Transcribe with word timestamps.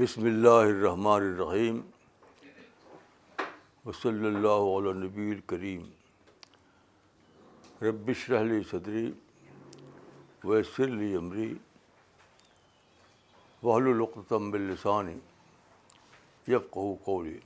بسم 0.00 0.24
اللہ 0.24 0.48
الرحمن 0.48 1.22
الرحیم 1.22 1.80
وصلی 3.86 4.26
اللہ 4.26 4.62
علیہ 4.76 4.92
نبی 4.98 5.30
الکریم. 5.30 5.82
ربش 7.82 8.28
رحلی 8.30 8.60
صدری 8.70 9.10
ویسر 10.44 10.86
لی 10.88 11.14
عمری 11.16 11.52
وحل 13.62 13.88
القتم 13.88 14.50
باللسانی 14.50 15.18
یفقہ 16.48 16.86
قولی. 17.04 17.38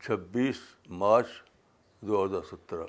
چھبیس 0.00 0.60
مارچ 1.02 1.26
دو 2.02 2.24
ہزار 2.24 2.42
سترہ. 2.50 2.86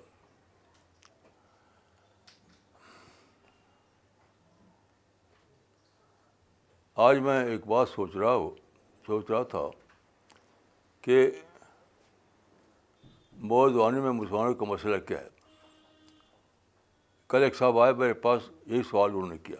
آج 6.98 7.18
میں 7.20 7.46
ایک 7.46 7.68
بات 7.68 7.90
سوچ 7.90 8.16
رہا 8.16 8.34
ہوں 8.34 8.50
سوچ 9.05 9.26
رہا 9.30 9.44
تھا 9.44 9.60
کہ 11.02 11.32
موضوعانی 13.38 14.00
میں 14.00 14.12
مسلمانوں 14.12 14.54
کا 14.54 14.66
مسئلہ 14.66 14.98
کیا 14.98 15.22
ہے۔ 15.22 15.28
کل 17.28 17.44
ایک 17.44 17.55
صاحب 17.55 17.80
آئے، 17.80 17.94
میرے 17.94 18.14
پاس 18.14 18.41
یہی 18.66 18.84
سوال 18.84 19.12
انہوں 19.14 19.30
نے 19.30 19.38
کیا 19.38 19.55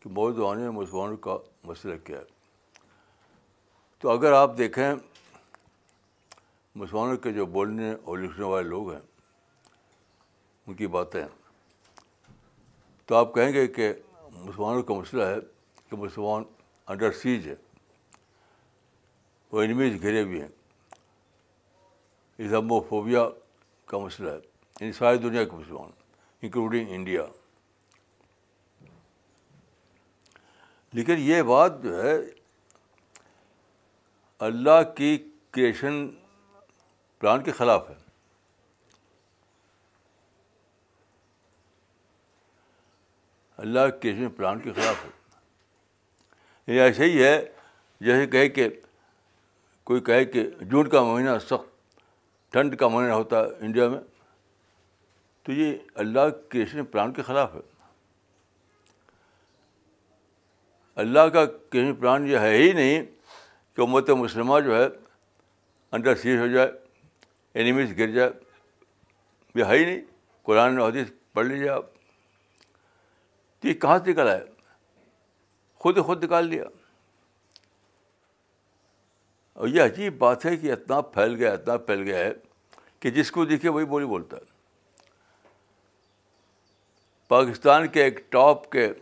کہ 0.00 0.10
موضوعانی 0.10 0.62
میں 0.62 0.70
مسلمانوں 0.70 1.16
کا 1.16 1.38
مسئلہ 1.64 1.94
کیا 2.04 2.18
ہے۔ 2.18 2.24
تو 3.98 4.10
اگر 4.10 4.32
آپ 4.32 4.50
دیکھیں، 4.58 4.94
مسلمانوں 6.74 7.16
کے 7.16 7.32
جو 7.32 7.46
بولنے 7.46 7.94
اور 8.04 8.18
لکھنے 8.18 8.44
والے 8.44 8.68
لوگ 8.68 8.92
ہیں، 8.92 9.00
ان 10.66 10.74
کی 10.74 10.86
باتیں 10.86 11.24
تو 13.06 13.14
آپ 13.14 13.34
کہیں 13.34 13.52
گے 13.52 13.66
کہ 13.66 13.92
مسلمانوں 14.36 14.82
کا 14.82 14.94
مسئلہ 14.94 15.22
ہے 15.22 15.36
کہ 15.90 15.96
مسلمان 15.96 16.42
انڈر 16.86 17.12
سیج 17.12 17.48
ہے۔ 17.48 17.54
وہ 19.52 19.62
انمیز 19.62 20.02
گھرے 20.02 20.24
بھی 20.24 20.40
ہیں۔ 20.40 20.48
ازمو 22.38 22.80
فوبیا 22.80 23.28
کا 23.86 23.98
مسئلہ 23.98 24.30
ہے۔ 24.30 24.38
یعنی 24.80 24.92
ساری 24.92 25.18
دنیا 25.18 25.44
کے 25.44 25.56
مسلمان 25.56 25.90
انکلوڈنگ 26.42 26.86
انڈیا 26.88 27.22
لیکن 30.92 31.14
یہ 31.18 31.42
بات 31.42 31.82
جو 31.82 32.02
ہے، 32.02 32.16
اللہ 34.38 34.92
کی 34.96 35.30
کریشن 35.50 36.08
پلان 37.18 37.42
کے 37.42 37.52
خلاف 37.52 37.90
ہے۔ 37.90 38.05
اللہ 43.56 43.80
کے 44.02 44.28
پلان 44.36 44.60
کے 44.60 44.72
خلاف 44.72 45.04
ہے 45.04 45.10
یہ 46.74 46.80
ایسے 46.80 47.04
ہی 47.04 47.24
ہے، 47.24 47.52
جیسے 48.00 48.26
کہے 48.26 48.48
کہ 48.48 48.68
کوئی 49.84 50.00
کہے 50.00 50.24
کہ 50.24 50.50
جون 50.60 50.88
کا 50.88 51.02
مہینہ 51.02 51.38
سخت، 51.40 52.00
ٹھنڈ 52.52 52.76
کا 52.76 52.88
مہینہ 52.88 53.12
ہوتا 53.12 53.40
ہے 53.40 53.46
انڈیا 53.58 53.88
میں، 53.88 54.00
تو 55.42 55.52
یہ 55.52 55.76
اللہ 55.94 56.50
کے 56.50 56.64
پلان 56.82 57.12
کے 57.12 57.22
خلاف 57.22 57.54
ہے۔ 57.54 57.60
اللہ 60.94 61.20
کا 61.20 61.44
کسی 61.44 61.92
پلان 61.92 62.26
یہ 62.26 62.38
ہے 62.38 62.56
ہی 62.56 62.72
نہیں 62.72 63.04
کہ 63.74 63.80
امت 63.80 64.10
مسلمہ 64.10 64.60
جو 64.60 64.76
ہے 64.76 64.86
انڈر 65.92 66.14
سیز 66.14 66.40
ہو 66.40 66.46
جائے 66.46 66.72
اینیمیز 67.54 67.98
گر 67.98 68.06
جائے۔ 68.06 68.30
یہ 69.54 69.64
ہے 69.64 69.78
ہی 69.78 69.84
نہیں۔ 69.84 70.00
قرآن 70.42 70.80
حدیث 70.80 71.10
پڑھ 71.32 71.46
لیجیے 71.46 71.68
آپ۔ 71.68 71.95
تو 73.60 73.68
یہ 73.68 73.74
کہاں 73.74 73.98
سے 74.04 74.10
نکلا 74.10 74.32
ہے؟ 74.32 74.44
خود 75.74 76.06
خود 76.06 76.24
نکال 76.24 76.46
لیا۔ 76.46 76.64
اور 79.52 79.68
یہ 79.68 79.82
عجیب 79.82 80.18
بات 80.18 80.46
ہے 80.46 80.56
کہ 80.56 80.72
اتنا 80.72 81.00
پھیل 81.00 81.34
گیا، 81.34 81.52
اتنا 81.52 81.76
پھیل 81.76 82.02
گیا 82.02 82.18
ہے 82.18 82.32
کہ 83.00 83.10
جس 83.10 83.30
کو 83.30 83.44
دیکھے 83.44 83.68
وہی 83.68 83.84
بولی 83.84 84.06
بولتا 84.06 84.36
ہے۔ 84.36 84.56
پاکستان 87.28 87.88
کے 87.88 88.04
ایک 88.04 88.32
ٹاپ 88.32 88.70
کے 88.70 88.92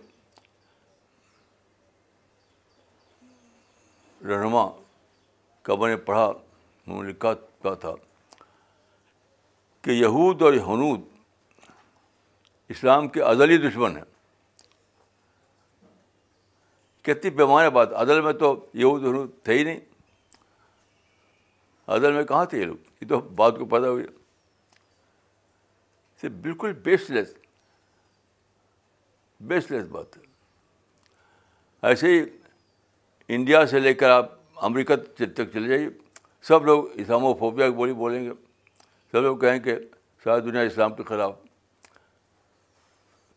رہنما 4.25 4.71
کا 5.63 5.75
میں 5.75 5.89
نے 5.89 5.97
پڑھا، 5.97 6.25
انہوں 6.25 7.03
نے 7.03 7.11
لکھا 7.11 7.75
تھا 7.75 7.91
کہ 9.83 9.91
یہود 9.91 10.43
اور 10.43 10.53
ہنود 10.53 11.01
اسلام 12.69 13.09
کے 13.09 13.23
ازلی 13.23 13.59
دشمن 13.59 13.97
ہیں۔ 13.97 14.14
کتنی 17.05 17.31
پیمانے 17.31 17.71
بات 17.71 17.93
عدل 17.93 18.21
میں 18.21 18.33
تو 18.33 18.67
یہود 18.75 19.03
ہنود 19.03 19.31
تھے 19.43 19.59
ہی 19.59 19.65
نہیں۔ 19.65 19.81
عدل 21.87 22.13
میں 22.13 22.25
کہاں 22.25 22.45
تھے 22.45 22.61
یہ 22.61 22.65
لوگ؟ 22.65 22.77
یہ 23.01 23.09
تو 23.09 23.21
بات 23.21 23.59
کو 23.59 23.65
پیدا 23.65 23.89
ہوئی۔ 23.89 24.07
بالکل 26.23 26.73
بیس 26.73 27.11
لیس 27.11 27.35
بیس 29.41 29.71
لیس 29.71 29.85
بات 29.85 30.17
ہے۔ 30.17 30.23
ایسے 31.83 32.07
ہی 32.07 32.23
انڈیا 33.29 33.67
سے 33.67 33.81
لے 33.81 33.95
کر 33.95 34.11
آپ 34.11 34.33
امریکہ 34.57 34.97
تک 34.97 35.53
چلے 35.53 35.69
جائیے۔ 35.69 35.89
سب 36.43 36.65
لوگ 36.65 36.85
اسلام 36.95 37.25
و 37.25 37.35
فوبیا 37.35 37.69
کی 37.69 37.75
بولی 37.75 37.93
بولیں 37.93 38.25
گے۔ 38.25 38.31
سب 39.13 39.21
لوگ 39.21 39.39
کہیں 39.39 39.59
کہ 39.59 39.77
ساری 40.25 40.41
دنیا 40.41 40.61
اسلام 40.61 40.95
کے 40.95 41.03
خلاف 41.03 41.37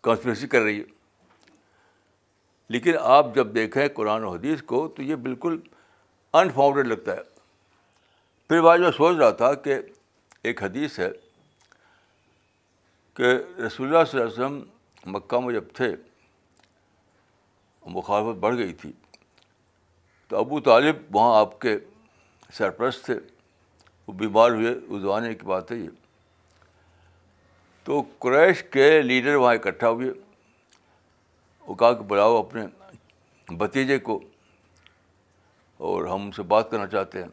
کانسپریسی 0.01 0.47
کر 0.47 0.61
رہی 0.61 0.79
ہے۔ 0.79 0.96
لیکن 2.69 2.93
آپ 3.01 3.35
جب 3.35 3.55
دیکھیں 3.55 3.87
قرآن 3.87 4.23
و 4.23 4.29
حدیث 4.29 4.61
کو 4.61 4.87
تو 4.87 5.03
یہ 5.03 5.15
بالکل 5.15 5.59
انفاؤنڈیڈ 6.33 6.87
لگتا 6.87 7.13
ہے۔ 7.13 7.21
پھر 8.47 8.61
بعد 8.61 8.77
میں 8.77 8.91
سوچ 8.91 9.17
رہا 9.17 9.29
تھا 9.29 9.53
کہ 9.53 9.75
ایک 10.43 10.63
حدیث 10.63 10.99
ہے 10.99 11.09
کہ 13.13 13.23
رسول 13.67 13.87
اللہ 13.87 14.03
صلی 14.11 14.21
اللہ 14.21 14.33
علیہ 14.33 14.45
وسلم 14.45 14.63
مکہ 15.05 15.39
میں 15.39 15.53
جب 15.53 15.63
تھے، 15.73 15.95
مخالفت 17.85 18.39
بڑھ 18.39 18.57
گئی 18.57 18.73
تھی، 18.73 18.91
تو 20.27 20.37
ابو 20.37 20.59
طالب 20.59 20.95
وہاں 21.11 21.39
آپ 21.39 21.59
کے 21.59 21.77
سرپرست 22.53 23.05
تھے۔ 23.05 23.15
وہ 24.07 24.13
بیمار 24.13 24.51
ہوئے 24.51 24.71
اس 24.87 25.01
زمانے 25.01 25.35
کی 25.35 25.45
بات 25.45 25.71
ہے 25.71 25.77
یہ۔ 25.77 25.89
تو 27.83 28.03
قریش 28.19 28.63
کے 28.63 29.01
لیڈر 29.01 29.35
وہاں 29.35 29.55
اکٹھا 29.55 29.89
ہوئے۔ 29.89 30.09
وہ 31.67 31.75
کہا 31.75 31.93
کہ 31.93 32.03
بلاؤ 32.03 32.37
اپنے 32.37 32.65
بھتیجے 33.47 33.99
کو 33.99 34.19
اور 35.77 36.05
ہم 36.05 36.21
ان 36.21 36.31
سے 36.31 36.43
بات 36.43 36.71
کرنا 36.71 36.87
چاہتے 36.87 37.23
ہیں۔ 37.23 37.29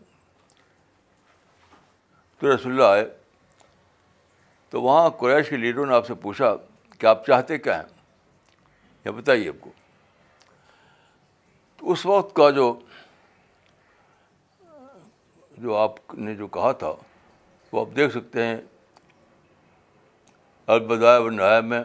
تو 2.38 2.56
رسول 2.56 2.72
اللہ 2.72 2.84
آئے۔ 2.84 3.16
تو 4.70 4.82
وہاں 4.82 5.10
قریش 5.10 5.48
کے 5.48 5.56
لیڈروں 5.56 5.86
نے 5.86 5.94
آپ 5.94 6.06
سے 6.06 6.14
پوچھا 6.14 6.56
کہ 6.98 7.06
آپ 7.06 7.26
چاہتے 7.26 7.58
کیا 7.58 7.76
ہیں؟ 7.76 7.88
یا 9.04 9.12
بتائیے 9.12 9.48
آپ 9.48 9.54
کو۔ 9.60 9.70
تو 11.76 11.92
اس 11.92 12.06
وقت 12.06 12.36
کا 12.36 12.50
جو 12.50 12.78
جو 15.50 15.76
آپ 15.76 16.14
نے 16.14 16.34
جو 16.34 16.48
کہا 16.48 16.72
تھا، 16.72 16.92
وہ 17.72 17.80
آپ 17.80 17.96
دیکھ 17.96 18.12
سکتے 18.12 18.46
ہیں۔ 18.46 18.56
البدائے 20.66 21.20
و 21.20 21.30
نہایہ 21.30 21.60
میں، 21.60 21.82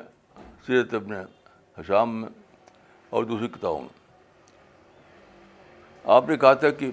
سیرت 0.66 0.94
ابن 0.94 1.14
حشام 1.78 2.22
میں۔ 2.22 2.39
اور 3.10 3.24
دوسری 3.24 3.48
کتابوں 3.48 3.82
میں۔ 3.82 4.00
آپ 6.04 6.30
نے 6.30 6.38
کہا 6.38 6.54
تھا 6.54 6.70
کہ 6.70 6.92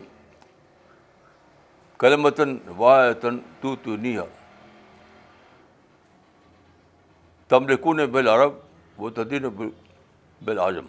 کلمتاً 1.98 2.58
واطن 2.76 3.38
تو 3.60 3.76
تو 3.76 3.96
نیہ 3.96 4.20
تم 7.48 7.68
لکون 7.68 7.96
بل 7.96 8.28
عرب 8.28 8.52
وہ 8.96 9.10
تدین 9.10 9.68
بل 10.42 10.58
اعظم 10.58 10.86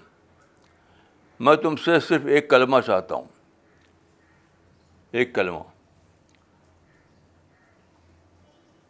میں 1.39 1.56
تم 1.56 1.75
سے 1.75 2.00
صرف 2.00 2.21
ایک 2.25 2.50
کلمہ 2.50 2.77
چاہتا 2.85 3.15
ہوں۔ 3.15 3.25
ایک 5.12 5.35
کلمہ۔ 5.35 5.59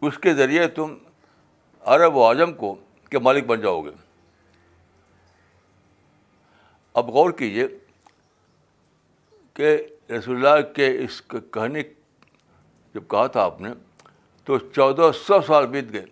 اس 0.01 0.17
کے 0.17 0.33
ذریعے 0.33 0.67
تم 0.67 0.95
عرب 1.81 2.15
و 2.15 2.23
اعظم 2.27 2.53
کو 2.53 2.75
کے 3.09 3.19
مالک 3.19 3.45
بن 3.45 3.61
جاؤ 3.61 3.81
گے۔ 3.81 4.06
اب 6.97 7.09
غور 7.09 7.31
کیجیے 7.31 7.67
کہ 9.53 9.77
رسول 10.11 10.35
اللہ 10.35 10.73
کے 10.73 10.87
اس 11.03 11.21
کہنے 11.21 11.81
جب 12.93 13.03
کہا 13.07 13.27
تھا 13.27 13.43
آپ 13.43 13.61
نے، 13.61 13.69
تو 14.43 14.57
چودہ 14.57 15.11
سو 15.15 15.41
سال 15.41 15.67
بیت 15.67 15.91
گئے۔ 15.93 16.05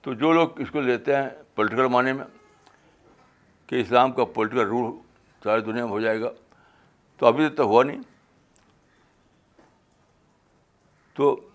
تو 0.00 0.14
جو 0.14 0.32
لوگ 0.32 0.60
اس 0.60 0.70
کو 0.70 0.80
لیتے 0.80 1.16
ہیں 1.16 1.28
پولیٹیکل 1.54 1.86
معنی 1.86 2.12
میں 2.12 2.24
کہ 3.66 3.80
اسلام 3.80 4.12
کا 4.12 4.24
پولیٹیکل 4.24 4.66
رول 4.66 4.92
ساری 5.44 5.60
دنیا 5.60 5.84
میں 5.84 5.92
ہو 5.92 6.00
جائے 6.00 6.20
گا، 6.20 6.30
تو 7.16 7.26
ابھی 7.26 7.48
تک 7.48 7.56
تو 7.56 7.62
ہوا 7.62 7.82
نہیں۔ 7.84 8.00
تو 11.14 11.50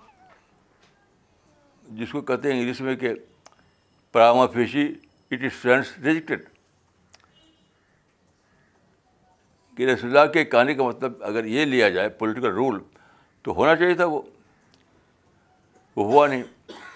جس 1.88 2.12
کو 2.12 2.22
کہتے 2.22 2.54
ہیں 2.54 2.62
انگلش 2.62 2.82
میں 2.82 2.96
کہ 2.96 3.14
prima 4.12 4.48
facie 4.48 4.94
it 5.32 5.44
is 5.44 5.62
friends 5.62 5.88
کہ 9.80 9.86
رسول 9.86 10.18
اللہ 10.18 10.32
کے 10.32 10.46
کہانی 10.46 10.76
کا 10.76 10.84
مطلب 10.84 11.24
اگر 11.24 11.46
یہ 11.46 11.66
لیا 11.66 11.90
جائے 11.90 12.10
پولیٹیکل 12.10 12.48
رول 12.48 12.84
تو 13.42 13.52
ہونا 13.52 13.76
چاہیے 13.76 13.94
تھا 13.94 14.06
وہ۔ 14.06 14.22
وہ 15.96 16.04
ہوا 16.06 16.28
نہیں۔ 16.28 16.44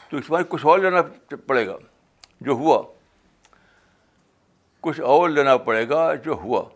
تو 0.10 0.18
اس 0.18 0.30
بار 0.30 0.42
کچھ 0.50 0.66
اور 0.66 0.80
لینا 0.80 1.02
پڑے 1.48 1.68
گا 1.68 1.78
جو 2.42 2.52
ہوا۔ 2.52 2.84
کچھ 4.80 5.02
اور 5.02 5.30
لینا 5.30 5.58
پڑے 5.58 5.90
گا 5.90 6.16
جو 6.16 6.34
ہوا۔ 6.34 6.70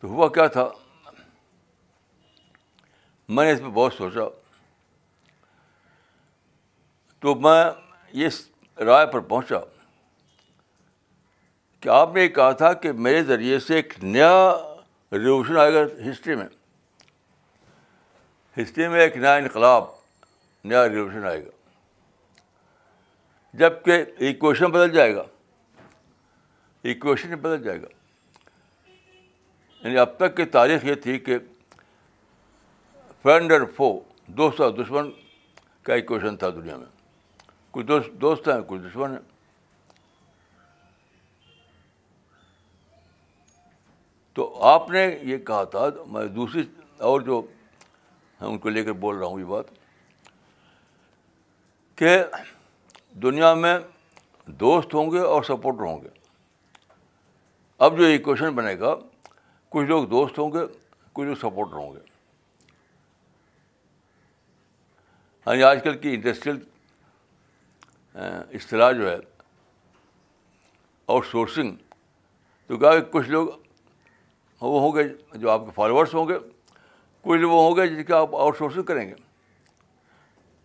تو 0.00 0.08
ہوا 0.08 0.28
کیا 0.28 0.46
تھا؟ 0.46 0.68
میں 3.28 3.44
نے 3.44 3.52
اس 3.52 3.60
پہ 3.60 3.64
بہت 3.64 3.92
سوچا۔ 3.92 4.20
تو 7.18 7.34
میں 7.34 7.64
اس 8.12 8.48
رائے 8.78 9.06
پر 9.06 9.20
پہنچا۔ 9.20 9.79
کہ 11.80 11.88
آپ 11.88 12.14
نے 12.14 12.22
یہ 12.22 12.28
کہا 12.28 12.52
تھا 12.52 12.72
کہ 12.72 12.92
میرے 12.92 13.22
ذریعے 13.22 13.58
سے 13.58 13.76
ایک 13.76 13.94
نیا 14.02 14.52
ریولیوشن 15.12 15.56
آئے 15.56 15.74
گا 15.74 16.10
ہسٹری 16.10 16.34
میں؟ 16.34 16.46
ہسٹری 18.62 18.88
میں 18.88 19.00
ایک 19.00 19.16
نیا 19.16 19.34
انقلاب، 19.34 19.84
نیا 20.64 20.88
ریولیوشن 20.88 21.26
آئے 21.26 21.46
گا۔ 21.46 21.50
جبکہ 23.54 24.04
ایکویشن 24.18 24.64
بدل 24.64 24.90
جائے 24.90 25.14
گا۔ 25.14 25.22
ایکویشن 26.82 27.34
بدل 27.34 27.62
جائے 27.62 27.82
گا۔ 27.82 27.86
یعنی 29.84 29.98
اب 29.98 30.16
تک 30.16 30.36
کی 30.36 30.44
تاریخ 30.44 30.84
یہ 30.84 30.94
تھی 30.94 31.18
کہ 31.18 31.38
فرینڈ 33.22 33.52
اور 33.52 33.60
فو 33.76 34.00
دوست 34.26 34.60
اور 34.60 34.70
دشمن 34.70 35.10
کا 35.82 35.94
ایکویشن 35.94 36.36
تھا 36.36 36.50
دنیا 36.50 36.76
میں۔ 36.76 36.86
کچھ 37.70 37.86
دوست 37.86 38.12
دوست 38.12 38.48
ہیں، 38.48 38.60
کچھ 38.66 38.80
دشمن 38.80 39.10
ہیں۔ 39.10 39.39
تو 44.40 44.62
آپ 44.64 44.90
نے 44.90 45.18
یہ 45.22 45.38
کہا 45.38 45.64
تھا، 45.64 45.86
میں 46.06 46.26
دوسری 46.26 46.62
اور 46.98 47.20
جو 47.20 47.46
ان 48.40 48.58
کو 48.58 48.68
لے 48.68 48.84
کر 48.84 48.92
بول 48.92 49.16
رہا 49.16 49.26
ہوں 49.26 49.40
یہ 49.40 49.44
بات، 49.44 49.64
کہ 51.96 52.24
دنیا 53.22 53.54
میں 53.54 53.78
دوست 54.46 54.94
ہوں 54.94 55.10
گے 55.10 55.18
اور 55.18 55.42
سپورٹر 55.42 55.80
ہوں 55.80 56.00
گے۔ 56.00 56.08
اب 57.78 57.98
جو 57.98 58.04
ایکویشن 58.04 58.54
بنے 58.54 58.78
گا، 58.78 58.94
کچھ 59.68 59.86
لوگ 59.86 60.04
دوست 60.04 60.38
ہوں 60.38 60.52
گے، 60.52 60.66
کچھ 61.12 61.26
لوگ 61.26 61.36
سپورٹر 61.36 61.72
ہوں 61.72 61.94
گے۔ 61.94 62.00
یعنی 65.46 65.62
آج 65.62 65.84
کل 65.84 65.98
کی 65.98 66.14
انڈسٹریل 66.14 66.58
اصطلاح 68.14 68.92
جو 68.92 69.10
ہے 69.10 69.16
آؤٹ 71.06 71.26
سورسنگ 71.26 71.76
تو 72.66 72.76
کہا 72.76 72.98
کہ 72.98 73.12
کچھ 73.12 73.28
لوگ 73.28 73.48
ہاں، 74.62 74.68
وہ 74.68 74.80
ہوں 74.80 74.96
گے 74.96 75.38
جو 75.38 75.50
آپ 75.50 75.60
کے 75.64 75.70
فالوورس 75.74 76.14
ہوں 76.14 76.28
گے 76.28 76.38
کچھ 77.22 77.40
وہ 77.40 77.68
ہوں 77.68 77.76
گے 77.76 77.86
جن 77.86 78.04
کے 78.04 78.12
آپ 78.12 78.36
آؤٹ 78.36 78.58
سورسنگ 78.58 78.82
کریں 78.82 79.08
گے۔ 79.08 79.14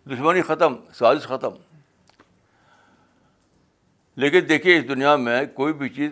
دشمنی 0.06 0.42
ختم، 0.42 0.76
سازش 0.94 1.24
ختم۔ 1.24 1.50
لیکن 4.16 4.40
دیکھیے، 4.50 4.78
اس 4.78 4.88
دنیا 4.88 5.16
میں 5.16 5.46
کوئی 5.46 5.74
بھی 5.74 5.90
چیز 5.90 6.12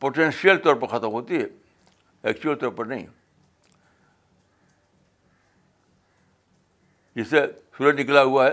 پوٹینشیل 0.00 0.58
طور 0.58 0.74
پر 0.74 0.86
ختم 0.86 1.12
ہوتی 1.12 1.36
ہے 1.36 1.46
ایکچوئل 2.22 2.56
طور 2.56 2.70
پر 2.70 2.84
نہیں۔ 2.84 3.06
جس 7.14 7.28
سے 7.28 7.46
سورج 7.78 8.00
نکلا 8.00 8.22
ہوا 8.22 8.46
ہے، 8.46 8.50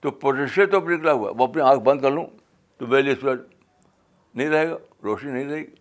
تو 0.00 0.10
پوٹینشیل 0.10 0.70
طور 0.70 0.80
پر 0.80 0.90
نکلا 0.90 1.12
ہوا 1.12 1.30
ہے۔ 1.30 1.34
وہ 1.34 1.46
اپنی 1.46 1.62
آنکھ 1.62 1.82
بند 1.82 2.00
کر 2.00 2.10
لوں 2.10 2.26
تو 2.78 2.86
میرے 2.86 3.02
لیے 3.02 3.14
سورج 3.14 3.40
نہیں 4.34 4.48
رہے 4.48 4.70
گا، 4.70 4.76
روشنی 5.02 5.32
نہیں 5.32 5.44
رہے 5.44 5.60
گی۔ 5.60 5.79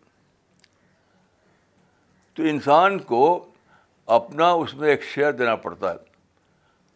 تو 2.39 2.45
انسان 2.45 2.99
کو 2.99 3.51
اپنا 4.05 4.51
اس 4.51 4.73
میں 4.73 4.89
ایک 4.89 5.03
شیئر 5.03 5.31
دینا 5.31 5.55
پڑتا 5.55 5.91
ہے، 5.91 5.97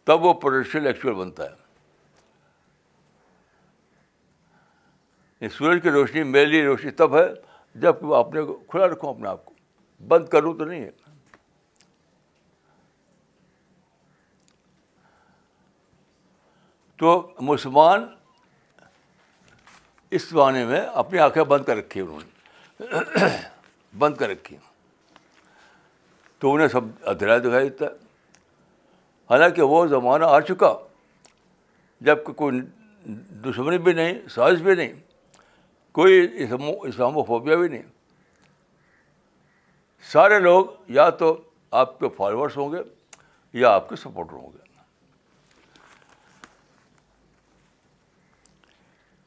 تب 0.04 0.24
وہ 0.24 0.34
پوٹینشیل 0.34 0.86
ایکچوئل 0.86 1.14
بنتا 1.14 1.44
ہے۔ 1.44 1.64
سورج 5.48 5.82
کی 5.82 5.90
روشنی 5.90 6.22
میرے 6.22 6.46
لیے 6.46 6.66
روشنی 6.66 6.90
تب 6.90 7.16
ہے 7.16 7.26
جب 7.74 7.94
وہ 8.02 8.14
اپنے 8.14 8.42
کو 8.42 8.64
کھلا 8.68 8.86
رکھوں 8.86 9.14
اپنے 9.14 9.28
آپ 9.28 9.44
کو۔ 9.44 9.54
بند 10.08 10.28
کروں 10.28 10.54
تو 10.54 10.64
نہیں 10.64 10.84
ہے۔ 10.84 10.90
تو 16.96 17.34
مسلمان 17.40 18.06
اس 20.10 20.28
زمانے 20.28 20.64
میں 20.64 20.80
اپنی 20.80 21.18
آنکھیں 21.18 21.44
بند 21.44 21.64
کر 21.64 21.76
رکھی 21.76 22.00
انہوں 22.00 22.20
نے۔ 22.20 22.30
بند 23.98 24.16
کر 24.16 24.28
رکھی 24.28 24.56
تو 26.44 26.54
انہیں 26.54 26.68
سب 26.68 26.80
ادھیرا 27.02 27.38
دکھائی 27.38 27.68
دیتا۔ 27.68 27.84
ہے 27.84 27.90
حالانکہ 29.30 29.62
وہ 29.62 29.86
زمانہ 29.86 30.24
آ 30.24 30.40
چکا، 30.40 30.72
جبکہ 32.00 32.32
کوئی 32.32 32.60
دشمنی 33.44 33.78
بھی 33.78 33.92
نہیں، 33.92 34.28
سازش 34.28 34.60
بھی 34.62 34.74
نہیں، 34.74 34.92
کوئی 35.92 36.28
اسلام 36.88 37.16
و 37.16 37.22
فوبیا 37.22 37.56
بھی 37.56 37.68
نہیں۔ 37.68 37.82
سارے 40.12 40.38
لوگ 40.38 40.66
یا 40.88 41.08
تو 41.10 41.42
آپ 41.70 41.98
کے 41.98 42.08
فالوورس 42.08 42.56
ہوں 42.56 42.72
گے 42.72 42.82
یا 43.52 43.70
آپ 43.70 43.88
کے 43.88 43.96
سپورٹر 43.96 44.32
ہوں 44.32 44.52
گے۔ 44.52 44.58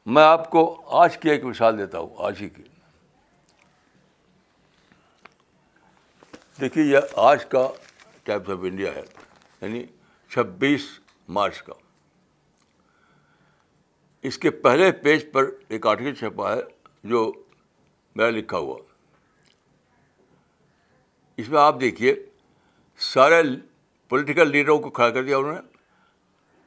میں 0.06 0.24
آپ 0.24 0.50
کو 0.50 0.82
آج 1.02 1.18
کی 1.18 1.30
ایک 1.30 1.44
مثال 1.44 1.78
دیتا 1.78 1.98
ہوں، 1.98 2.08
آج 2.18 2.36
ہی 2.40 2.48
کی۔ 2.48 2.62
دیکھیے، 6.60 6.84
یہ 6.84 6.98
آج 7.16 7.44
کا 7.46 7.70
ٹائپس 8.22 8.50
آف 8.50 8.58
انڈیا 8.62 8.94
ہے 8.94 9.02
یعنی 9.60 9.84
چھبیس 10.30 10.86
مارچ 11.28 11.62
کا۔ 11.62 11.72
اس 14.22 14.38
کے 14.38 14.50
پہلے 14.50 14.90
پیج 14.92 15.24
پر 15.32 15.44
ایک 15.68 15.86
آرٹیکل 15.86 16.14
چھپا 16.14 16.54
ہے، 16.54 16.60
جو 17.04 17.32
میرا 18.16 18.30
لکھا 18.30 18.58
ہوا۔ 18.58 18.78
اس 21.36 21.48
میں 21.48 21.60
آپ 21.60 21.80
دیکھیے، 21.80 22.14
سارے 22.98 23.42
پولیٹیکل 24.08 24.50
لیڈروں 24.50 24.78
کو 24.78 24.90
کھڑا 24.90 25.10
کر 25.10 25.24
دیا 25.24 25.36
انہوں 25.38 25.52
نے۔ 25.52 25.60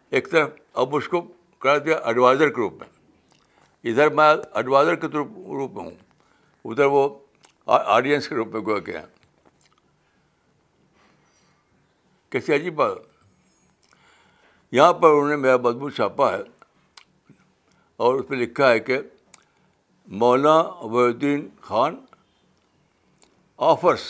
ایک 0.09 0.31
طرف 0.31 0.49
اب 0.73 0.95
اس 0.95 1.07
کو 1.07 1.21
کھڑا 1.59 1.77
دیا 1.77 1.97
ایڈوائزر 1.97 2.49
کے 2.49 2.61
روپ 2.61 2.73
میں۔ 2.73 2.89
ادھر 3.83 4.09
میں 4.09 4.33
ایڈوائزر 4.53 4.95
کے 4.95 5.07
روپ 5.07 5.71
میں 5.73 5.83
ہوں۔ 5.83 5.97
ادھر 6.65 6.85
وہ 6.85 7.09
آڈینس 7.65 8.29
کے 8.29 8.35
روپ 8.35 8.47
میں 8.47 8.61
گویا 8.61 8.79
کہ 8.79 8.97
ہیں 8.97 9.05
کیسی 12.31 12.53
عجیب 12.53 12.75
بات۔ 12.75 12.97
یہاں 14.71 14.93
پر 14.93 15.09
انہوں 15.09 15.29
نے 15.29 15.35
میرا 15.35 15.57
مضبوط 15.57 15.95
چھاپا 15.95 16.31
ہے 16.33 16.41
اور 17.97 18.15
اس 18.15 18.27
پہ 18.27 18.35
لکھا 18.35 18.69
ہے 18.69 18.79
کہ 18.79 18.99
مولانا 20.07 20.59
الدین 20.59 21.49
Khan 21.61 21.95
offers 23.57 24.01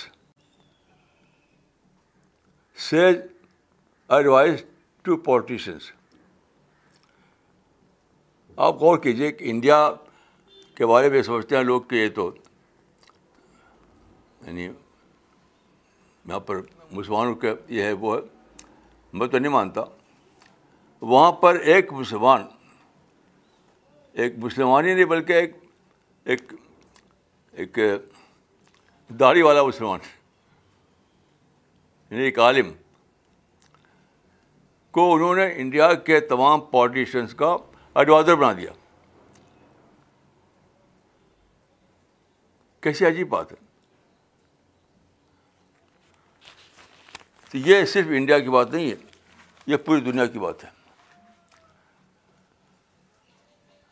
sage 2.77 3.15
advice 4.09 4.63
to 5.01 5.17
politicians 5.17 5.91
آپ 8.55 8.75
غور 8.75 8.97
کیجیے 8.97 9.31
کہ 9.31 9.49
انڈیا 9.49 9.91
کے 10.75 10.85
بارے 10.85 11.09
میں 11.09 11.21
سمجھتے 11.21 11.57
ہیں 11.57 11.63
لوگ 11.63 11.81
کہ 11.81 11.95
یہ 11.95 12.09
تو 12.15 12.31
یعنی 14.41 14.63
یہاں 14.65 16.39
پر 16.39 16.55
مسلمانوں 16.91 17.36
کے 17.36 17.53
یہ 17.67 17.83
ہے، 17.83 17.91
وہ 17.91 18.15
ہے، 18.15 18.21
میں 19.13 19.27
تو 19.27 19.39
نہیں 19.39 19.51
مانتا۔ 19.51 19.81
وہاں 21.01 21.31
پر 21.31 21.55
ایک 21.55 21.93
مسلمان 21.93 22.45
ایک 24.12 24.33
مسلمان 24.38 24.86
ہی 24.86 24.93
نہیں، 24.93 25.05
بلکہ 25.05 25.33
ایک 25.33 25.55
ایک 26.24 26.53
ایک 27.51 27.79
داڑھی 29.19 29.41
والا 29.41 29.63
مسلمان 29.63 30.00
یعنی 32.10 32.24
ایک 32.24 32.39
عالم، 32.39 32.71
کو 34.91 35.13
انہوں 35.15 35.36
نے 35.36 35.53
انڈیا 35.55 35.93
کے 35.93 36.19
تمام 36.19 36.62
پالیٹیشینس 36.62 37.33
کا 37.33 37.57
ایڈوائزر 37.95 38.36
بنا 38.36 38.53
دیا۔ 38.53 38.71
کیسی 42.81 43.05
عجیب 43.05 43.29
بات 43.29 43.51
ہے۔ 43.51 43.70
تو 47.51 47.58
یہ 47.58 47.86
صرف 47.86 48.05
انڈیا 48.10 48.39
کی 48.39 48.50
بات 48.50 48.72
نہیں 48.72 48.91
ہے، 48.91 48.96
یہ 49.67 49.77
پوری 49.77 50.01
دنیا 50.01 50.25
کی 50.25 50.39
بات 50.39 50.63
ہے۔ 50.63 50.70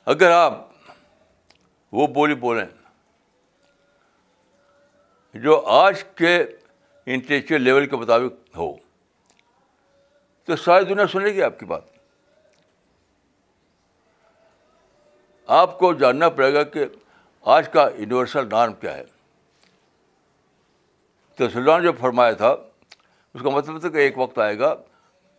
اگر 0.05 0.31
آپ 0.31 0.53
وہ 1.91 2.07
بولی 2.07 2.35
بولیں 2.35 2.65
جو 5.33 5.65
آج 5.65 6.03
کے 6.15 6.43
انٹلیکچوئل 7.05 7.61
لیول 7.61 7.85
کے 7.85 7.95
مطابق 7.95 8.57
ہو، 8.57 8.75
تو 10.43 10.55
ساری 10.55 10.85
دنیا 10.85 11.07
سنے 11.07 11.29
گی 11.29 11.43
آپ 11.43 11.59
کی 11.59 11.65
بات۔ 11.65 11.81
آپ 15.47 15.79
کو 15.79 15.93
جاننا 15.93 16.29
پڑے 16.29 16.53
گا 16.53 16.63
کہ 16.63 16.85
آج 17.41 17.69
کا 17.69 17.89
یونیورسل 17.97 18.49
نارم 18.49 18.73
کیا 18.73 18.97
ہے۔ 18.97 19.03
تو 21.35 21.45
اللہ 21.45 21.77
نے 21.77 21.83
جو 21.83 21.91
فرمایا 21.91 22.31
تھا 22.31 22.55
اس 23.33 23.41
کا 23.41 23.49
مطلب 23.49 23.79
تھا 23.79 23.89
کہ 23.89 23.97
ایک 23.97 24.17
وقت 24.17 24.39
آئے 24.39 24.59
گا 24.59 24.75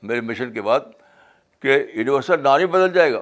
میرے 0.02 0.20
مشن 0.20 0.52
کے 0.52 0.62
بعد 0.62 0.80
کہ 1.60 1.86
یونیورسل 1.94 2.42
نام 2.42 2.58
ہی 2.60 2.66
بدل 2.66 2.92
جائے 2.92 3.12
گا۔ 3.12 3.20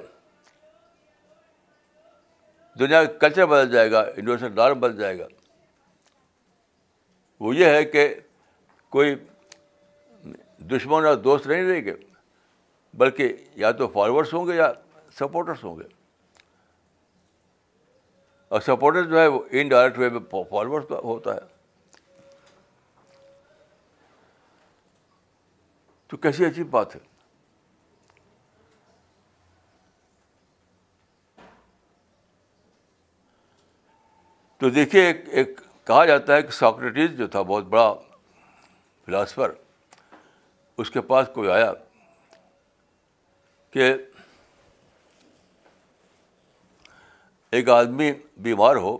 دنیا 2.78 3.04
کا 3.04 3.12
کلچر 3.12 3.46
بدل 3.46 3.70
جائے 3.70 3.92
گا 3.92 4.04
یونیورسل 4.16 4.52
نام 4.54 4.80
بدل 4.80 4.96
جائے 4.96 5.18
گا۔ 5.18 5.26
وہ 7.40 7.56
یہ 7.56 7.66
ہے 7.66 7.84
کہ 7.84 8.14
کوئی 8.88 9.14
دشمن 10.58 11.04
اور 11.04 11.14
دوست 11.14 11.46
نہیں 11.46 11.62
رہے 11.62 11.84
گے 11.84 11.94
بلکہ 12.94 13.36
یا 13.54 13.70
تو 13.70 13.88
فالوورس 13.88 14.34
ہوں 14.34 14.46
گے 14.46 14.56
یا 14.56 14.72
سپورٹرس 15.12 15.64
ہوں 15.64 15.78
گے۔ 15.78 15.84
اور 18.48 18.60
سپورٹر 18.60 19.02
جو 19.02 19.20
ہے 19.20 19.26
وہ 19.26 19.40
انڈائریکٹ 19.50 19.98
وے 19.98 20.08
میں 20.08 20.20
فالوورس 20.30 20.84
ہوتا 20.90 21.34
ہے۔ 21.34 21.57
تو 26.08 26.16
کیسی 26.16 26.44
عجیب 26.46 26.70
بات 26.70 26.94
ہے؟ 26.96 27.00
تو 34.56 34.68
دیکھیے، 34.70 35.02
ایک 35.06 35.28
ایک 35.28 35.60
کہا 35.84 36.04
جاتا 36.06 36.34
ہے 36.34 36.42
کہ 36.42 36.50
ساکریٹیز 36.50 37.16
جو 37.18 37.26
تھا، 37.26 37.42
بہت 37.42 37.64
بڑا 37.64 37.94
فلاسفر، 39.04 39.52
اس 40.78 40.90
کے 40.90 41.00
پاس 41.00 41.28
کوئی 41.34 41.50
آیا 41.50 41.72
کہ 43.70 43.92
ایک 47.50 47.68
آدمی 47.68 48.12
بیمار 48.36 48.76
ہو 48.76 48.96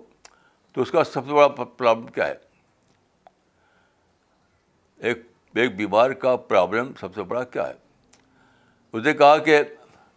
تو 0.72 0.82
اس 0.82 0.90
کا 0.90 1.04
سب 1.04 1.26
سے 1.26 1.32
بڑا 1.32 1.48
پرابلم 1.48 2.06
کیا 2.06 2.26
ہے؟ 2.26 2.34
ایک 4.96 5.27
ایک 5.55 5.76
بیمار 5.76 6.11
کا 6.11 6.37
پرابلم 6.37 6.93
سب 7.00 7.14
سے 7.14 7.23
بڑا 7.23 7.45
کیا 7.45 7.69
ہے؟ 7.69 7.75
اس 8.93 9.05
نے 9.05 9.12
کہا 9.12 9.38
کہ 9.38 9.62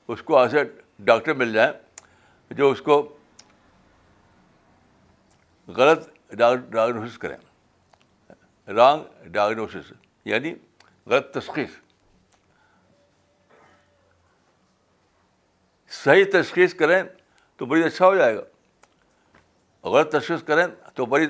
اس 0.08 0.24
کو 0.24 0.40
ایسے 0.40 0.58
ڈاکٹر 1.00 1.34
مل 1.34 1.54
جائیں، 1.54 1.74
جو 2.54 2.70
اس 2.70 2.82
کو 2.82 3.18
غلط 5.68 6.10
ڈائگنوسس 6.70 7.18
کریں۔ 7.18 7.38
رانگ 8.68 9.28
ڈائگنوسس 9.28 9.94
یعنی 10.26 10.56
غلط 11.06 11.38
تشخیص۔ 11.38 11.70
صحیح 15.90 16.26
تشخیص 16.34 16.74
کریں 16.74 17.04
تو 17.58 17.66
مریض 17.66 17.86
اچھا 17.86 18.06
ہو 18.06 18.16
جائے 18.16 18.36
گا۔ 18.36 18.42
غلط 19.90 20.12
تشخیص 20.12 20.44
کریں 20.44 20.68
تو 20.96 21.06
مریض 21.06 21.30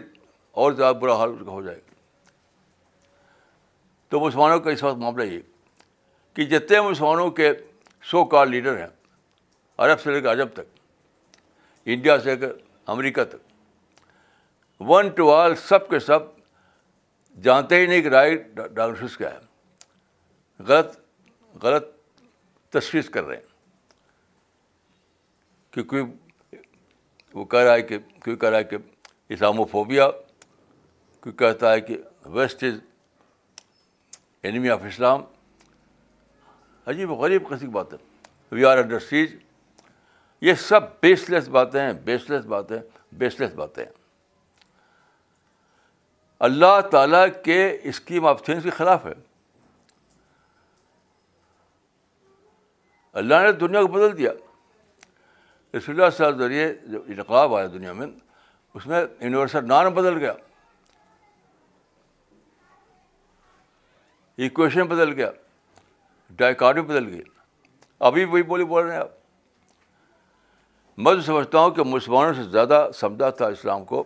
اور 0.51 0.71
زیادہ 0.71 0.95
برا 0.95 1.15
حال 1.15 1.29
اس 1.29 1.39
کا 1.45 1.51
ہو 1.51 1.61
جائے 1.61 1.77
گا۔ 1.77 1.90
تو 4.11 4.19
مسلمانوں 4.19 4.59
کا 4.59 4.71
اس 4.71 4.83
وقت 4.83 4.97
معاملہ 4.97 5.23
یہ 5.23 5.39
کہ 6.35 6.45
جتنے 6.45 6.81
مسلمانوں 6.81 7.29
کے 7.31 7.51
سو 8.03 8.23
کار 8.25 8.47
لیڈر 8.47 8.77
ہیں، 8.77 8.87
عرب 9.77 10.01
سے 10.01 10.11
لے 10.11 10.21
کر 10.21 10.31
عجب 10.31 10.49
تک، 10.53 10.79
انڈیا 11.87 12.17
سے 12.19 12.29
لے 12.29 12.37
کر 12.37 12.51
امریکہ 12.87 13.23
تک 13.23 14.81
ون 14.81 15.09
ٹو 15.09 15.31
آل 15.33 15.55
سب 15.55 15.87
کے 15.89 15.99
سب 15.99 16.19
جانتے 17.37 17.79
ہی 17.79 17.85
نہیں 17.85 18.01
کہ 18.01 18.07
رائٹ 18.07 18.47
ڈاکٹرس 18.55 19.17
کیا 19.17 19.33
ہے، 19.33 19.39
غلط 20.59 20.99
غلط 21.63 21.87
تشخیص 22.73 23.09
کر 23.09 23.23
رہے 23.23 23.35
ہیں۔ 23.35 23.49
کیونکہ 25.73 25.97
وہ 27.33 27.45
کہہ 27.45 27.59
رہا 27.59 27.73
ہے 27.73 27.81
کہ 27.81 27.97
کیوں 28.23 28.35
کہہ 28.35 28.49
رہا 28.49 28.57
ہے 28.57 28.63
کہ 28.63 28.77
اسلاموفوبیا، 29.29 30.09
کوئی 31.23 31.35
کہتا 31.37 31.71
ہے 31.73 31.81
کہ 31.81 31.97
west 32.25 32.63
is 32.63 32.79
enemy 34.43 34.69
of 34.69 34.79
Islam 34.83 35.21
عجیب 36.87 37.11
و 37.11 37.15
غریب 37.15 37.47
قسم 37.47 37.57
کی 37.57 37.67
بات 37.67 37.93
ہے 37.93 37.97
وی 38.51 38.65
آر 38.65 38.77
انڈر 38.77 39.13
یہ 40.41 40.53
سب 40.53 40.79
بیس 41.01 41.29
لیس 41.29 41.47
باتیں 41.47 41.81
ہیں 41.81 41.93
بیس 41.93 42.29
لیس 42.29 42.45
باتیں 42.45 42.79
بیس 43.11 43.39
لیس 43.39 43.53
باتیں 43.53 43.85
ہیں. 43.85 43.91
اللہ 46.39 46.81
تعالیٰ 46.91 47.25
کے 47.45 47.77
اسکیم 47.83 48.25
آف 48.25 48.43
تھنگس 48.43 48.63
کے 48.63 48.69
خلاف 48.69 49.05
ہے. 49.05 49.13
اللہ 53.13 53.35
نے 53.43 53.51
دنیا 53.51 53.81
کو 53.81 53.87
بدل 53.87 54.17
دیا. 54.17 54.31
رسول 55.77 56.01
اللہ 56.01 56.09
صاحب 56.17 56.37
ذریعے 56.37 56.73
جو 56.83 57.03
انقلاب 57.07 57.55
آیا 57.55 57.67
دنیا 57.67 57.93
میں، 57.93 58.07
اس 58.73 58.87
میں 58.87 59.05
یونیورسل 59.19 59.67
نان 59.67 59.89
بدل 59.89 60.17
گیا. 60.17 60.33
ایکویشن 64.37 64.87
بدل 64.87 65.13
گیا 65.13 65.31
ڈائیکارڈی 66.37 66.81
بدل 66.81 67.07
گئی. 67.13 67.21
ابھی 67.99 68.25
وہی 68.25 68.43
بولی 68.43 68.63
بول 68.63 68.83
رہے 68.83 68.93
ہیں 68.93 69.01
آپ. 69.01 69.09
میں 70.97 71.13
تو 71.13 71.21
سمجھتا 71.21 71.59
ہوں 71.59 71.71
کہ 71.71 71.83
مسلمانوں 71.83 72.33
سے 72.33 72.43
زیادہ 72.43 72.87
سمجھا 72.95 73.29
تھا 73.29 73.47
اسلام 73.47 73.85
کو. 73.85 74.03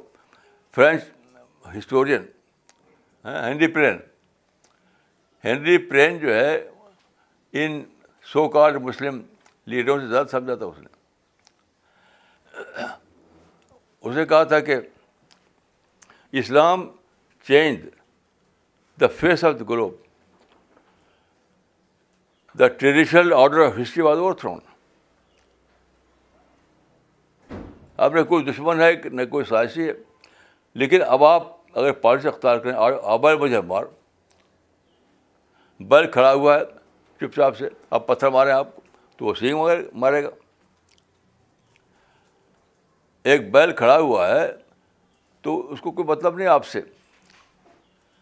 فرینچ 0.75 1.03
ہسٹورین 1.77 2.22
ہینری 3.25 3.65
ہاں، 3.65 3.74
پرین. 3.74 3.98
ہینری 5.44 5.77
پرین 5.77 6.17
جو 6.20 6.34
ہے، 6.34 6.70
ان 7.53 7.84
سو 8.25 8.48
کارڈ 8.50 8.75
مسلم 8.82 9.22
لیڈروں 9.67 10.00
سے 10.00 10.08
زیادہ 10.08 10.27
سمجھا 10.32 10.55
تھا 10.55 10.65
اس 10.65 10.79
نے. 10.79 10.88
اسے 14.01 14.25
کہا 14.25 14.44
تھا 14.44 14.60
کہ 14.60 14.75
Islam 16.39 16.89
change 17.48 17.86
the 19.01 19.08
face 19.20 19.44
of 19.44 19.53
the 19.60 19.65
globe 19.70 19.96
the 22.59 22.67
traditional 22.67 23.33
order 23.33 23.65
of 23.65 23.71
history 23.81 24.03
was 24.03 24.17
overthrown 24.33 24.59
اب 27.97 28.15
نہ 28.15 28.24
کوئی 28.24 28.45
دشمن 28.45 28.81
ہے 28.81 28.91
نہ 29.05 29.25
کوئی 29.29 29.45
سائنسی 29.45 29.88
ہے 29.88 29.93
لیکن 30.74 31.01
اب 31.07 31.24
آپ 31.24 31.43
اگر 31.74 31.91
پالیسی 31.91 32.27
اختیار 32.27 32.57
کریں 32.57 32.74
آبائے 33.03 33.38
مجھے 33.38 33.62
مار 33.62 33.83
بیل 35.79 36.12
کھڑا 36.12 36.33
ہوا 36.33 36.59
ہے، 36.59 36.65
چپ 37.19 37.35
چاپ 37.35 37.57
سے 37.57 37.69
آپ 37.89 38.07
پتھر 38.07 38.29
مارے 38.29 38.51
آپ 38.51 38.67
تو 39.17 39.25
وہ 39.25 39.33
سینگ 39.33 39.57
وغیرہ 39.57 39.81
مارے 39.93 40.24
گا. 40.24 40.29
ایک 43.24 43.51
بیل 43.51 43.71
کھڑا 43.71 43.97
ہوا 44.00 44.27
ہے، 44.27 44.51
تو 45.41 45.71
اس 45.74 45.81
کو 45.81 45.91
کوئی 45.91 46.07
مطلب 46.07 46.38
نہیں 46.38 46.47
آپ 46.47 46.65
سے. 46.65 46.81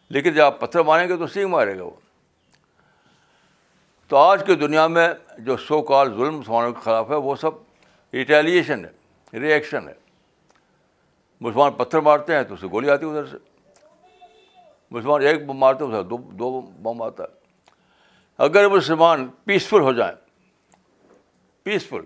لیکن 0.09 0.33
جب 0.33 0.43
آپ 0.43 0.59
پتھر 0.59 0.79
ماریں 0.79 1.07
گے 1.09 1.17
تو 1.17 1.27
سینگ 1.27 1.49
مارے 1.49 1.77
گا 1.77 1.83
وہ. 1.83 1.95
تو 4.13 4.17
آج 4.17 4.43
کی 4.45 4.55
دنیا 4.55 4.87
میں 4.87 5.07
جو 5.37 5.57
سو 5.57 5.81
کال 5.81 6.13
ظلم 6.13 6.37
مسلمانوں 6.37 6.73
کے 6.73 6.79
خلاف 6.83 7.09
ہے، 7.09 7.15
وہ 7.15 7.35
سب 7.35 7.51
ریٹیلیشن 8.13 8.85
ہے 8.85 9.39
ری 9.39 9.53
ایکشن 9.53 9.87
ہے۔ 9.87 9.93
مسلمان 11.41 11.71
پتھر 11.71 11.99
مارتے 11.99 12.35
ہیں 12.35 12.43
تو 12.43 12.53
اسے 12.53 12.67
گولی 12.71 12.89
آتی 12.89 13.05
ہے 13.05 13.09
ادھر 13.09 13.25
سے۔ 13.25 13.37
مسلمان 14.91 15.21
ایک 15.21 15.45
بم 15.45 15.53
مارتے 15.53 15.83
ہیں 15.83 16.03
دو 16.03 16.17
دو 16.17 16.61
بم 16.61 17.01
آتا 17.01 17.23
ہے۔ 17.23 17.27
اگر 18.37 18.67
مسلمان 18.67 19.27
پیسفل 19.43 19.79
ہو 19.79 19.93
جائیں 19.93 20.15
پیسفل 21.63 22.01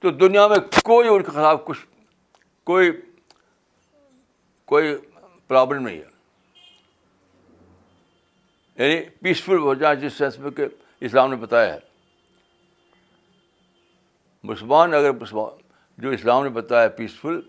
تو 0.00 0.10
دنیا 0.10 0.46
میں 0.46 0.58
کوئی 0.84 1.08
ان 1.08 1.22
کے 1.22 1.30
خلاف 1.30 1.60
کچھ، 1.64 1.86
کوئی 2.64 2.92
کوئی 4.64 4.96
پرابلم 5.48 5.86
نہیں 5.86 5.98
ہے۔ 5.98 6.19
یعنی 8.80 9.00
پیسفل 9.22 9.58
ہو 9.58 9.74
جائیں 9.74 10.00
جس 10.00 10.12
سینس 10.12 10.38
میں 10.38 10.50
کہ 10.50 10.66
اسلام 11.00 11.30
نے 11.30 11.36
بتایا 11.36 11.74
ہے۔ 11.74 11.78
مسلمان 14.42 14.94
اگر 14.94 15.12
مسلمان 15.12 15.60
جو 15.98 16.10
اسلام 16.10 16.42
نے 16.42 16.48
بتایا 16.48 16.88
پیسفل 16.88 17.40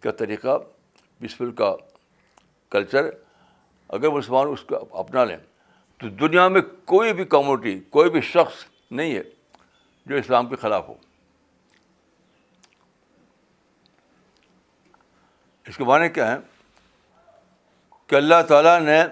کا 0.00 0.10
طریقہ 0.10 0.58
پیسفل 1.18 1.52
کا 1.52 1.76
کلچر 2.70 3.04
اگر 3.88 4.08
مسلمان 4.08 4.46
اس 4.48 4.64
کا 4.64 4.78
اپنا 4.90 5.24
لیں، 5.24 5.36
تو 5.98 6.08
دنیا 6.08 6.48
میں 6.48 6.60
کوئی 6.84 7.12
بھی 7.12 7.24
کمیونٹی 7.24 7.80
کوئی 7.80 8.10
بھی 8.10 8.20
شخص 8.20 8.64
نہیں 8.90 9.14
ہے 9.14 9.22
جو 10.06 10.16
اسلام 10.16 10.48
کے 10.48 10.56
خلاف 10.56 10.88
ہو۔ 10.88 10.94
اس 15.66 15.76
کے 15.76 15.84
معنی 15.84 16.08
کیا 16.08 16.32
ہے 16.32 16.36
کہ 18.06 18.14
اللہ 18.14 18.42
تعالیٰ 18.48 18.80
نے 18.80 19.02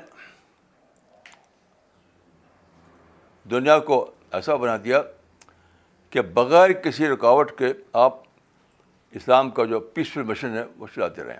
دنیا 3.50 3.78
کو 3.78 4.10
ایسا 4.32 4.56
بنا 4.56 4.76
دیا 4.84 5.02
کہ 6.10 6.20
بغیر 6.20 6.72
کسی 6.72 7.08
رکاوٹ 7.08 7.58
کے 7.58 7.66
آپ 7.92 8.18
اسلام 9.10 9.50
کا 9.50 9.64
جو 9.64 9.80
پیسفل 9.80 10.22
مشن 10.22 10.56
ہے، 10.56 10.64
وہ 10.76 10.86
چلاتے 10.94 11.24
رہے 11.24 11.38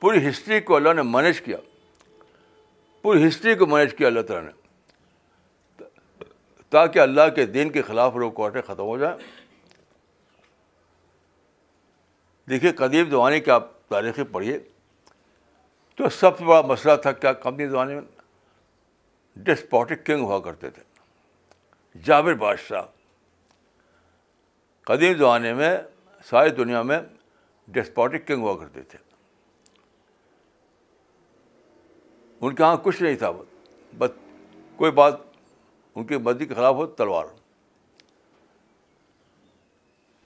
پوری 0.00 0.28
ہسٹری 0.28 0.60
کو 0.60 0.76
اللہ 0.76 0.92
نے 0.92 1.02
مینیج 1.02 1.40
کیا۔ 1.40 1.56
پوری 3.02 3.28
ہسٹری 3.28 3.54
کو 3.54 3.66
مینیج 3.66 3.94
کیا 3.94 4.06
اللہ 4.06 4.20
تعالیٰ 4.20 4.50
نے۔ 4.50 4.64
تاکہ 6.70 6.98
اللہ 6.98 7.28
کے 7.34 7.46
دین 7.46 7.70
کے 7.70 7.82
خلاف 7.82 8.16
لوگ 8.16 8.32
ختم 8.66 8.84
ہو 8.84 8.98
جائیں۔ 8.98 9.16
دیکھیے 12.48 12.72
قدیم 12.72 13.10
زمانے 13.10 13.40
کی 13.40 13.50
آپ 13.50 13.88
تاریخیں 13.88 14.24
پڑھیے۔ 14.24 14.58
تو 15.94 16.08
سب 16.08 16.38
سے 16.38 16.44
بڑا 16.44 16.60
مسئلہ 16.60 16.96
تھا 16.96 17.12
کیا 17.12 17.32
قدیم 17.32 17.68
زمانے 17.68 17.94
میں؟ 17.94 18.02
ڈسپوٹک 19.36 20.06
کنگ 20.06 20.20
ہوا 20.20 20.40
کرتے 20.40 20.70
تھے۔ 20.70 20.82
جابر 22.04 22.34
بادشاہ۔ 22.34 22.82
قدیم 24.80 25.14
زمانے 25.18 25.54
میں 25.54 25.76
ساری 26.24 26.50
دنیا 26.50 26.82
میں 26.82 26.98
ڈسپوٹک 27.68 28.28
کنگ 28.28 28.42
ہوا 28.42 28.56
کرتے 28.56 28.82
تھے۔ 28.82 28.98
ان 32.40 32.54
کے 32.54 32.62
یہاں 32.62 32.76
کچھ 32.82 33.02
نہیں 33.02 33.16
تھا، 33.16 33.30
بس 33.98 34.10
کوئی 34.76 34.92
بات 34.92 35.14
ان 35.94 36.04
کی 36.04 36.16
مرضی 36.16 36.46
کے 36.46 36.54
خلاف 36.54 36.74
ہو، 36.74 36.86
تلوار۔ 36.86 37.24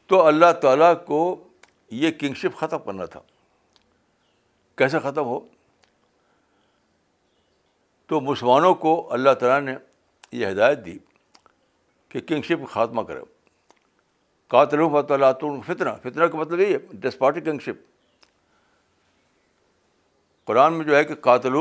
تو 0.07 0.27
اللہ 0.27 0.53
تعالیٰ 0.63 1.05
کو 1.05 1.49
یہ 1.91 2.11
کنگشپ 2.11 2.57
ختم 2.57 2.79
کرنا 2.79 3.05
تھا۔ 3.05 3.21
کیسے 4.77 4.99
ختم 4.99 5.25
ہو؟ 5.25 5.41
تو 8.09 8.21
مسلمانوں 8.21 8.75
کو 8.75 9.12
اللہ 9.12 9.31
تعالیٰ 9.31 9.61
نے 9.61 9.79
یہ 10.33 10.47
ہدایت 10.47 10.87
دی 10.87 10.99
کہ 12.09 12.21
کنگشپ 12.21 12.61
کا 12.61 12.67
خاتمہ 12.67 13.03
کرے۔ 13.03 13.21
قاتل 14.49 14.79
اللہ 14.81 15.61
فتنہ 15.67 15.91
فتنہ 16.03 16.25
کا 16.25 16.38
مطلب 16.38 16.61
یہی 16.61 16.73
ہے 16.73 16.79
ڈسپاٹک 16.93 17.45
کنگشپ 17.45 17.99
قرآن 20.45 20.73
میں 20.73 20.85
جو 20.85 20.97
ہے 20.97 21.05
کہ 21.05 21.15
قاتل 21.15 21.53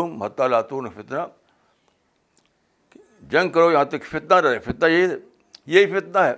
لاتون 0.50 0.89
فتنہ، 0.89 1.18
جنگ 3.30 3.50
کرو 3.50 3.72
یہاں 3.72 3.86
تک 3.86 4.04
فتنہ 4.04 4.34
رہے۔ 4.34 4.60
فتنہ 4.60 4.86
یہی 4.86 5.08
یہی 5.66 6.00
فتنہ 6.00 6.18
ہے۔ 6.18 6.34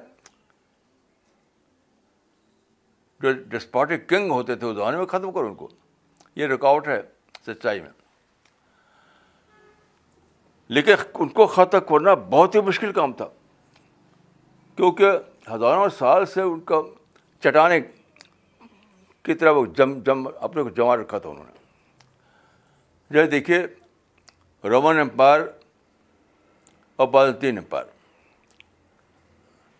جو 3.19 3.33
ڈسپاٹک 3.33 4.09
کنگ 4.09 4.31
ہوتے 4.31 4.55
تھے 4.55 4.67
اس 4.67 4.75
زمانے 4.75 4.97
میں 4.97 5.05
ختم 5.05 5.31
کرو 5.31 5.45
ان 5.45 5.55
کو۔ 5.55 5.67
یہ 6.35 6.47
رکاوٹ 6.47 6.87
ہے 6.87 7.01
سچائی 7.47 7.81
میں۔ 7.81 7.89
لیکن 10.69 10.91
ان 11.13 11.29
کو 11.29 11.47
ختم 11.47 11.79
کرنا 11.79 12.13
بہت 12.13 12.55
ہی 12.55 12.61
مشکل 12.61 12.91
کام 12.91 13.13
تھا۔ 13.13 13.27
کیونکہ 14.75 15.11
ہزاروں 15.51 15.89
سال 15.89 16.25
سے 16.25 16.41
ان 16.41 16.59
کا 16.59 16.75
چٹانے 17.39 17.81
کی 19.23 19.33
طرح 19.33 19.51
وہ 19.51 19.65
جم 19.65 19.99
جم، 19.99 20.27
اپنے 20.39 20.63
کو 20.63 20.69
جمع 20.69 20.95
رکھا 20.95 21.19
تھا 21.19 21.29
انہوں 21.29 21.43
نے۔ 21.43 21.59
جو 23.09 23.25
دیکھیے، 23.27 23.67
رومن 24.67 24.99
امپائر 24.99 25.41
اور 26.95 27.07
بازنطین 27.07 27.57
امپائر۔ 27.57 27.85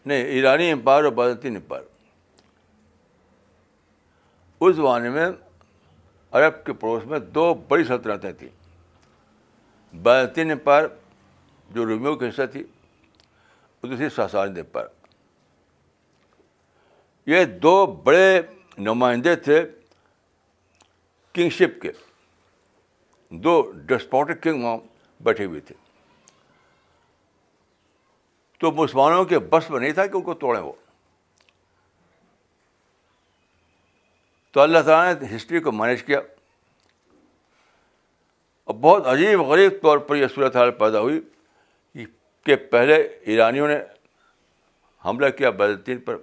نہیں، 0.06 0.24
ایرانی 0.24 0.72
امپائر 0.72 1.04
اور 1.04 1.12
بازنطین 1.12 1.56
امپائر۔ 1.56 1.84
اس 4.60 4.76
زمانے 4.76 5.10
میں 5.10 5.30
عرب 6.32 6.66
کے 6.66 6.74
پڑوس 6.74 7.06
میں 7.06 7.20
دو 7.20 7.54
بڑی 7.54 7.84
سلطنتیں 7.84 8.32
تھیں۔ 8.32 8.59
بازنطین 9.94 10.52
امپائر 10.52 10.86
جو 11.70 11.86
رومیو 11.86 12.16
کی 12.16 12.30
حصہ 12.30 12.42
تھی 12.52 12.64
دوسری 13.84 14.10
ساسانی 14.10 14.60
امپائر 14.60 14.88
یہ 17.26 17.46
دو 17.46 17.86
بڑے 17.86 18.42
نمائندے 18.78 19.36
تھے 19.36 19.66
کنگشپ 21.34 21.82
کے۔ 21.82 21.92
دو 23.30 23.72
ڈسپوٹک 23.76 24.44
کنگ 24.44 24.64
وہاں 24.64 24.78
بیٹھے 25.24 25.46
ہوئے 25.46 25.60
تھے۔ 25.60 25.76
تو 28.58 28.72
مسلمانوں 28.72 29.26
کے 29.26 29.40
بس 29.40 29.70
میں 29.70 29.80
نہیں 29.80 29.92
تھا 29.92 30.06
کہ 30.06 30.18
ان 30.18 30.24
کو 30.24 30.34
توڑیں 30.34 30.62
وہ 30.62 30.74
تو 34.52 34.62
اللہ 34.62 34.80
تعالیٰ 34.86 35.22
نے 35.22 35.36
ہسٹری 35.36 35.60
کو 35.60 35.72
مینیج 35.72 36.04
کیا۔ 36.04 36.20
اور 38.70 38.78
بہت 38.78 39.08
عجیب 39.08 39.42
غریب 39.42 39.72
طور 39.82 39.98
پر 39.98 40.16
یہ 40.16 40.28
صورت 40.36 40.56
حال 40.56 40.72
پیدا 40.72 41.00
ہوئی 41.00 41.20
کہ 42.46 42.56
پہلے 42.72 42.96
ایرانیوں 42.96 43.68
نے 43.68 43.78
حملہ 45.06 45.30
کیا 45.30 45.50
بیلطین 45.50 45.98
پر 46.00 46.18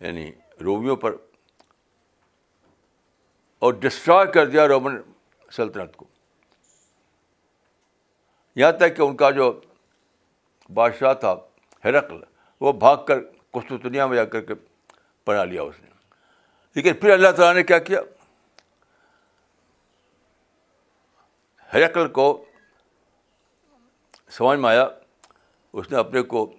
یعنی 0.00 0.30
رومیوں 0.64 0.96
پر، 0.96 1.16
اور 3.58 3.72
ڈسٹرائے 3.72 4.26
کر 4.32 4.46
دیا 4.46 4.68
رومن 4.68 5.00
سلطنت 5.50 5.96
کو۔ 5.96 6.06
یہاں 8.56 8.72
تک 8.72 8.96
کہ 8.96 9.02
ان 9.02 9.16
کا 9.16 9.30
جو 9.30 9.52
بادشاہ 10.70 11.14
تھا 11.14 11.34
ہرقل، 11.84 12.22
وہ 12.60 12.72
بھاگ 12.72 13.04
کر 13.08 13.18
قسطنیہ 13.50 14.02
میں 14.02 14.16
جا 14.16 14.24
کر 14.24 14.40
کے 14.40 14.54
بنا 15.26 15.44
لیا 15.44 15.62
اس 15.62 15.80
نے۔ 15.82 15.90
لیکن 16.76 16.94
پھر 16.94 17.10
اللہ 17.10 17.30
تعالیٰ 17.36 17.54
نے 17.54 17.62
کیا 17.62 17.78
کیا؟ 17.78 18.00
ہرقل 21.74 22.08
کو 22.08 22.44
سمجھ 24.30 24.58
میں 24.58 24.70
آیا، 24.70 24.88
اس 25.72 25.90
نے 25.90 25.98
اپنے 25.98 26.22
کو 26.22 26.52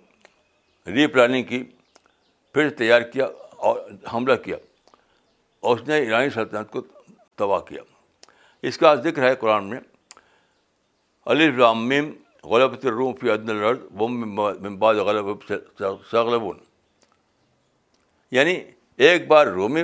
ری 0.88 1.08
پلاننگ 1.08 1.43
کی، 1.43 1.63
پھر 2.54 2.69
تیار 2.69 3.02
کیا 3.02 3.28
اور 3.52 3.80
حملہ 4.13 4.36
کیا 4.36 4.58
اور 5.60 5.78
اس 5.78 5.88
نے 5.88 5.95
ایرانی 5.95 6.30
سلطنت 6.30 6.71
کو 6.71 6.82
تباہ 7.36 7.60
کیا۔ 7.60 7.82
اس 8.62 8.78
کا 8.78 8.95
ذکر 8.95 9.30
ہے 9.30 9.36
قرآن 9.36 9.69
میں، 9.69 9.80
علی 11.26 11.45
الرامیم 11.45 12.13
غلط 12.43 12.86
الروم 12.86 13.15
فی 13.15 13.30
عدن 13.30 13.49
الرد 13.49 13.82
ممباد 14.02 14.95
غلب 14.95 15.54
سغلبون۔ 16.12 16.60
یعنی 18.32 18.63
ایک 18.97 19.28
بار 19.28 19.47
رومی 19.47 19.84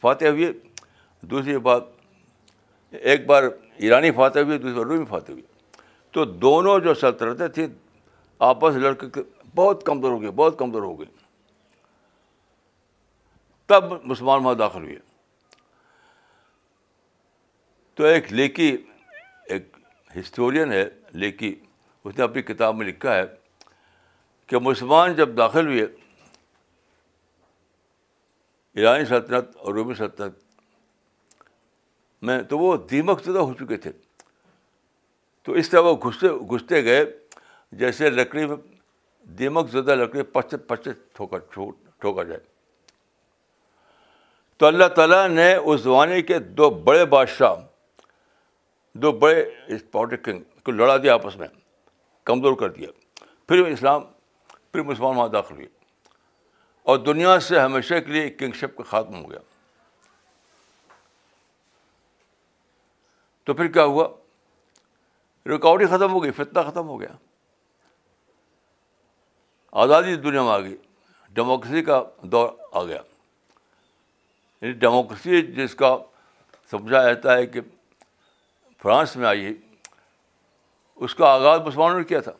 فاتح 0.00 0.24
ہوئے، 0.24 0.52
دوسری 1.20 1.58
بار 1.58 1.80
ایک 2.90 3.26
بار 3.26 3.42
ایرانی 3.76 4.10
فاتح 4.10 4.38
ہوئے 4.38 4.58
دوسری 4.58 4.76
بار 4.76 4.86
رومی 4.86 5.04
فاتح 5.04 5.32
ہوئی۔ 5.32 5.42
تو 6.10 6.24
دونوں 6.24 6.78
جو 6.78 6.94
سلطنتیں 6.94 7.48
تھیں، 7.48 7.66
آپس 8.38 8.74
لڑ 8.74 8.92
کے 8.92 9.20
بہت 9.54 9.86
کمزور 9.86 10.10
ہو 10.10 10.22
گئی 10.22 10.30
بہت 10.30 10.58
کمزور 10.58 10.82
ہو 10.82 10.98
گئی 10.98 11.06
تب 13.66 13.84
مسلمان 14.04 14.44
وہاں 14.44 14.54
داخل 14.54 14.82
ہوئے۔ 14.82 14.96
تو 17.94 18.04
ایک 18.04 18.32
لیکی، 18.32 18.76
ایک 19.44 19.76
ہسٹورین 20.18 20.72
ہے، 20.72 20.88
لیکی، 21.12 21.60
اس 22.04 22.18
نے 22.18 22.24
اپنی 22.24 22.42
کتاب 22.42 22.76
میں 22.76 22.86
لکھا 22.86 23.14
ہے 23.14 23.24
کہ 24.46 24.58
مسلمان 24.58 25.14
جب 25.14 25.36
داخل 25.36 25.66
ہوئے، 25.66 25.86
ایرانی 28.74 29.04
سلطنت 29.04 29.56
اور 29.56 29.74
رومی 29.74 29.94
سلطنت 29.94 30.47
میں 32.22 32.42
تو 32.42 32.58
وہ 32.58 32.76
دیمک 32.76 33.24
زدہ 33.24 33.38
ہو 33.38 33.54
چکے 33.54 33.76
تھے۔ 33.76 33.92
تو 35.42 35.52
اس 35.52 35.70
طرح 35.70 35.80
وہ 35.80 35.96
گھستے 35.96 36.28
گھستے 36.28 36.84
گئے، 36.84 37.18
جیسے 37.72 38.10
لکڑی 38.10 38.46
میں 38.46 38.56
دیمک 39.24 39.70
زدہ 39.70 39.94
لکڑی 39.94 40.22
پچ 40.22 40.54
پچ 40.66 40.88
ٹھوکا 41.12 41.38
ٹھوکا 42.00 42.22
جائے۔ 42.22 42.40
تو 44.56 44.66
اللہ 44.66 44.84
تعالیٰ 44.84 45.28
نے 45.28 45.54
اس 45.54 45.80
زمانے 45.80 46.22
کے 46.22 46.38
دو 46.38 46.70
بڑے 46.70 47.04
بادشاہ، 47.04 47.54
دو 48.94 49.12
بڑے 49.12 49.50
اسپاٹک 49.66 50.24
کنگ 50.24 50.40
کو 50.64 50.72
لڑا 50.72 50.96
دیا 50.96 51.14
آپس 51.14 51.36
میں، 51.36 51.48
کمزور 52.24 52.52
کر 52.52 52.70
دیا۔ 52.70 52.88
پھر 53.48 53.66
اسلام، 53.66 54.04
پھر 54.72 54.82
مسلمان 54.82 55.16
وہاں 55.16 55.28
داخل 55.28 55.54
ہوئے۔ 55.54 55.66
اور 56.82 56.98
دنیا 56.98 57.40
سے 57.40 57.60
ہمیشہ 57.60 57.94
کے 57.94 58.12
لیے 58.12 58.30
کنگشپ 58.30 58.76
کا 58.76 58.82
خاتم 58.82 59.24
ہو 59.24 59.30
گیا۔ 59.30 59.38
تو 63.48 63.54
پھر 63.54 63.66
کیا 63.66 63.84
ہوا؟ 63.84 64.08
رکاوٹ 65.46 65.80
ہی 65.80 65.86
ختم 65.86 66.12
ہو 66.12 66.22
گئی، 66.22 66.30
فتنہ 66.30 66.70
ختم 66.70 66.88
ہو 66.88 67.00
گیا۔ 67.00 67.16
آزادی 69.72 70.14
دنیا 70.14 70.42
میں 70.42 70.50
آ 70.50 70.60
گئی 70.60 70.76
ڈیموکریسی 71.30 71.82
کا 71.82 72.02
دور 72.22 72.48
آ 72.72 72.84
گیا۔ 72.84 73.00
یعنی 74.60 74.72
ڈیموکریسی 74.72 75.42
جس 75.42 75.74
کا 75.74 75.96
سمجھا 76.70 77.12
جاتا 77.12 77.36
ہے 77.36 77.46
کہ 77.46 77.60
فرانس 78.82 79.16
میں 79.16 79.26
آئی 79.26 79.54
اس 80.96 81.14
کا 81.14 81.26
آغاز 81.26 81.60
مسلمانوں 81.60 81.98
نے 81.98 82.04
کیا 82.04 82.20
تھا۔ 82.20 82.32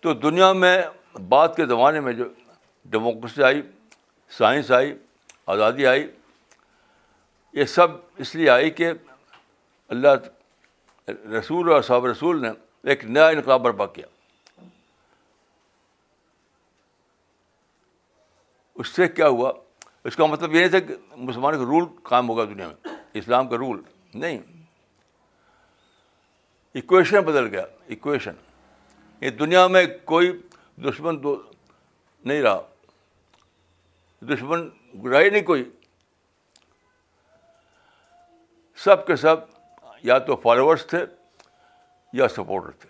تو 0.00 0.14
دنیا 0.14 0.52
میں 0.52 0.82
بعد 1.28 1.48
کے 1.56 1.66
زمانے 1.66 2.00
میں 2.00 2.12
جو 2.12 2.24
ڈیموکریسی 2.84 3.42
آئی 3.42 3.62
سائنس 4.30 4.70
آئی، 4.70 4.98
آزادی 5.46 5.86
آئی 5.86 6.10
یہ 7.52 7.64
سب 7.64 7.88
اس 8.16 8.34
لیے 8.34 8.50
آئی 8.50 8.70
کہ 8.70 8.90
اللہ 9.88 10.08
رسول 11.08 11.72
اور 11.72 11.82
صحابہ 11.82 12.08
رسول 12.08 12.42
نے 12.42 12.48
ایک 12.82 13.04
نیا 13.04 13.28
انقلاب 13.28 13.60
برپا 13.60 13.86
کیا۔ 13.86 14.06
اس 18.74 18.88
سے 18.88 19.08
کیا 19.08 19.28
ہوا؟ 19.28 19.52
اس 20.04 20.16
کا 20.16 20.26
مطلب 20.26 20.54
یہ 20.54 20.60
نہیں 20.60 20.68
تھا 20.68 20.78
کہ 20.78 20.94
مسلمان 21.16 21.54
کا 21.54 21.64
رول 21.64 21.84
قائم 22.02 22.28
ہوگا 22.28 22.44
دنیا 22.44 22.68
میں۔ 22.68 22.94
اسلام 23.14 23.48
کا 23.48 23.56
رول 23.56 23.82
نہیں۔ 24.14 24.38
ایکویشن 26.72 27.20
بدل 27.20 27.46
گیا۔ 27.46 27.64
ایکویشن 27.86 28.32
یہ 29.20 29.30
دنیا 29.30 29.66
میں 29.66 29.86
کوئی 30.04 30.42
دشمن 30.76 31.22
دو 31.22 31.42
نہیں 32.24 32.42
رہا۔ 32.42 32.60
دشمن 34.20 34.68
رہے 35.08 35.30
نہیں 35.30 35.42
کوئی۔ 35.42 35.70
سب 38.84 39.06
کے 39.06 39.16
سب 39.16 39.36
یا 40.02 40.18
تو 40.18 40.36
فالوورس 40.36 40.86
تھے 40.86 41.04
یا 42.12 42.28
سپورٹر 42.28 42.70
تھے۔ 42.70 42.88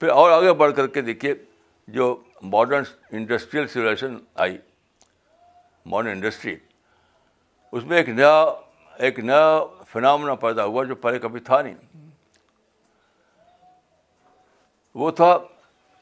پھر 0.00 0.08
اور 0.08 0.30
آگے 0.30 0.52
بڑھ 0.52 0.74
کر 0.76 0.86
کے 0.86 1.00
دیکھیے 1.00 1.34
جو 1.88 2.22
modern 2.42 2.82
industrial 3.10 3.66
solution 3.66 4.16
I 4.34 4.58
modern 5.86 6.10
industry 6.10 6.56
اس 7.72 7.84
میں 7.84 7.96
ایک 7.98 8.08
نیا 8.08 8.44
ایک 8.98 9.18
نیا 9.18 9.60
فنامنا 9.88 10.34
پیدا 10.34 10.64
ہوا 10.64 10.84
جو 10.84 10.94
پہلے 10.94 11.18
کبھی 11.18 11.40
تھا 11.40 11.60
نہیں۔ 11.62 11.74
وہ 14.94 15.10
تھا 15.10 15.38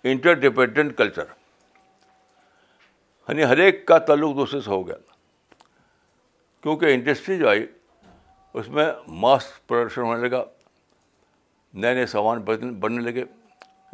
انٹر 0.04 0.32
ڈپینڈنٹ 0.32 0.96
کلچر 0.98 1.24
یعنی 3.28 3.44
ہر 3.44 3.56
ایک 3.56 3.86
کا 3.86 3.98
تعلق 3.98 4.36
دوسرے 4.36 4.60
سے 4.60 4.70
ہو 4.70 4.86
گیا۔ 4.86 4.96
کیونکہ 6.64 6.84
انڈسٹری 6.84 7.38
جو 7.38 7.48
آئی، 7.48 7.66
اس 8.54 8.68
میں 8.68 8.92
ماس 9.08 9.66
پروڈکشن 9.66 10.02
ہونے 10.02 10.28
لگا، 10.28 10.44
نئے 11.74 11.94
نئے 11.94 12.06
سامان 12.06 12.38
بننے 12.80 13.10
لگے، 13.10 13.24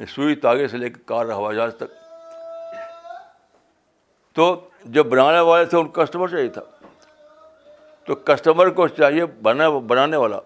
سوئی 0.07 0.35
تاغے 0.35 0.69
سے 0.69 0.77
لے 0.77 0.89
کے 0.89 1.03
کار 1.07 1.27
ہوا 1.27 1.53
جہاز 1.53 1.75
تک۔ 1.77 1.93
تو 4.33 4.69
جو 4.85 5.05
بنانے 5.05 5.41
والے 5.41 5.65
تھے، 5.65 5.79
ان 5.79 5.89
کو 5.89 6.05
کسٹمر 6.05 6.29
چاہیے 6.29 6.49
تھا۔ 6.49 6.61
تو 8.05 8.15
کسٹمر 8.15 8.71
کو 8.71 8.89
چاہیے 8.89 9.27
بنانے 9.27 10.17
والا۔ 10.17 10.39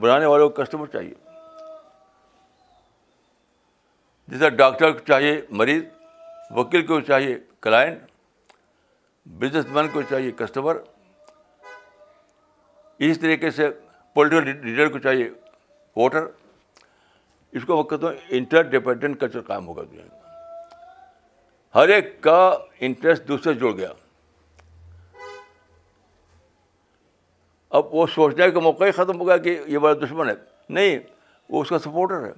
بنانے 0.00 0.26
والے 0.26 0.48
کو 0.48 0.48
کسٹمر 0.48 0.86
چاہیے۔ 0.86 1.14
جیسا 4.28 4.48
ڈاکٹر 4.48 4.92
کو 4.92 4.98
چاہیے 4.98 5.40
مریض، 5.50 5.84
وکیل 6.50 6.86
کو 6.86 7.00
چاہیے 7.00 7.38
کلائنٹ 7.60 7.98
بزنس 9.26 9.64
مین 9.68 9.88
کو 9.88 10.02
چاہیے 10.02 10.30
کسٹمر 10.30 10.76
اسی 12.98 13.20
طریقے 13.20 13.50
سے 13.50 13.68
پولیٹیکل 14.14 14.66
لیڈر 14.66 14.88
کو 14.88 14.98
چاہیے 14.98 15.30
ووٹر، 15.96 16.26
اس 17.52 17.64
کو 17.64 17.74
میں 17.74 17.82
کہتا 17.82 18.06
ہوں 18.06 18.14
انٹر 18.28 18.62
ڈپینڈنٹ 18.62 19.20
کلچر 19.20 19.40
قائم 19.40 19.66
ہوگا 19.66 19.82
دنیا 19.82 20.04
میں۔ 20.04 20.20
ہر 21.74 21.88
ایک 21.88 22.20
کا 22.20 22.58
انٹرسٹ 22.80 23.28
دوسرے 23.28 23.54
جڑ 23.54 23.76
گیا۔ 23.76 23.88
اب 27.70 27.94
وہ 27.94 28.06
سوچنے 28.06 28.50
کا 28.50 28.60
موقع 28.60 28.84
ہی 28.84 28.90
ختم 28.90 29.20
ہو 29.20 29.26
گیا 29.26 29.36
کہ 29.36 29.60
یہ 29.66 29.78
بڑا 29.78 30.06
دشمن 30.06 30.28
ہے۔ 30.28 30.34
نہیں، 30.68 30.98
وہ 31.48 31.62
اس 31.62 31.68
کا 31.68 31.78
سپورٹر 31.78 32.26
ہے۔ 32.26 32.32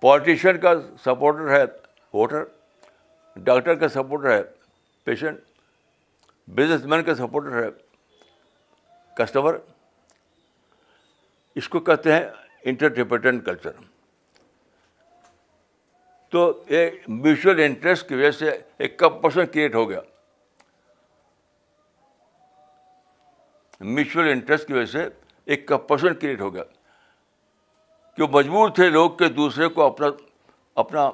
پالیٹیشین 0.00 0.58
کا 0.58 0.74
سپورٹر 1.04 1.50
ہے 1.50 1.62
ووٹر 2.14 2.44
ڈاکٹر 3.36 3.74
کا 3.74 3.88
سپورٹر 3.88 4.30
ہے 4.30 4.42
پیشنٹ 5.04 5.38
بزنس 6.48 6.84
مین 6.84 7.02
کا 7.04 7.14
سپورٹر 7.14 7.62
ہے 7.62 7.68
کسٹمر 9.16 9.56
اس 11.56 11.68
کو 11.68 11.80
کہتے 11.80 12.12
ہیں 12.12 12.24
انٹر 12.70 12.88
ڈپینڈنٹ 12.94 13.44
کلچر 13.46 13.70
تو 16.32 16.62
ایک 16.66 17.08
میوچل 17.08 17.60
انٹرسٹ 17.62 18.08
کی 18.08 18.14
وجہ 18.14 18.30
سے 18.30 18.50
ایک 18.78 18.98
کمپشن 18.98 19.46
کریٹ 19.46 19.74
ہو 19.74 19.88
گیا. 19.90 20.00
میوچل 23.80 24.28
انٹرسٹ 24.28 24.66
کی 24.66 24.72
وجہ 24.72 24.86
سے 24.92 25.08
ایک 25.44 25.66
کمپشن 25.68 26.14
کریٹ 26.14 26.40
ہو 26.40 26.52
گیا. 26.54 26.64
کہ 28.18 28.26
مجبور 28.32 28.70
تھے 28.74 28.88
لوگ 28.90 29.10
کہ 29.16 29.28
دوسرے 29.28 29.68
کو 29.68 29.82
اپنا 29.82 30.06
اپنا 30.76 31.10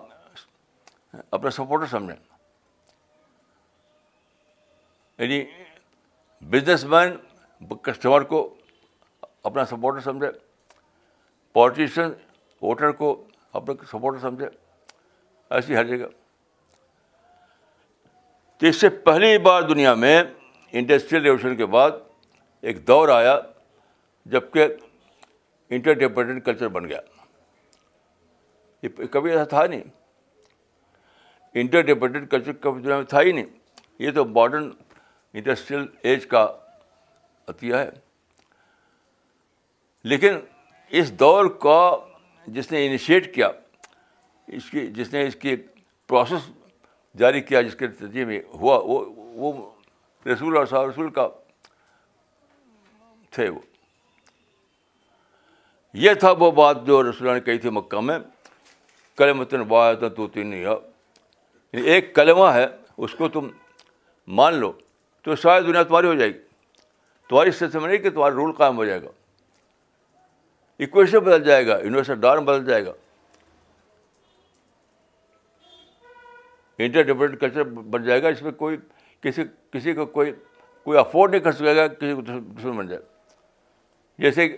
اپنا 1.30 1.50
سپورٹر 1.50 1.86
سمجھیں. 1.86 2.31
یعنی 5.18 5.44
بزنس 6.40 6.84
مین 6.84 7.16
کسٹمر 7.82 8.22
کو 8.22 8.54
اپنا 9.42 9.64
سپورٹر 9.64 10.00
سمجھے 10.00 10.28
پالیٹیشین 11.52 12.08
ووٹر 12.62 12.92
کو 12.92 13.24
اپنا 13.52 13.84
سپورٹر 13.86 14.18
سمجھے، 14.18 14.46
ایسی 15.50 15.76
ہر 15.76 15.84
جگہ۔ 15.84 16.06
تو 18.58 18.66
اس 18.66 18.76
سے 18.76 18.88
پہلی 18.88 19.38
بار 19.38 19.62
دنیا 19.62 19.94
میں 19.94 20.22
انڈسٹریل 20.72 21.22
ریولیوشن 21.22 21.56
کے 21.56 21.66
بعد 21.66 21.90
ایک 22.60 22.86
دور 22.86 23.08
آیا 23.08 23.40
جبکہ 24.26 24.66
انٹر 25.70 25.92
ڈپینڈنٹ 25.92 26.44
کلچر 26.44 26.68
بن 26.68 26.88
گیا۔ 26.88 27.00
یہ 28.82 28.88
کبھی 29.10 29.30
ایسا 29.30 29.44
تھا 29.44 29.66
نہیں۔ 29.66 29.82
انٹر 31.54 31.80
ڈپینڈنٹ 31.80 32.30
کلچر 32.30 32.52
کبھی 32.52 32.82
دنیا 32.82 32.96
میں 32.96 33.04
تھا 33.04 33.22
ہی 33.22 33.32
نہیں۔ 33.32 33.46
یہ 33.98 34.10
تو 34.10 34.24
ماڈرن 34.24 34.70
انڈسٹریل 35.34 35.86
ایج 36.02 36.26
کا 36.26 36.52
عطیہ 37.46 37.74
ہے۔ 37.74 37.90
لیکن 40.02 40.34
اس 40.88 41.12
دور 41.12 41.44
کا 41.44 41.96
جس 42.46 42.72
نے 42.72 42.86
انیشیٹ 42.86 43.34
کیا، 43.34 43.50
اس 44.46 44.70
کی، 44.70 44.86
جس 44.86 45.12
نے 45.12 45.26
اس 45.26 45.36
کی 45.36 45.56
پروسیس 46.06 46.50
جاری 47.18 47.40
کیا، 47.40 47.60
جس 47.60 47.74
کے 47.74 47.86
نتیجے 47.86 48.24
میں 48.24 48.40
ہوا، 48.54 48.78
وہ 48.84 49.04
وہ 49.16 49.70
رسول 50.28 50.56
اور 50.56 50.66
صاحب 50.66 50.88
رسول 50.88 51.10
کا 51.10 51.28
تھے 53.30 53.48
وہ۔ 53.48 53.60
یہ 55.92 56.14
تھا 56.14 56.30
وہ 56.30 56.50
بات 56.50 56.86
جو 56.86 57.10
رسول 57.10 57.34
نے 57.34 57.40
کہی 57.40 57.58
تھی 57.58 57.70
مکہ 57.70 58.00
میں 58.00 58.18
کلمتن 59.16 59.62
واحد 59.68 60.04
تو 60.16 60.28
تین 60.28 60.52
یعنی 60.52 61.82
ایک 61.82 62.14
کلمہ 62.14 62.44
ہے، 62.44 62.66
اس 62.96 63.14
کو 63.14 63.28
تم 63.28 63.48
مان 64.26 64.54
لو۔ 64.54 64.72
تو 65.22 65.36
شاید 65.36 65.66
دنیا 65.66 65.82
تمہاری 65.82 66.06
ہو 66.06 66.14
جائے 66.14 66.34
گی۔ 66.34 66.38
تمہاری 67.28 67.50
سسٹم 67.50 67.86
نہیں 67.86 67.98
کہ 67.98 68.10
تمہارا 68.10 68.34
رول 68.34 68.52
قائم 68.52 68.76
ہو 68.76 68.84
جائے 68.84 69.02
گا۔ 69.02 69.08
اکویشن 70.78 71.18
بدل 71.18 71.44
جائے 71.44 71.66
گا 71.66 71.78
یونیورسل 71.78 72.20
ڈارم 72.20 72.44
بدل 72.44 72.64
جائے 72.64 72.86
گا۔ 72.86 72.92
انٹر 76.78 77.02
ڈپینڈنٹ 77.02 77.40
کلچر 77.40 77.62
بن 77.64 78.04
جائے 78.04 78.22
گا، 78.22 78.28
اس 78.28 78.42
میں 78.42 78.52
کوئی 78.52 78.76
کسی 79.20 79.42
کسی 79.70 79.92
کو 79.92 80.06
کوئی 80.06 80.32
کوئی 80.82 80.98
افورڈ 80.98 81.30
نہیں 81.30 81.40
کر 81.40 81.52
سکے 81.52 81.76
گا، 81.76 81.88
کسی 81.88 82.14
کو 82.14 82.20
دشمن 82.20 82.76
بن 82.76 82.88
جائے۔ 82.88 83.02
جیسے 84.18 84.56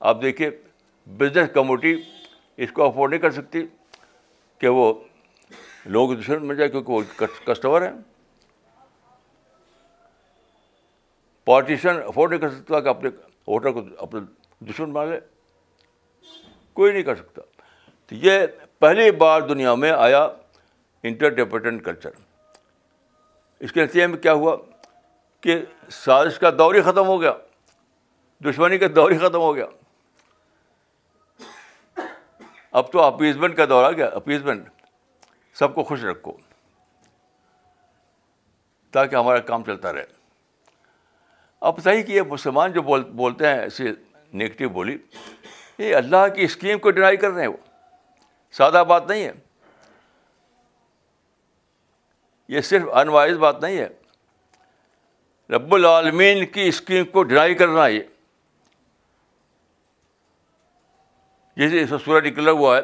آپ 0.00 0.22
دیکھیے 0.22 0.50
بزنس 1.06 1.48
کمیونٹی 1.54 2.02
اس 2.56 2.72
کو 2.72 2.84
افورڈ 2.84 3.10
نہیں 3.10 3.20
کر 3.20 3.30
سکتی 3.30 3.66
کہ 4.58 4.68
وہ 4.68 4.94
لوگوں 5.86 6.14
کو 6.14 6.20
دشمن 6.20 6.48
بن 6.48 6.56
جائے 6.56 6.70
کیونکہ 6.70 6.92
وہ 6.92 7.02
کسٹمر 7.46 7.82
ہیں۔ 7.82 8.17
پارٹیشن 11.48 12.02
افورڈ 12.02 12.30
نہیں 12.30 12.40
کر 12.40 12.50
سکتا 12.50 12.80
کہ 12.80 12.88
اپنے 12.88 13.10
ووٹر 13.46 13.70
کو 13.70 13.80
اپنے 13.98 14.20
دشمن 14.60 14.92
بنا 14.92 15.10
لے۔ 15.10 15.20
کوئی 16.72 16.92
نہیں 16.92 17.02
کر 17.02 17.14
سکتا۔ 17.14 17.42
تو 18.06 18.14
یہ 18.14 18.46
پہلی 18.78 19.10
بار 19.10 19.40
دنیا 19.40 19.74
میں 19.74 19.90
آیا 19.90 20.28
انٹر 21.02 21.28
ڈپینڈنٹ 21.28 21.84
کلچر۔ 21.84 22.10
اس 23.60 23.72
کے 23.72 23.84
نتیجے 23.84 24.06
میں 24.06 24.18
کیا 24.18 24.32
ہوا 24.32 24.56
کہ 25.40 25.64
سازش 25.90 26.38
کا 26.38 26.50
دور 26.50 26.74
ہی 26.74 26.82
ختم 26.82 27.06
ہو 27.06 27.20
گیا۔ 27.20 27.32
دشمنی 28.44 28.78
کا 28.78 28.86
دور 28.94 29.10
ہی 29.10 29.18
ختم 29.18 29.40
ہو 29.40 29.56
گیا۔ 29.56 29.66
اب 32.72 32.92
تو 32.92 33.02
اپیزمنٹ 33.02 33.56
کا 33.56 33.64
دور 33.68 33.84
آ 33.84 33.90
گیا۔ 33.90 34.06
اپیزمنٹ۔ 34.06 34.68
سب 35.54 35.74
کو 35.74 35.82
خوش 35.82 36.04
رکھو۔ 36.04 36.32
تاکہ 38.90 39.16
ہمارا 39.16 39.38
کام 39.38 39.64
چلتا 39.64 39.92
رہے۔ 39.92 40.17
اب 41.60 41.78
صحیح 41.84 42.02
کہ 42.02 42.12
یہ 42.12 42.22
مسلمان 42.22 42.72
جو 42.72 42.82
بول، 42.82 43.04
بولتے 43.04 43.46
ہیں 43.46 43.58
ایسے 43.58 43.84
نگیٹو 44.34 44.68
بولی، 44.68 44.98
یہ 45.78 45.96
اللہ 45.96 46.28
کی 46.36 46.42
اسکیم 46.44 46.78
کو 46.78 46.90
ڈینائی 46.90 47.16
کر 47.16 47.30
رہے 47.30 47.40
ہیں 47.40 47.48
وہ۔ 47.48 47.56
سادہ 48.50 48.84
بات 48.88 49.08
نہیں 49.08 49.24
ہے۔ 49.24 49.32
یہ 52.48 52.60
صرف 52.60 52.82
انوائز 52.94 53.36
بات 53.36 53.62
نہیں 53.62 53.78
ہے۔ 53.78 53.88
رب 55.50 55.74
العالمین 55.74 56.46
کی 56.46 56.68
اسکیم 56.68 57.04
کو 57.04 57.22
ڈینائی 57.22 57.54
کرنا 57.54 57.86
یہ۔ 57.86 58.02
جیسے 61.56 61.82
اس 61.82 62.02
سورج 62.04 62.26
نکلا 62.26 62.50
ہوا 62.50 62.76
ہے، 62.76 62.82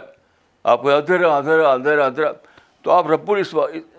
آپ 0.62 0.82
کو 0.82 0.90
اندھیرا 0.90 1.36
اندھیرا 1.36 1.72
اندھیرا 1.72 2.06
اندھیرا 2.06 2.32
تو 2.82 2.90
آپ 2.90 3.06
رب 3.06 3.32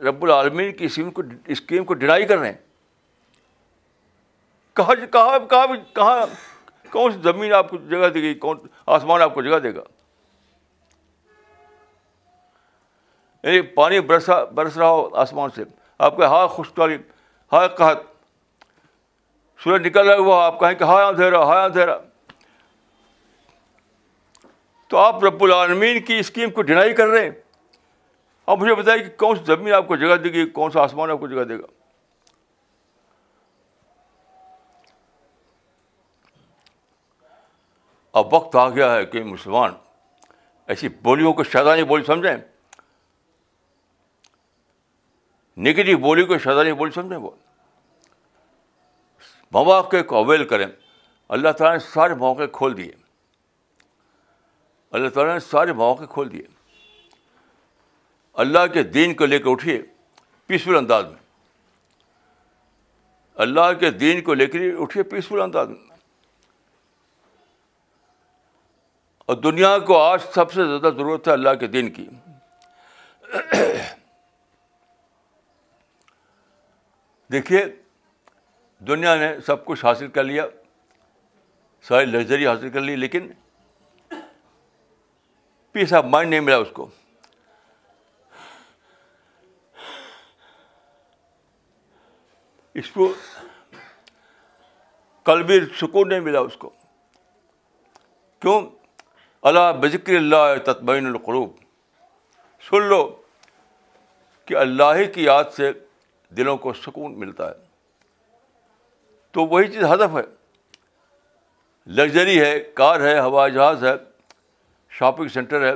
رب 0.01 0.23
العالمین 0.23 0.71
کی 0.71 0.85
اسکیم 0.85 1.11
کو 1.11 1.21
اسکیم 1.47 1.85
کو 1.85 1.93
ڈینائی 1.93 2.25
کر 2.25 2.37
رہے 2.37 2.51
ہیں۔ 2.51 2.64
کہاں 4.75 5.05
کہاں 5.05 5.39
کہاں 5.39 5.95
کہاں 5.95 6.25
کون 6.91 7.11
سی 7.11 7.19
زمین 7.23 7.53
آپ 7.53 7.69
کو 7.69 7.77
جگہ 7.77 8.09
دے 8.09 8.21
گی؟ 8.21 8.33
کون 8.33 8.57
آسمان 8.87 9.21
آپ 9.21 9.33
کو 9.33 9.41
جگہ 9.41 9.59
دے 9.59 9.75
گا؟ 9.75 9.81
یعنی 13.43 13.61
پانی 13.61 13.99
برسا 13.99 14.43
برس 14.43 14.77
رہا 14.77 14.89
ہو 14.89 15.15
آسمان 15.15 15.49
سے۔ 15.55 15.63
آپ 15.97 16.17
کے 16.17 16.25
ہاں 16.25 16.47
خوشگواری 16.47 16.97
ہائے 17.53 17.67
قحط۔ 17.67 17.97
سورج 19.63 19.87
نکل 19.87 20.09
رہا 20.09 20.17
ہوا 20.17 20.45
آپ 20.45 20.59
کہیں 20.59 20.73
کہ 20.73 20.83
ہاں 20.83 21.05
اندھیرا 21.05 21.45
ہاں 21.45 21.63
اندھیرا۔ 21.63 21.97
تو 24.87 24.97
آپ 24.97 25.23
رب 25.23 25.43
العالمین 25.43 26.01
کی 26.01 26.19
اسکیم 26.19 26.51
کو 26.51 26.61
ڈینائی 26.61 26.93
کر 26.93 27.07
رہے 27.07 27.23
ہیں۔ 27.23 27.31
اب 28.45 28.61
مجھے 28.61 28.75
بتائیے 28.75 29.03
کہ 29.03 29.17
کون 29.17 29.35
سی 29.35 29.43
زمین 29.43 29.73
آپ 29.73 29.87
کو 29.87 29.95
جگہ 29.95 30.15
دے 30.15 30.29
گی؟ 30.29 30.45
کون 30.45 30.71
سا 30.71 30.81
آسمان 30.81 31.11
آپ 31.11 31.19
کو 31.19 31.27
جگہ 31.27 31.43
دے 31.43 31.57
گا؟ 31.57 31.74
اب 38.15 38.33
وقت 38.33 38.55
آ 38.55 38.69
گیا 38.69 38.95
ہے 38.95 39.05
کہ 39.05 39.23
مسلمان 39.23 39.73
ایسی 40.67 40.89
بولیوں 40.89 41.33
کو 41.33 41.43
شیطانی 41.43 41.83
بولی 41.83 42.03
سمجھیں۔ 42.03 42.37
نگیٹو 45.57 45.97
بولی 45.97 46.25
کو 46.25 46.37
شیطانی 46.37 46.73
بولی 46.73 46.91
سمجھیں 46.91 47.17
وہ۔ 47.17 47.31
مواقع 49.51 50.01
کو 50.01 50.17
اویل 50.17 50.47
کریں۔ 50.47 50.67
اللہ 51.29 51.51
تعالیٰ 51.51 51.77
نے 51.77 51.89
سارے 51.89 52.13
مواقع 52.13 52.45
کھول 52.51 52.77
دیے۔ 52.77 52.91
اللہ 54.91 55.09
تعالیٰ 55.09 55.33
نے 55.33 55.39
سارے 55.39 55.73
مواقع 55.73 56.03
کھول 56.03 56.31
دیے۔ 56.31 56.43
اللہ 58.33 58.67
کے 58.73 58.83
دین 58.83 59.13
کو 59.13 59.25
لے 59.25 59.39
کر 59.39 59.49
اٹھیے 59.49 59.81
پیسفل 60.45 60.75
انداز 60.75 61.05
میں۔ 61.05 61.49
اللہ 63.35 63.73
کے 63.79 63.91
دین 63.91 64.21
کو 64.21 64.33
لے 64.33 64.45
کر 64.45 64.59
اٹھیے 64.79 65.03
پیسفل 65.03 65.41
انداز 65.41 65.69
میں۔ 65.69 65.94
اور 69.25 69.35
دنیا 69.35 69.79
کو 69.79 69.99
آج 70.01 70.21
سب 70.21 70.53
سے 70.53 70.65
زیادہ 70.65 70.93
ضرورت 70.93 71.27
ہے 71.27 71.33
اللہ 71.33 71.53
کے 71.59 71.67
دین 71.67 71.93
کی۔ 71.93 72.09
دیکھیے، 77.31 77.65
دنیا 78.79 79.15
نے 79.15 79.39
سب 79.39 79.65
کچھ 79.65 79.85
حاصل 79.85 80.07
کر 80.07 80.23
لیا، 80.23 80.45
ساری 81.81 82.05
لگژری 82.05 82.47
حاصل 82.47 82.69
کر 82.69 82.81
لی، 82.81 82.95
لیکن 82.95 83.31
پیس 85.71 85.93
آف 85.93 86.03
مائنڈ 86.03 86.29
نہیں 86.29 86.39
ملا 86.39 86.57
اس 86.57 86.71
کو۔ 86.73 86.89
اس 92.73 92.91
کو 92.91 93.13
کل 95.23 95.43
بھی 95.43 95.59
سکون 95.81 96.09
نہیں 96.09 96.19
ملا 96.19 96.39
اس 96.39 96.57
کو۔ 96.57 96.69
کیوں؟ 98.39 98.74
اللہ 99.45 99.73
بذکر 99.81 100.15
اللہ 100.15 100.57
تطمین 100.65 101.05
القروب 101.05 101.53
سن 102.69 102.83
لو 102.83 103.21
کہ 104.45 104.53
اللہ 104.53 105.13
کی 105.13 105.23
یاد 105.23 105.43
سے 105.55 105.71
دلوں 106.29 106.57
کو 106.57 106.73
سکون 106.73 107.19
ملتا 107.19 107.49
ہے۔ 107.49 107.55
تو 109.31 109.45
وہی 109.45 109.67
چیز 109.67 109.83
ہدف 109.83 110.17
ہے۔ 110.17 110.23
لگژری 111.87 112.41
ہے، 112.41 112.59
کار 112.59 113.01
ہے 113.01 113.19
ہوائی 113.19 113.53
جہاز 113.53 113.83
ہے، 113.83 113.93
شاپنگ 114.89 115.27
سینٹر 115.27 115.61
ہے، 115.61 115.73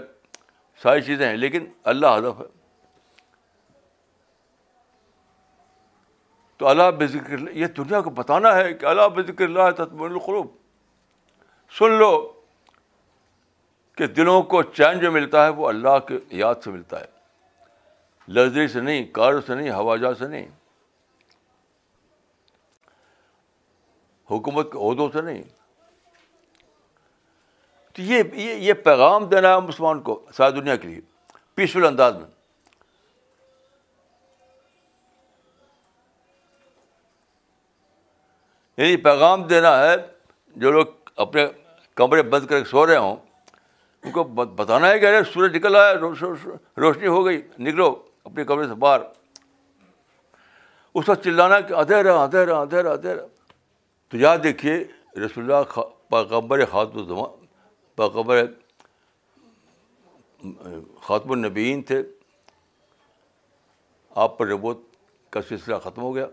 ساری 0.84 1.01
چیزیں 1.01 1.29
ہیں، 1.29 1.38
لیکن 1.38 1.65
اللہ 1.84 2.08
ہدف 2.08 2.39
ہے۔ 2.39 2.45
تو 6.58 6.67
اللہ 6.67 6.91
بے 6.91 7.08
ذکر 7.08 7.51
یہ 7.51 7.67
دنیا 7.67 8.01
کو 8.01 8.10
بتانا 8.10 8.55
ہے 8.55 8.73
کہ 8.73 8.86
اللہ 8.86 9.08
بے 9.08 9.23
ذکر 9.23 9.43
اللہ 9.43 9.71
تطمین 9.71 10.12
القروب 10.12 10.47
سن 11.79 11.91
لو 11.91 12.38
کہ 13.99 14.07
دلوں 14.07 14.41
کو 14.41 14.63
چین 14.63 14.99
جو 14.99 15.12
ملتا 15.12 15.43
ہے 15.43 15.49
وہ 15.49 15.67
اللہ 15.67 15.99
کے 16.07 16.19
یاد 16.29 16.55
سے 16.63 16.69
ملتا 16.69 17.01
ہے۔ 17.01 17.05
لذری 18.31 18.67
سے 18.67 18.81
نہیں 18.81 19.05
کار 19.05 19.33
سے 19.47 19.55
نہیں، 19.55 19.71
ہوا 19.71 19.95
جہاز 19.95 20.19
سے 20.19 20.27
نہیں۔ 20.27 20.47
حکومت 24.31 24.71
کے 24.71 24.77
عہدوں 24.77 25.09
سے 25.13 25.21
نہیں۔ 25.21 25.43
تو 27.93 28.01
یہ 28.01 28.23
یہ 28.35 28.73
پیغام 28.73 29.25
دینا 29.25 29.53
ہے 29.53 29.59
مسلمان 29.59 30.01
کو 30.01 30.25
ساری 30.33 30.59
دنیا 30.59 30.75
کے 30.75 30.88
لیے، 30.88 31.01
پیسفل 31.55 31.85
انداز 31.85 32.15
میں۔ 32.15 32.29
یعنی 38.77 38.97
پیغام 38.97 39.43
دینا 39.43 39.79
ہے، 39.79 39.95
جو 40.47 40.71
لوگ 40.71 40.85
اپنے 41.15 41.47
کمرے 41.95 42.23
بند 42.23 42.47
کر 42.47 42.59
کے 42.59 42.69
سو 42.69 42.88
رہے 42.88 42.97
ہوں 42.97 43.28
ان 44.03 44.12
کو 44.12 44.23
بتانا 44.23 44.89
ہے 44.89 44.99
کہ 44.99 45.05
ارے 45.05 45.23
سورج 45.23 45.55
نکل 45.55 45.75
آیا 45.75 45.93
روشنی 45.93 47.07
ہو 47.07 47.25
گئی، 47.25 47.41
نکلو 47.59 47.89
اپنے 48.23 48.43
کمرے 48.43 48.67
سے 48.67 48.73
باہر۔ 48.73 48.99
اس 50.95 51.09
وقت 51.09 51.23
چلانا 51.23 51.59
کہ 51.59 51.73
ادھیرا 51.73 52.21
ادھیرا 52.21 52.59
ادھیرا 52.62 52.91
ادھیرا 52.91 53.25
تو 54.09 54.17
یاد 54.17 54.38
دیکھیے، 54.43 54.83
رسول 55.25 55.51
اللہ 55.51 55.79
پیغمبر 56.09 56.65
خاتم 56.65 56.97
الزمان، 56.99 57.45
پیغمبر 57.95 58.45
خاتم 61.01 61.31
النبین 61.31 61.81
تھے۔ 61.81 62.01
آپ 64.09 64.38
پر 64.38 64.47
ربوت 64.47 64.77
کا 65.29 65.41
سلسلہ 65.41 65.75
ختم 65.75 66.01
ہو 66.01 66.15
گیا۔ 66.15 66.25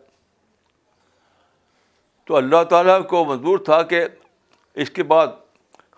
تو 2.24 2.36
اللہ 2.36 2.62
تعالیٰ 2.70 3.06
کو 3.06 3.24
منظور 3.24 3.58
تھا 3.58 3.82
کہ 3.82 4.04
اس 4.74 4.90
کے 4.90 5.02
بعد 5.02 5.26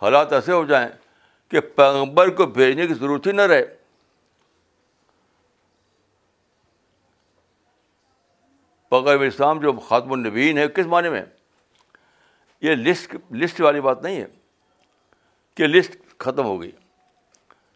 حالات 0.03 0.33
ایسے 0.33 0.53
ہو 0.53 0.65
جائیں 0.65 0.89
کہ 1.49 1.61
پیغمبر 1.61 2.31
کو 2.31 2.47
بھیجنے 2.47 2.87
کی 2.87 2.95
ضرورت 2.95 3.27
ہی 3.27 3.33
نہ 3.33 3.43
رہے۔ 3.43 3.65
پیغمبر 8.89 9.21
اسلام 9.21 9.61
جو 9.61 9.73
خاتم 9.73 10.13
النبین 10.13 10.59
ہے 10.59 10.69
کس 10.69 10.87
معنی 10.87 11.09
میں؟ 11.09 11.23
یہ 12.61 12.75
لسٹ 12.75 13.17
لسٹ 13.33 13.61
والی 13.61 13.81
بات 13.81 14.03
نہیں 14.03 14.17
ہے 14.17 14.27
کہ 15.55 15.67
لسٹ 15.67 16.19
ختم 16.19 16.45
ہو 16.45 16.61
گئی۔ 16.61 16.73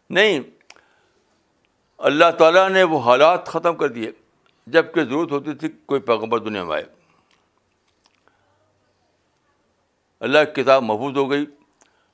نہیں، 0.09 0.39
اللہ 1.97 2.31
تعالیٰ 2.39 2.69
نے 2.69 2.83
وہ 2.83 2.99
حالات 2.99 3.47
ختم 3.47 3.75
کر 3.75 3.87
دیے 3.87 4.11
جبکہ 4.67 5.03
ضرورت 5.03 5.31
ہوتی 5.31 5.53
تھی 5.53 5.67
کوئی 5.85 6.01
پیغمبر 6.01 6.39
دنیا 6.39 6.63
میں 6.63 6.75
آئے۔ 6.75 6.85
اللہ 10.19 10.37
کی 10.55 10.63
کتاب 10.63 10.83
محفوظ 10.83 11.17
ہو 11.17 11.31
گئی، 11.31 11.45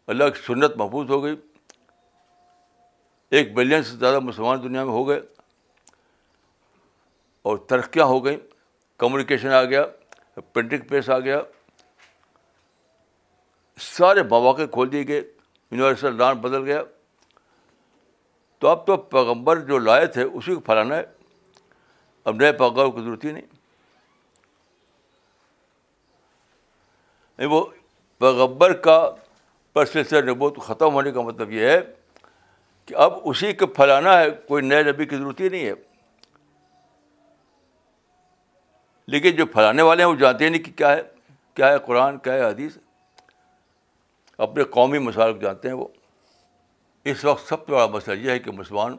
اللہ 0.08 0.24
کی 0.24 0.42
سنت 0.42 0.78
محفوظ 0.78 1.10
ہو 1.10 1.24
گئی۔ 1.24 1.36
ایک 3.30 3.54
بلین 3.54 3.84
سے 3.84 3.96
زیادہ 3.96 4.20
مسلمان 4.20 4.64
دنیا 4.64 4.84
میں 4.84 4.94
ہو 4.94 5.08
گئے 5.08 5.20
اور 7.42 7.58
ترقیاں 7.58 8.06
ہو 8.06 8.26
گئیں 8.26 8.38
کمیونیکیشن 8.98 9.48
آ 9.48 9.64
گیا 9.64 9.86
پرنٹنگ 10.54 10.82
پریس 10.82 11.10
آ 11.10 11.20
گیا، 11.20 11.42
سارے 13.78 14.24
مواقع 14.24 14.62
کھول 14.72 14.92
دیے 14.92 15.08
گئے 15.08 15.18
یونیورسل 15.18 16.18
ڈان 16.18 16.38
بدل 16.38 16.64
گیا۔ 16.64 16.84
تو 18.60 18.68
اب 18.68 18.88
تو 18.88 18.98
پیغمبر 18.98 19.60
جو 19.60 19.78
لائے 19.78 20.06
تھے، 20.06 20.24
اسی 20.24 20.54
کو 20.54 20.60
پھیلانا 20.60 20.96
ہے۔ 20.96 21.04
اب 22.24 22.36
نئے 22.36 22.52
پیغمبر 22.52 22.86
کی 22.86 23.02
ضرورت 23.02 23.26
ہی 23.26 23.32
نہیں۔ 23.32 23.46
وہ 27.46 27.66
پیغبر 28.20 28.74
کا 28.74 29.16
پرسلسلہ 29.74 30.32
نبوت 30.32 30.58
ختم 30.58 30.94
ہونے 30.94 31.12
کا 31.12 31.22
مطلب 31.22 31.52
یہ 31.52 31.66
ہے 31.66 31.80
کہ 32.90 32.96
اب 32.96 33.14
اسی 33.24 33.54
کو 33.54 33.68
پھیلانا 33.68 34.20
ہے، 34.20 34.32
کوئی 34.32 34.64
نئے 34.64 34.84
نبی 34.84 35.06
کی 35.06 35.18
ضرورت 35.18 35.40
ہی 35.40 35.50
نہیں 35.50 35.66
ہے۔ 35.66 35.74
لیکن 39.08 39.32
جو 39.32 39.46
پھیلانے 39.46 39.82
والے 39.82 40.04
ہیں، 40.04 40.10
وہ 40.10 40.16
جانتے 40.16 40.46
ہی 40.46 40.50
نہیں 40.50 40.64
کہ 40.64 40.72
کیا 40.72 40.92
ہے 40.92 41.02
کیا 41.54 41.68
ہے 41.68 41.80
قرآن، 41.80 42.18
کیا 42.18 42.34
ہے 42.34 42.48
حدیث۔ 42.48 42.78
اپنے 44.38 44.64
قومی 44.64 45.00
مسائل 45.00 45.34
کو 45.34 45.40
جانتے 45.40 45.68
ہیں 45.68 45.76
وہ۔ 45.76 45.88
اس 47.04 47.26
وقت 47.26 47.48
سب 47.48 47.66
سے 47.66 47.72
بڑا 47.72 47.86
مسئلہ 47.86 48.16
یہ 48.16 48.32
ہے 48.32 48.40
کہ 48.40 48.52
مسلمان 48.52 48.98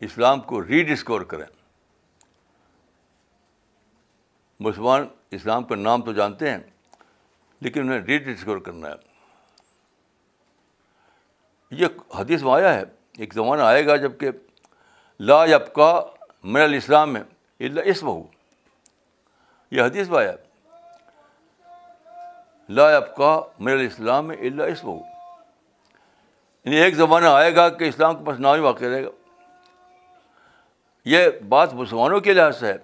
اسلام 0.00 0.40
کو 0.40 0.66
ری 0.66 0.82
ڈسکور 0.82 1.20
کریں۔ 1.20 1.46
مسلمان 4.60 5.08
اسلام 5.30 5.64
کا 5.64 5.74
نام 5.74 6.02
تو 6.02 6.12
جانتے 6.12 6.50
ہیں، 6.50 6.58
لیکن 7.60 7.80
انہیں 7.80 8.00
ری 8.00 8.18
ڈسکور 8.18 8.58
کرنا 8.58 8.88
ہے۔ 8.88 9.13
یہ 11.74 11.86
حدیث 12.18 12.42
میں 12.42 12.52
آیا 12.52 12.74
ہے، 12.74 12.82
ایک 13.18 13.34
زمانہ 13.34 13.62
آئے 13.62 13.86
گا 13.86 13.96
جبکہ 13.96 14.30
لا 15.20 15.44
یبقا 15.44 16.00
من 16.44 16.60
الاسلام 16.60 17.12
میں 17.12 17.20
اللہ 17.60 17.80
اسم 17.84 18.06
ہو 18.06 18.22
یہ 19.70 19.82
حدیث 19.82 20.08
میں 20.08 20.18
آیا 20.18 20.32
لا 22.68 22.96
یبقا 22.96 23.40
من 23.58 23.72
الاسلام 23.72 24.26
میں 24.26 24.36
اللہ 24.36 24.62
اسم 24.62 24.86
ہو 24.86 24.98
یعنی 26.64 26.76
ایک 26.76 26.94
زمانہ 26.94 27.26
آئے 27.26 27.56
گا 27.56 27.68
کہ 27.68 27.84
اسلام 27.84 28.18
کے 28.18 28.24
پاس 28.24 28.40
نام 28.40 28.54
ہی 28.54 28.60
واقع 28.60 28.84
رہے 28.84 29.04
گا۔ 29.04 29.08
یہ 31.04 31.28
بات 31.48 31.74
مسلمانوں 31.74 32.20
کے 32.20 32.32
لحاظ 32.32 32.60
سے 32.60 32.66
ہے، 32.66 32.76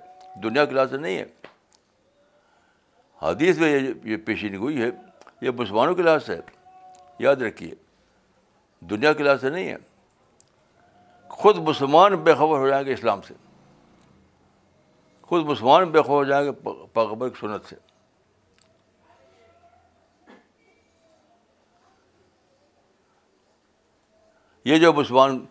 دنیا 0.43 0.65
کے 0.65 0.75
لحاظ 0.75 0.91
سے 0.91 0.97
نہیں 0.97 1.19
ہے۔ 1.19 1.25
حدیث 3.23 3.59
میں 3.59 3.81
یہ 4.05 4.17
پیشین 4.17 4.57
گوئی 4.57 4.83
ہے، 4.83 4.91
یہ 5.41 5.51
مسلمانوں 5.51 5.95
کے 5.95 6.03
لحاظ 6.03 6.27
سے 6.27 6.35
ہے۔ 6.35 6.41
یاد 7.19 7.37
رکھیے۔ 7.37 7.90
دنیا 8.81 9.13
کے 9.13 9.23
لحاظ 9.23 9.41
سے 9.41 9.51
نہیں 9.51 9.69
ہے۔ 9.69 9.77
خود 11.29 11.57
مسلمان 11.57 12.17
بے 12.17 12.35
خبر 12.35 12.59
ہو 12.59 12.69
جائیں 12.69 12.87
گے 12.87 12.93
اسلام 12.93 13.23
سے۔ 13.23 13.35
خود 15.23 15.45
مسلمان 15.45 15.85
بے 15.85 16.03
خبر 16.03 16.11
ہو 16.11 16.25
جائیں 16.25 16.47
گے 16.47 16.53
پیغبر 16.93 17.29
کی 17.29 17.41
سنت 17.41 17.65
سے۔ 17.65 17.77
یہ 24.65 24.79
جو 24.79 24.93
مسلمان 24.93 25.47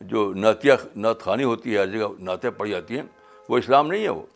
جو 0.00 0.34
نعتیہ 0.34 0.72
نعت 0.96 1.22
خوانی 1.22 1.44
ہوتی 1.44 1.74
ہے، 1.74 1.78
ہر 1.78 1.86
جگہ 1.86 2.06
نعتیں 2.18 2.50
پڑھی 2.50 2.70
جاتی 2.70 2.96
ہیں، 2.96 3.06
وہ 3.48 3.58
اسلام 3.58 3.86
نہیں 3.86 4.02
ہے 4.02 4.08
وہ۔ 4.08 4.26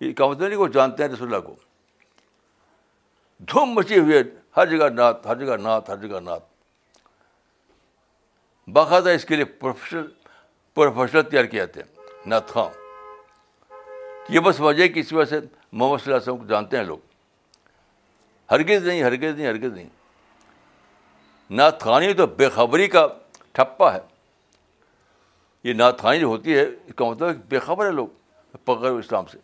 یہ 0.00 0.12
کا 0.12 0.26
مطلب 0.26 0.40
نہیں 0.40 0.50
کہ 0.50 0.56
وہ 0.56 0.68
جانتے 0.68 1.02
ہیں 1.02 1.10
رسول 1.10 1.34
اللہ 1.34 1.46
کو۔ 1.46 1.54
دھوم 3.38 3.70
مچی 3.70 3.98
ہوئی 3.98 4.16
ہے، 4.16 4.22
ہر 4.56 4.66
جگہ 4.66 4.88
نعت، 4.88 5.26
ہر 5.26 5.44
جگہ 5.44 5.56
نعت، 5.56 5.90
ہر 5.90 5.96
جگہ 5.96 6.20
نعت۔ 6.20 6.49
باقاعدہ 8.68 9.10
اس 9.10 9.24
کے 9.24 9.36
لیے 9.36 9.44
پروفیشنل 9.44 10.06
پروفیشنل 10.74 11.22
تیار 11.22 11.44
کیے 11.44 11.60
جاتے 11.60 11.80
ہیں 11.80 12.06
نعت 12.26 12.48
خاں 12.48 12.68
یہ 14.28 14.40
بس 14.40 14.60
وجہ 14.60 14.88
کہ 14.88 15.00
اس 15.00 15.12
وجہ 15.12 15.24
سے 15.24 15.40
محمد 15.72 15.98
صلی 15.98 16.12
اللہ 16.12 16.22
علیہ 16.22 16.32
وسلم 16.32 16.36
کو 16.36 16.44
جانتے 16.44 16.76
ہیں 16.76 16.84
لوگ۔ 16.84 16.98
ہرگز 18.50 18.86
نہیں 18.86 19.02
ہرگز 19.02 19.38
نہیں 19.38 19.46
ہرگز 19.46 19.72
نہیں۔ 19.72 19.88
نعت 21.50 21.82
خوانی 21.82 22.14
تو 22.14 22.26
بے 22.26 22.48
خبری 22.48 22.88
کا 22.88 23.06
ٹھپا 23.52 23.94
ہے۔ 23.94 24.00
یہ 25.64 25.72
نعت 25.72 26.00
خوانی 26.00 26.20
جو 26.20 26.26
ہوتی 26.26 26.56
ہے، 26.56 26.62
اس 26.62 26.94
کا 26.96 27.04
مطلب 27.04 27.36
بے 27.48 27.58
خبر 27.58 27.86
ہے 27.86 27.90
لوگ، 27.90 28.08
پکڑ 28.64 28.90
اسلام 28.90 29.26
سے۔ 29.26 29.38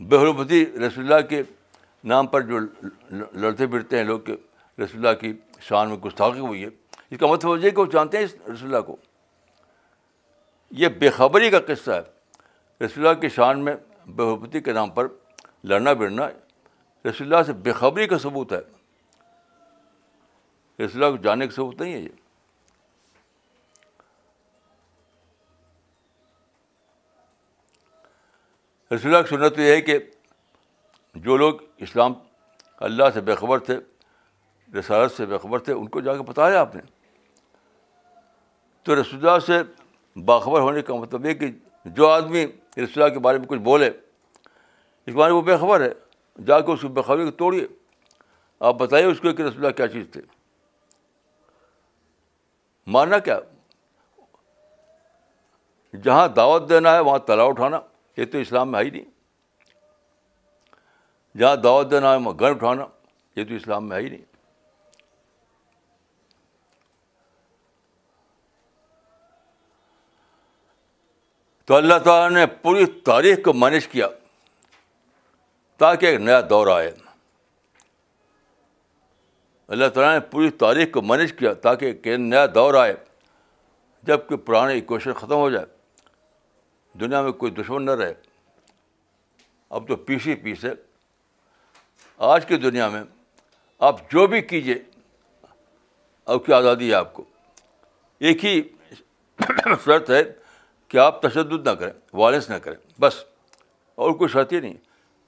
بے 0.00 0.16
حرمتی 0.16 0.66
رسول 0.66 1.12
اللہ 1.12 1.26
کے 1.26 1.42
نام 2.04 2.26
پر 2.26 2.40
جو 2.40 2.58
لڑتے 3.32 3.66
پھرتے 3.66 3.96
ہیں 3.96 4.04
لوگ 4.04 4.20
کہ 4.20 4.32
رسول 4.80 5.06
اللہ 5.06 5.20
کی 5.20 5.32
شان 5.60 5.88
میں 5.88 5.96
گستاخی 5.96 6.38
ہوئی 6.38 6.62
ہے، 6.62 6.68
اس 7.10 7.18
کا 7.18 7.26
مطلب 7.26 7.50
وجہ 7.50 7.70
کہ 7.70 7.80
وہ 7.80 7.86
جانتے 7.86 8.16
ہیں 8.16 8.24
اس 8.24 8.34
رسول 8.34 8.74
اللہ 8.74 8.80
کو۔ 8.80 8.96
یہ 10.70 10.88
بے 10.88 11.10
خبری 11.10 11.50
کا 11.50 11.58
قصہ 11.60 11.90
ہے۔ 11.90 12.20
رسول 12.84 13.06
اللہ 13.06 13.20
کی 13.20 13.28
شان 13.28 13.64
میں 13.64 13.74
بے 14.06 14.60
کے 14.60 14.72
نام 14.72 14.90
پر 14.90 15.08
لڑنا 15.64 15.92
بڑنا 15.92 16.28
رسول 17.04 17.22
اللہ 17.22 17.42
سے 17.46 17.52
بے 17.52 17.72
خبری 17.72 18.06
کا 18.06 18.18
ثبوت 18.18 18.52
ہے۔ 18.52 18.60
رسول 20.84 21.04
اللہ 21.04 21.16
کو 21.16 21.22
جانے 21.22 21.46
کا 21.46 21.54
ثبوت 21.54 21.80
نہیں 21.80 21.92
ہے 21.92 21.98
یہ۔ 21.98 22.08
رسول 28.94 29.14
اللہ 29.14 29.28
کی 29.28 29.36
سنت 29.36 29.58
یہ 29.58 29.64
ہے 29.64 29.80
کہ 29.80 29.98
جو 31.14 31.36
لوگ 31.36 31.54
اسلام 31.80 32.12
اللہ 32.76 33.04
سے 33.14 33.20
بےخبر 33.20 33.58
تھے، 33.58 33.78
رسالت 34.78 35.12
سے 35.12 35.26
بےخبر 35.26 35.58
تھے، 35.58 35.72
ان 35.72 35.88
کو 35.88 36.00
جا 36.00 36.16
کے 36.16 36.22
بتایا 36.22 36.60
آپ 36.60 36.74
نے۔ 36.74 36.82
تو 38.82 39.02
رسول 39.02 39.28
اللہ 39.28 39.38
سے 39.38 39.62
باخبر 40.20 40.60
ہونے 40.60 40.82
کا 40.82 40.94
مطلب 40.94 41.26
یہ 41.26 41.34
کہ 41.34 41.46
جو 41.84 42.08
آدمی 42.08 42.46
رسول 42.76 43.02
اللہ 43.02 43.14
کے 43.14 43.18
بارے 43.18 43.38
میں 43.38 43.46
کچھ 43.46 43.58
بولے، 43.58 43.90
اس 45.06 45.14
بارے 45.14 45.32
میں 45.32 45.40
وہ 45.40 45.46
بےخبر 45.46 45.80
ہے۔ 45.80 45.92
جا 46.46 46.60
کے 46.60 46.72
اس 46.72 46.80
کو 46.80 46.88
بےخبری 46.88 47.24
کو 47.24 47.30
توڑیے۔ 47.30 47.66
آپ 48.60 48.74
بتائیے 48.74 49.06
اس 49.06 49.20
کو 49.20 49.32
کہ 49.32 49.42
رسول 49.42 49.56
اللہ 49.56 49.70
کیا 49.70 49.88
چیز 49.88 50.06
تھے۔ 50.12 50.20
ماننا 52.86 53.18
کیا؟ 53.18 53.40
جہاں 56.02 56.28
دعوت 56.28 56.68
دینا 56.68 56.94
ہے، 56.94 57.00
وہاں 57.00 57.18
تلا 57.18 57.42
اٹھانا، 57.42 57.80
یہ 58.16 58.24
تو 58.24 58.38
اسلام 58.38 58.72
میں 58.72 58.80
ہے 58.80 58.84
ہی 58.84 58.90
نہیں۔ 58.90 59.19
جہاں 61.38 61.56
دعوت 61.56 61.90
دینا 61.90 62.12
ہے 62.12 62.16
وہاں 62.16 62.38
گھر 62.38 62.50
اٹھانا 62.50 62.86
یہ 63.36 63.44
تو 63.44 63.54
اسلام 63.54 63.88
میں 63.88 63.96
ہے 63.96 64.02
ہی 64.02 64.08
نہیں۔ 64.08 64.22
تو 71.64 71.76
اللہ 71.76 71.98
تعالیٰ 72.04 72.40
نے 72.40 72.46
پوری 72.46 72.86
تاریخ 72.86 73.38
کو 73.44 73.52
مینج 73.52 73.88
کیا 73.88 74.06
تاکہ 75.76 76.06
ایک 76.06 76.20
نیا 76.20 76.40
دور 76.50 76.66
آئے۔ 76.66 76.92
اللہ 79.68 79.88
تعالیٰ 79.88 80.14
نے 80.14 80.20
پوری 80.20 80.50
تاریخ 80.50 80.92
کو 80.92 81.02
مینج 81.02 81.32
کیا 81.32 81.54
تاکہ 81.54 81.84
ایک 81.84 82.06
نیا 82.06 82.46
دور 82.54 82.74
آئے 82.74 82.96
جبکہ 84.02 84.36
پرانے 84.36 84.72
ایکویشن 84.72 85.12
ختم 85.12 85.34
ہو 85.34 85.50
جائے۔ 85.50 85.66
دنیا 86.98 87.22
میں 87.22 87.32
کوئی 87.32 87.52
دشمن 87.52 87.84
نہ 87.84 87.90
رہے۔ 87.90 88.14
اب 89.70 89.88
تو 89.88 89.96
پیس 89.96 90.26
ہی 90.26 90.34
پیس 90.34 90.64
ہے 90.64 90.89
آج 92.20 92.46
کی 92.46 92.56
دنیا 92.56 92.88
میں 92.88 93.02
آپ 93.78 94.10
جو 94.10 94.26
بھی 94.26 94.40
کیجیے 94.40 94.74
اب 96.24 96.46
کی 96.46 96.52
آزادی 96.52 96.90
ہے 96.90 96.94
آپ 96.94 97.14
کو۔ 97.14 97.24
ایک 98.18 98.44
ہی 98.44 98.62
شرط 99.84 100.10
ہے 100.10 100.22
کہ 100.88 100.98
آپ 100.98 101.22
تشدد 101.22 101.66
نہ 101.66 101.70
کریں 101.70 101.92
وائلنس 102.12 102.50
نہ 102.50 102.54
کریں، 102.54 103.00
بس۔ 103.00 103.24
اور 103.94 104.10
کوئی 104.10 104.28
شرط 104.28 104.52
ہی 104.52 104.60
نہیں۔ 104.60 104.74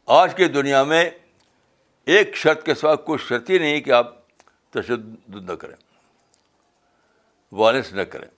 آج 0.07 0.35
کی 0.35 0.45
دنیا 0.45 0.83
میں 0.83 1.11
ایک 2.05 2.37
شرط 2.37 2.65
کے 2.65 2.75
سوا 2.75 2.97
کوئی 2.97 3.19
شرط 3.19 3.51
ہی 3.51 3.59
نہیں 3.59 3.81
کہ 3.81 3.91
آپ 3.91 4.29
تشدد 4.71 5.51
نہ 5.51 5.53
کریں 5.53 5.77
وائلنس 7.53 7.93
نہ 7.93 8.03
کریں۔ 8.03 8.29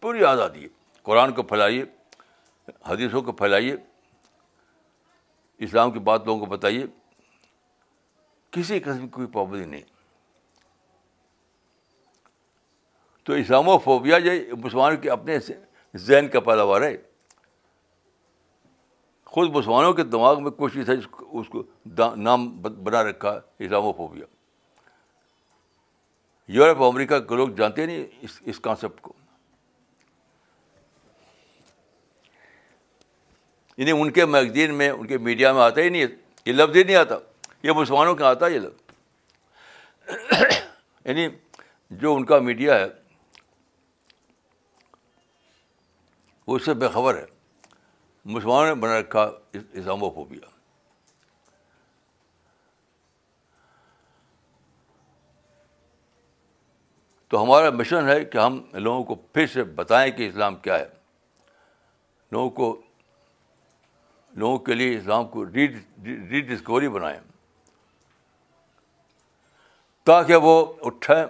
پوری 0.00 0.24
آزادی 0.24 0.62
ہے۔ 0.62 0.68
قرآن 1.02 1.32
کو 1.32 1.42
پھیلائیے، 1.42 1.84
حدیثوں 2.86 3.22
کو 3.22 3.32
پھیلائیے، 3.32 3.76
اسلام 5.58 5.90
کی 5.90 5.98
بات 5.98 6.24
لوگوں 6.24 6.40
کو 6.40 6.46
بتائیے۔ 6.46 6.84
کسی 8.58 8.80
قسم 8.80 8.98
کی 8.98 9.08
کوئی 9.08 9.26
پابندی 9.26 9.64
نہیں۔ 9.64 9.82
تو 13.24 13.32
اسلام 13.32 13.68
و 13.68 13.78
فوبیا 13.78 14.18
جو 14.18 14.30
مسلمان 14.56 14.96
کے 14.96 15.10
اپنے 15.10 15.38
ذہن 15.96 16.28
کا 16.28 16.40
پیداوار 16.40 16.82
ہے۔ 16.82 16.96
خود 19.24 19.56
مسلمانوں 19.56 19.92
کے 19.92 20.02
دماغ 20.02 20.42
میں 20.42 20.50
کوشش 20.50 20.88
ہے 20.88 20.94
اس 21.20 21.48
کو 21.48 21.62
نام 22.16 22.62
بنا 22.62 23.02
رکھا 23.02 23.34
ہے 23.34 23.68
فوبیا 23.68 24.26
یورپ، 26.48 26.82
امریکہ 26.82 27.18
کے 27.18 27.34
لوگ 27.34 27.48
جانتے 27.48 27.86
نہیں 27.86 28.06
اس 28.20 28.42
اس 28.44 28.60
کانسیپٹ 28.60 29.00
کو۔ 29.00 29.12
یعنی 33.76 33.90
ان 33.90 34.10
کے 34.10 34.24
میگزین 34.24 34.74
میں، 34.74 34.90
ان 34.90 35.06
کے 35.06 35.18
میڈیا 35.18 35.52
میں 35.52 35.62
آتا 35.62 35.80
ہی 35.80 35.88
نہیں 35.88 36.06
یہ 36.46 36.52
لفظ 36.52 36.76
ہی 36.76 36.84
نہیں 36.84 36.96
آتا۔ 36.96 37.14
یہ 37.62 37.72
مسلمانوں 37.72 38.14
کا 38.14 38.24
ہاں 38.24 38.30
آتا 38.30 38.46
ہے 38.46 38.50
یہ 38.50 38.58
لفظ 38.58 38.92
یعنی 41.04 41.28
جو 41.90 42.14
ان 42.14 42.24
کا 42.24 42.38
میڈیا 42.38 42.74
ہے، 42.74 42.84
وہ 46.46 46.56
اس 46.56 46.64
سے 46.64 46.74
بےخبر 46.74 47.14
ہے۔ 47.14 47.24
مسلمانوں 48.24 48.66
نے 48.66 48.74
بنا 48.74 49.00
رکھا 49.00 49.30
اسلام 49.52 50.00
فوبیا 50.00 50.50
تو 57.28 57.42
ہمارا 57.42 57.70
مشن 57.70 58.08
ہے 58.08 58.24
کہ 58.24 58.38
ہم 58.38 58.62
لوگوں 58.72 59.04
کو 59.04 59.14
پھر 59.14 59.46
سے 59.46 59.64
بتائیں 59.64 60.12
کہ 60.12 60.28
اسلام 60.28 60.56
کیا 60.56 60.78
ہے۔ 60.78 60.86
لوگوں 62.32 62.50
کو، 62.50 62.82
لوگوں 64.32 64.58
کے 64.58 64.74
لیے 64.74 64.98
اسلام 64.98 65.28
کو 65.28 65.46
ری 66.30 66.40
ڈسکوری 66.40 66.88
بنائیں۔ 66.88 67.20
تاکہ 70.08 70.36
وہ 70.36 70.72
اٹھیں 70.80 71.24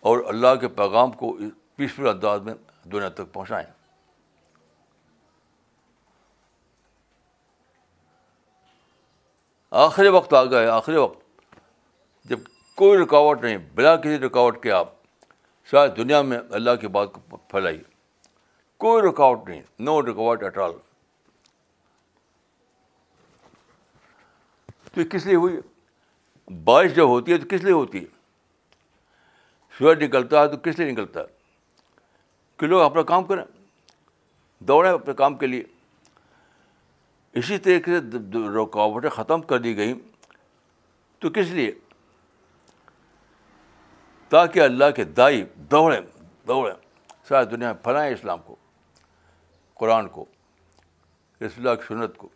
اور 0.00 0.18
اللہ 0.26 0.54
کے 0.60 0.68
پیغام 0.68 1.12
کو 1.12 1.38
پیسفل 1.76 2.08
انداز 2.08 2.40
میں 2.40 2.54
دنیا 2.84 3.08
تک 3.08 3.32
پہنچائیں۔ 3.32 3.66
آخری 9.70 10.08
وقت 10.08 10.34
آ 10.34 10.44
گئے 10.44 10.66
آخری 10.66 10.96
وقت۔ 10.96 11.18
جب 12.24 12.38
کوئی 12.74 12.98
رکاوٹ 12.98 13.42
نہیں، 13.42 13.56
بلا 13.74 13.96
کسی 13.96 14.18
رکاوٹ 14.18 14.62
کے 14.62 14.72
آپ 14.72 14.88
شاید 15.64 15.96
دنیا 15.96 16.22
میں 16.22 16.38
اللہ 16.50 16.76
کی 16.80 16.88
بات 16.88 17.08
کو 17.12 17.36
پھیلائیے۔ 17.36 17.82
کوئی 18.76 19.02
رکاوٹ 19.02 19.48
نہیں، 19.48 19.62
نو 19.78 20.02
رکاوٹ 20.02 20.42
ایٹ 20.42 20.58
آل۔ 20.58 20.72
تو 24.94 25.00
یہ 25.00 25.08
کس 25.08 25.26
لیے 25.26 25.36
ہوئی؟ 25.36 25.69
بارش 26.50 26.94
جب 26.94 27.08
ہوتی 27.08 27.32
ہے 27.32 27.38
تو 27.38 27.46
کس 27.50 27.64
لیے 27.64 27.72
ہوتی 27.72 27.98
ہے؟ 27.98 28.04
سورج 29.78 30.04
نکلتا 30.04 30.42
ہے 30.42 30.48
تو 30.48 30.56
کس 30.56 30.78
لیے 30.78 30.92
نکلتا 30.92 31.20
ہے؟ 31.20 31.24
کہ 32.56 32.66
لوگ 32.66 32.82
اپنا 32.82 33.02
کام 33.02 33.24
کریں، 33.24 33.44
دوڑیں 34.58 34.92
اپنے 34.92 35.14
کام 35.14 35.36
کے 35.36 35.46
لیے۔ 35.46 35.62
اسی 37.32 37.58
طریقے 37.58 37.90
سے 38.00 38.18
رکاوٹیں 38.62 39.10
ختم 39.10 39.42
کر 39.42 39.58
دی 39.58 39.76
گئیں، 39.76 39.94
تو 41.18 41.30
کس 41.30 41.46
لیے؟ 41.50 41.72
تاکہ 44.28 44.60
اللہ 44.60 44.90
کے 44.96 45.04
دائی 45.04 45.44
دوڑیں 45.54 46.00
دوڑیں۔ 46.46 46.74
ساری 47.24 47.46
دنیا 47.46 47.72
میں 47.72 47.84
پھیلائیں 47.84 48.14
اسلام 48.14 48.38
کو، 48.46 48.56
قرآن 49.74 50.08
کو، 50.08 50.24
رسول 51.40 51.68
اللہ 51.68 51.74
کی 51.74 51.86
سنت 51.86 52.16
کو۔ 52.16 52.28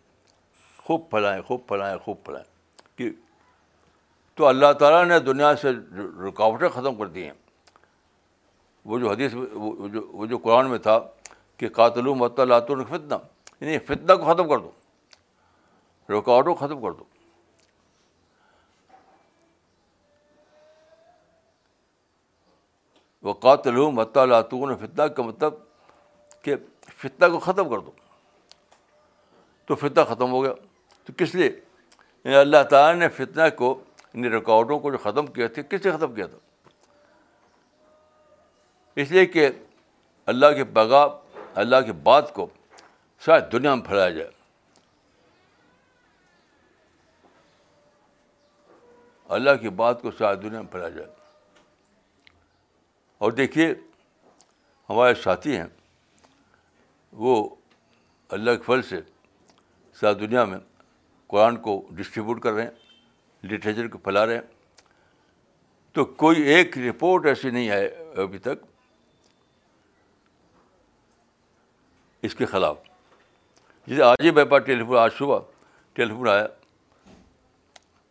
خوب 0.77 1.11
پھیلائیں 1.11 1.43
خوب 1.43 1.69
پھیلائیں 1.69 1.99
خوب 1.99 2.25
پھیلائیں۔ 2.25 2.55
کہ 2.99 3.11
تو 4.35 4.47
اللہ 4.47 4.73
تعالیٰ 4.73 5.05
نے 5.05 5.19
دنیا 5.19 5.57
سے 5.57 5.71
رکاوٹیں 6.29 6.69
ختم 6.69 6.95
کر 6.95 7.07
دی 7.07 7.25
ہیں۔ 7.25 7.33
وہ 8.85 8.99
جو 8.99 9.11
حدیث، 9.11 9.35
وہ 9.53 9.89
جو 9.89 10.07
وہ 10.07 10.27
جو 10.27 10.39
قرآن 10.39 10.71
میں 10.71 10.79
تھا 10.79 10.99
کہ 11.57 11.69
قاتل 11.69 12.03
مت 12.03 12.41
اللہ 12.41 12.55
فتنہ 12.61 13.15
یعنی 13.61 13.79
فتنہ 13.79 14.13
کو 14.13 14.35
ختم 14.35 14.49
کر 14.49 14.59
دو، 14.59 14.71
رکاوٹوں 16.19 16.55
کو 16.55 16.67
ختم 16.67 16.83
کر 16.83 16.91
دو۔ 16.91 17.05
وقات 23.23 23.67
الحم 23.67 24.01
لاتون 24.25 24.77
فتنہ 24.77 25.03
کا 25.03 25.23
مطلب 25.23 25.55
کہ 26.43 26.55
فتنہ 26.97 27.29
کو 27.33 27.39
ختم 27.39 27.69
کر 27.69 27.79
دو۔ 27.79 27.91
تو 29.67 29.75
فتنہ 29.75 30.01
ختم 30.09 30.31
ہو 30.31 30.43
گیا۔ 30.43 30.53
تو 31.05 31.13
کس 31.17 31.35
لیے؟ 31.35 31.47
یعنی 32.25 32.35
اللہ 32.35 32.63
تعالیٰ 32.71 33.01
نے 33.01 33.09
فتنہ 33.09 33.43
کو 33.57 33.83
ان 34.15 34.25
رکاوٹوں 34.25 34.81
کو 34.81 34.91
جو 34.91 34.99
ختم 34.99 35.27
کیا 35.27 35.49
تھے، 35.49 35.63
کس 35.63 35.87
نے 35.87 35.93
ختم 35.93 36.15
کیا 36.15 36.27
تھا؟ 36.27 36.39
اس 38.97 39.11
لیے 39.11 39.27
کہ 39.27 39.49
اللہ 40.27 40.47
کے 40.57 40.65
پیغام 40.65 41.11
اللہ 41.55 41.77
کی 41.87 41.93
بات 41.93 42.35
کو 42.35 42.47
شاید 43.21 43.53
دنیا 43.53 43.75
میں 43.75 43.85
پھیلایا 43.85 44.11
جائے۔ 44.11 44.31
اللہ 49.29 49.51
کی 49.61 49.69
بات 49.69 50.03
کو 50.03 50.11
شاید 50.11 50.43
دنیا 50.43 50.61
میں 50.61 50.71
پھیلایا 50.71 50.91
جائے۔ 50.91 51.15
اور 53.19 53.33
دیکھیے، 53.33 53.75
ہمارے 54.91 55.15
ساتھی 55.15 55.57
ہیں، 55.57 55.67
وہ 57.13 57.55
اللہ 58.29 58.51
کے 58.51 58.63
پھل 58.63 58.83
سے 58.83 59.01
ساری 59.95 60.27
دنیا 60.27 60.45
میں 60.45 60.59
قرآن 61.27 61.57
کو 61.57 61.87
ڈسٹریبیوٹ 61.91 62.43
کر 62.43 62.53
رہے 62.53 62.63
ہیں۔ 62.63 62.84
لٹریچر 63.45 63.89
کو 63.89 63.99
پھیلا 63.99 64.27
رہے 64.27 64.35
ہیں۔ 64.35 64.43
تو 65.93 66.05
کوئی 66.05 66.43
ایک 66.43 66.79
رپورٹ 66.79 67.27
ایسی 67.27 67.51
نہیں 67.51 67.69
ہے 67.69 67.87
ابھی 68.17 68.39
تک 68.39 68.67
اس 72.23 72.35
کے 72.35 72.47
خلاف۔ 72.47 72.77
جسے 73.87 74.03
آج 74.03 74.17
ہی 74.25 74.31
میرے 74.31 74.47
پاس 74.47 74.63
ٹیلیفون 74.67 74.99
آج 74.99 75.11
صبح 75.19 75.39
ٹیلیفون 75.93 76.29
آیا 76.29 76.47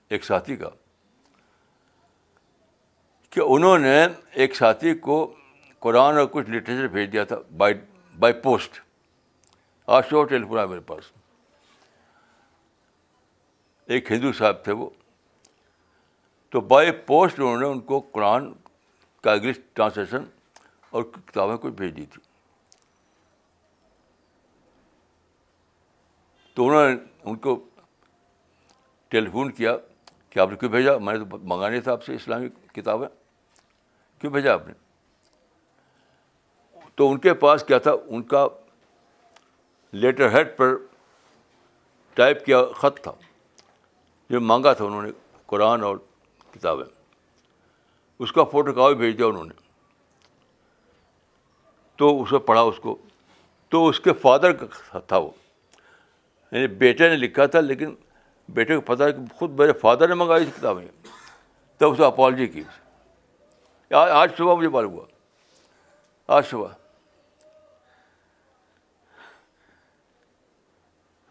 ایک 0.09 0.23
ساتھی 0.23 0.55
کا 0.55 0.69
کہ 3.29 3.39
انہوں 3.39 3.79
نے 3.79 4.07
ایک 4.31 4.55
ساتھی 4.55 4.93
کو 4.93 5.35
قرآن 5.79 6.17
اور 6.17 6.25
کچھ 6.31 6.49
لٹریچر 6.49 6.87
بھیج 6.87 7.11
دیا 7.11 7.23
تھا 7.23 7.35
بائی 7.57 7.73
بائی 8.19 8.33
پوسٹ۔ 8.33 8.81
آج 9.87 10.03
صبح 10.09 10.23
ٹیلیفون 10.23 10.57
آیا 10.57 10.65
میرے 10.65 10.81
پاس۔ 10.81 11.03
ایک 13.85 14.11
ہندو 14.11 14.33
صاحب 14.33 14.63
تھے 14.63 14.71
وہ۔ 14.71 14.89
تو 16.53 16.61
بائی 16.61 16.91
پوسٹ 16.91 17.39
انہوں 17.39 17.57
نے 17.57 17.65
ان 17.65 17.79
کو 17.79 17.99
قرآن 17.99 18.53
کا 19.23 19.33
انگلش 19.33 19.59
ٹرانسلیشن 19.73 20.23
اور 20.89 21.03
کتابیں 21.03 21.57
کچھ 21.57 21.73
بھیج 21.73 21.97
دی 21.97 22.05
تھی۔ 22.05 22.21
تو 26.53 26.67
انہوں 26.67 26.89
نے 26.89 26.95
ان 27.23 27.35
کو 27.35 27.65
ٹیلی 29.07 29.29
فون 29.29 29.51
کیا 29.51 29.77
کہ 30.29 30.39
آپ 30.39 30.49
نے 30.49 30.55
کیوں 30.55 30.71
بھیجا؟ 30.71 30.97
میں 30.97 31.13
نے 31.13 31.25
تو 31.25 31.37
منگانی 31.37 31.81
تھا 31.81 31.91
آپ 31.91 32.03
سے 32.03 32.15
اسلامی 32.15 32.49
کتابیں۔ 32.49 33.07
کیوں 34.21 34.31
بھیجا 34.31 34.53
آپ 34.53 34.67
نے؟ 34.67 34.73
تو 36.95 37.11
ان 37.11 37.19
کے 37.19 37.33
پاس 37.33 37.63
کیا 37.63 37.77
تھا؟ 37.77 37.91
ان 38.05 38.23
کا 38.23 38.47
لیٹر 39.91 40.33
ہیڈ 40.33 40.57
پر 40.57 40.75
ٹائپ 42.13 42.45
کیا 42.45 42.57
خط 42.75 43.01
تھا۔ 43.01 43.11
جو 44.29 44.41
مانگا 44.41 44.73
تھا 44.73 44.85
انہوں 44.85 45.01
نے 45.01 45.09
قرآن 45.45 45.83
اور 45.83 45.97
کتابیں۔ 46.53 46.85
اس 48.19 48.31
کا 48.31 48.43
فوٹو 48.43 48.73
کاپی 48.73 48.95
بھیج 48.95 49.17
دیا 49.17 49.25
انہوں 49.25 49.45
نے۔ 49.45 49.53
تو 51.95 52.21
اس 52.21 52.33
پڑھا 52.45 52.61
اس 52.61 52.79
کو۔ 52.81 52.97
تو 53.69 53.87
اس 53.87 53.99
کے 53.99 54.13
فادر 54.13 54.51
کا 54.51 54.99
تھا 54.99 55.17
وہ۔ 55.17 55.29
یعنی 56.51 56.67
بیٹے 56.67 57.09
نے 57.09 57.15
لکھا 57.15 57.45
تھا، 57.45 57.59
لیکن 57.59 57.95
بیٹے 58.49 58.75
کو 58.75 58.81
پتا 58.81 59.11
کہ 59.11 59.35
خود 59.35 59.51
میرے 59.51 59.73
فادر 59.73 60.07
نے 60.07 60.13
منگائی 60.13 60.43
تھی 60.43 60.51
کتابیں۔ 60.57 60.87
تب 61.77 61.91
اس 61.91 61.99
نے 61.99 62.05
اپالوجی 62.05 62.47
کی۔ 62.47 62.63
آج 63.91 64.37
صبح 64.37 64.55
مجھے 64.55 64.69
معلوم 64.69 64.93
ہوا۔ 64.93 65.05
آج 66.27 66.45
صبح۔ 66.45 66.67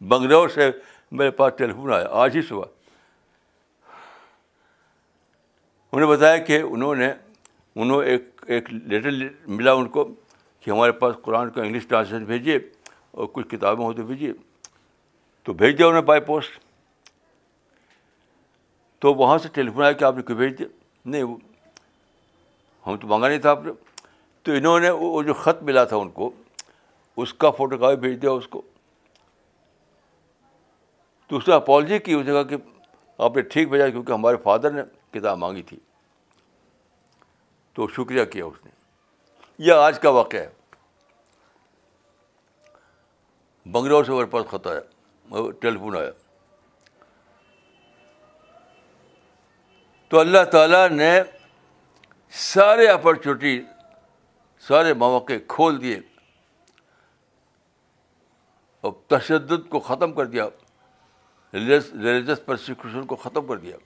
بنگلور 0.00 0.48
سے 0.48 0.70
میرے 1.10 1.30
پاس 1.30 1.52
ٹیلیفون 1.56 1.92
آیا۔ 1.92 2.06
آج 2.10 2.36
ہی 2.36 2.42
صبح۔ 2.42 2.64
انہوں 5.92 6.10
نے 6.10 6.16
بتایا 6.16 6.36
کہ 6.36 6.62
انہوں 6.62 6.94
نے 6.94 7.12
انہوں 7.76 8.04
ایک 8.04 8.44
ایک 8.46 8.72
لیٹر 8.72 9.10
ملا 9.46 9.72
ان 9.72 9.88
کو 9.88 10.08
کہ 10.60 10.70
ہمارے 10.70 10.92
پاس 10.92 11.14
قرآن 11.22 11.50
کا 11.50 11.62
انگلش 11.62 11.86
ٹرانسلیشن 11.86 12.24
بھیجیے 12.24 12.58
اور 13.10 13.26
کچھ 13.32 13.48
کتابیں 13.48 13.84
ہو 13.84 13.92
تو 13.92 14.02
بھیجیے۔ 14.02 14.32
تو 15.42 15.52
بھیج 15.52 15.78
دیا 15.78 15.86
انہیں 15.86 16.02
بائی 16.02 16.20
پوسٹ۔ 16.20 16.60
تو 18.98 19.14
وہاں 19.14 19.38
سے 19.38 19.48
ٹیلیفون 19.48 19.82
آیا 19.82 19.92
کہ 19.92 20.04
آپ 20.04 20.16
نے 20.16 20.22
کیوں 20.22 20.38
بھیج 20.38 20.58
دیا؟ 20.58 20.66
نہیں، 21.04 21.22
وہ 21.22 21.36
ہم 22.86 22.96
تو 22.96 23.06
منگا 23.06 23.28
نہیں 23.28 23.38
تھا 23.38 23.50
آپ 23.50 23.64
نے۔ 23.64 23.72
تو 24.42 24.52
انہوں 24.52 24.80
نے 24.80 24.90
وہ 24.90 25.22
جو 25.22 25.34
خط 25.34 25.62
ملا 25.62 25.84
تھا 25.84 25.96
ان 25.96 26.10
کو، 26.10 26.30
اس 27.16 27.34
کا 27.34 27.50
فوٹو 27.50 27.78
کاپی 27.78 27.96
بھیج 27.96 28.22
دیا 28.22 28.30
اس 28.30 28.48
کو۔ 28.48 28.62
تو 31.28 31.36
اس 31.36 31.48
نے 31.48 31.54
اپالوجی 31.54 31.98
کی 31.98 32.12
اس 32.12 32.26
جگہ 32.26 32.42
کہ 32.42 32.56
آپ 33.18 33.36
نے 33.36 33.42
ٹھیک 33.42 33.70
بھیجا 33.70 33.88
کیونکہ 33.88 34.12
ہمارے 34.12 34.36
فادر 34.36 34.70
نے 34.70 34.82
کتاب 35.12 35.38
مانگی 35.38 35.62
تھی۔ 35.62 35.78
تو 37.74 37.88
شکریہ 37.88 38.24
کیا 38.24 38.44
اس 38.44 38.64
نے۔ 38.64 38.70
یہ 39.58 39.72
آج 39.72 40.00
کا 40.00 40.10
واقعہ 40.10 40.40
ہے۔ 40.40 40.50
بنگلور 43.66 44.04
سے 44.04 44.12
میرے 44.12 44.26
پاس 44.26 44.46
خط 44.50 44.66
آیا۔ 44.66 44.80
ٹیلیفون 45.60 45.96
آیا۔ 45.96 46.10
تو 50.08 50.20
اللہ 50.20 50.44
تعالیٰ 50.52 50.88
نے 50.88 51.22
سارے 52.30 52.86
اپرچونیٹی 52.86 53.62
سارے 54.60 54.94
مواقع 54.94 55.32
کھول 55.48 55.82
دیے۔ 55.82 56.00
اور 58.80 58.92
تشدد 59.06 59.68
کو 59.68 59.80
ختم 59.80 60.12
کر 60.12 60.26
دیا۔ 60.26 60.48
ریلیجس 61.52 62.40
پرسیکیوشن 62.46 63.06
کو 63.06 63.16
ختم 63.16 63.46
کر 63.46 63.56
دیا۔ 63.56 63.76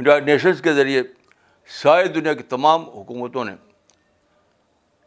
یونائٹڈ 0.00 0.26
نیشنز 0.26 0.60
کے 0.62 0.72
ذریعے 0.72 1.02
ساری 1.82 2.08
دنیا 2.08 2.32
کی 2.34 2.42
تمام 2.42 2.82
حکومتوں 2.90 3.44
نے 3.44 3.54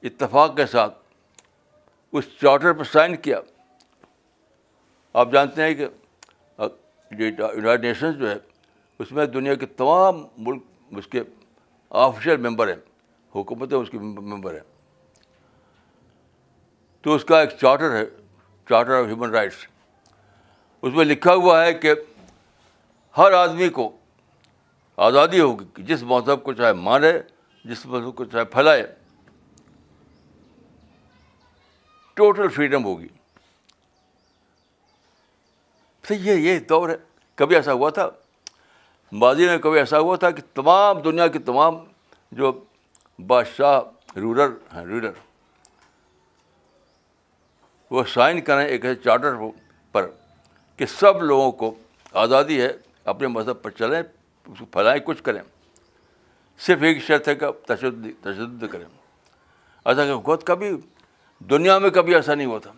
اتفاق 0.04 0.56
کے 0.56 0.66
ساتھ 0.66 0.98
اس 2.12 2.26
چارٹر 2.42 2.74
پر 2.74 2.84
سائن 2.84 3.16
کیا۔ 3.16 3.40
آپ 5.14 5.32
جانتے 5.32 5.64
ہیں 5.64 5.74
کہ 5.76 5.88
یونائٹڈ 7.12 7.86
نیشنز 7.86 8.18
جو 8.18 8.30
ہے، 8.30 8.36
اس 9.00 9.12
میں 9.12 9.26
دنیا 9.26 9.56
کے 9.56 9.66
تمام 9.66 10.28
ملک 10.38 10.64
اس 10.98 11.08
کے 11.08 11.22
آفیشیل 11.90 12.38
ممبر 12.38 12.68
ہیں، 12.68 12.82
حکومتیں 13.36 13.78
اس 13.78 13.90
کے 13.90 13.98
ممبر 13.98 14.54
ہیں۔ 14.54 14.68
تو 17.02 17.16
اس 17.16 17.26
کا 17.26 17.40
ایک 17.40 17.50
چارٹر 17.62 17.96
ہے، 17.96 18.06
چارٹر 18.70 19.00
آف 19.00 19.06
ہیومن 19.06 19.30
رائٹس۔ 19.30 19.68
اس 20.82 20.94
میں 20.94 21.06
لکھا 21.06 21.34
ہوا 21.34 21.66
ہے 21.66 21.74
کہ 21.74 21.94
ہر 23.18 23.32
آدمی 23.32 23.70
کو 23.70 23.98
آزادی 24.98 25.40
ہوگی 25.40 25.66
کہ 25.74 25.84
جس 25.84 26.04
مذہب 26.04 26.44
کو 26.44 26.54
چاہے 26.54 26.74
مانے 26.74 27.14
جس 27.66 27.86
مذہب 27.86 28.16
کو 28.16 28.26
چاہے 28.26 28.46
پھیلائے۔ 28.46 28.96
ٹوٹل 32.14 32.48
فریڈم 32.48 32.84
ہوگی۔ 32.84 33.08
تو 36.08 36.14
یہ 36.14 36.34
یہ 36.34 36.60
دور 36.60 36.90
ہے۔ 36.90 36.96
کبھی 37.36 37.56
ایسا 37.56 37.74
ہوا 37.74 37.90
تھا؟ 37.90 38.10
ماضی 39.12 39.48
میں 39.48 39.58
کبھی 39.58 39.80
ایسا 39.80 40.00
ہوا 40.00 40.16
تھا 40.16 40.32
کہ 40.32 40.42
تمام 40.54 41.00
دنیا 41.00 41.28
کے 41.28 41.40
تمام 41.40 41.76
جو 42.32 42.64
بادشاہ 43.28 43.82
رولر 44.16 44.50
ہیں 44.74 44.86
رولر 44.86 45.12
وہ 47.92 48.04
سائن 48.04 48.42
کریں 48.42 48.66
ایک 48.66 48.86
ایسے 48.86 49.02
چارٹر 49.04 49.36
پر 49.92 50.10
کہ 50.78 50.86
سب 50.86 51.24
لوگوں 51.24 51.52
کو 51.52 51.76
آزادی 52.14 52.62
ہے، 52.62 52.72
اپنے 53.04 53.28
مذہب 53.28 53.62
پر 53.62 53.70
چلیں۔ 53.70 54.02
اس 54.48 54.60
کو 54.60 54.66
پھیلائیں 54.66 55.00
کچھ 55.06 55.24
کریں۔ 55.24 55.42
صرف 56.60 56.82
ایک 56.82 57.02
شرط 57.04 57.28
ہے 57.28 57.36
کہ 57.36 57.52
تشدد 57.66 58.08
تشدد 58.22 58.64
کریں۔ 58.72 58.86
ایسا 59.86 60.06
کہ 60.06 60.16
خود 60.16 60.44
کبھی 60.44 60.70
دنیا 61.50 61.78
میں 61.80 61.90
کبھی 61.90 62.16
ایسا 62.16 62.36
نہیں 62.36 62.48
ہوتا 62.48 62.72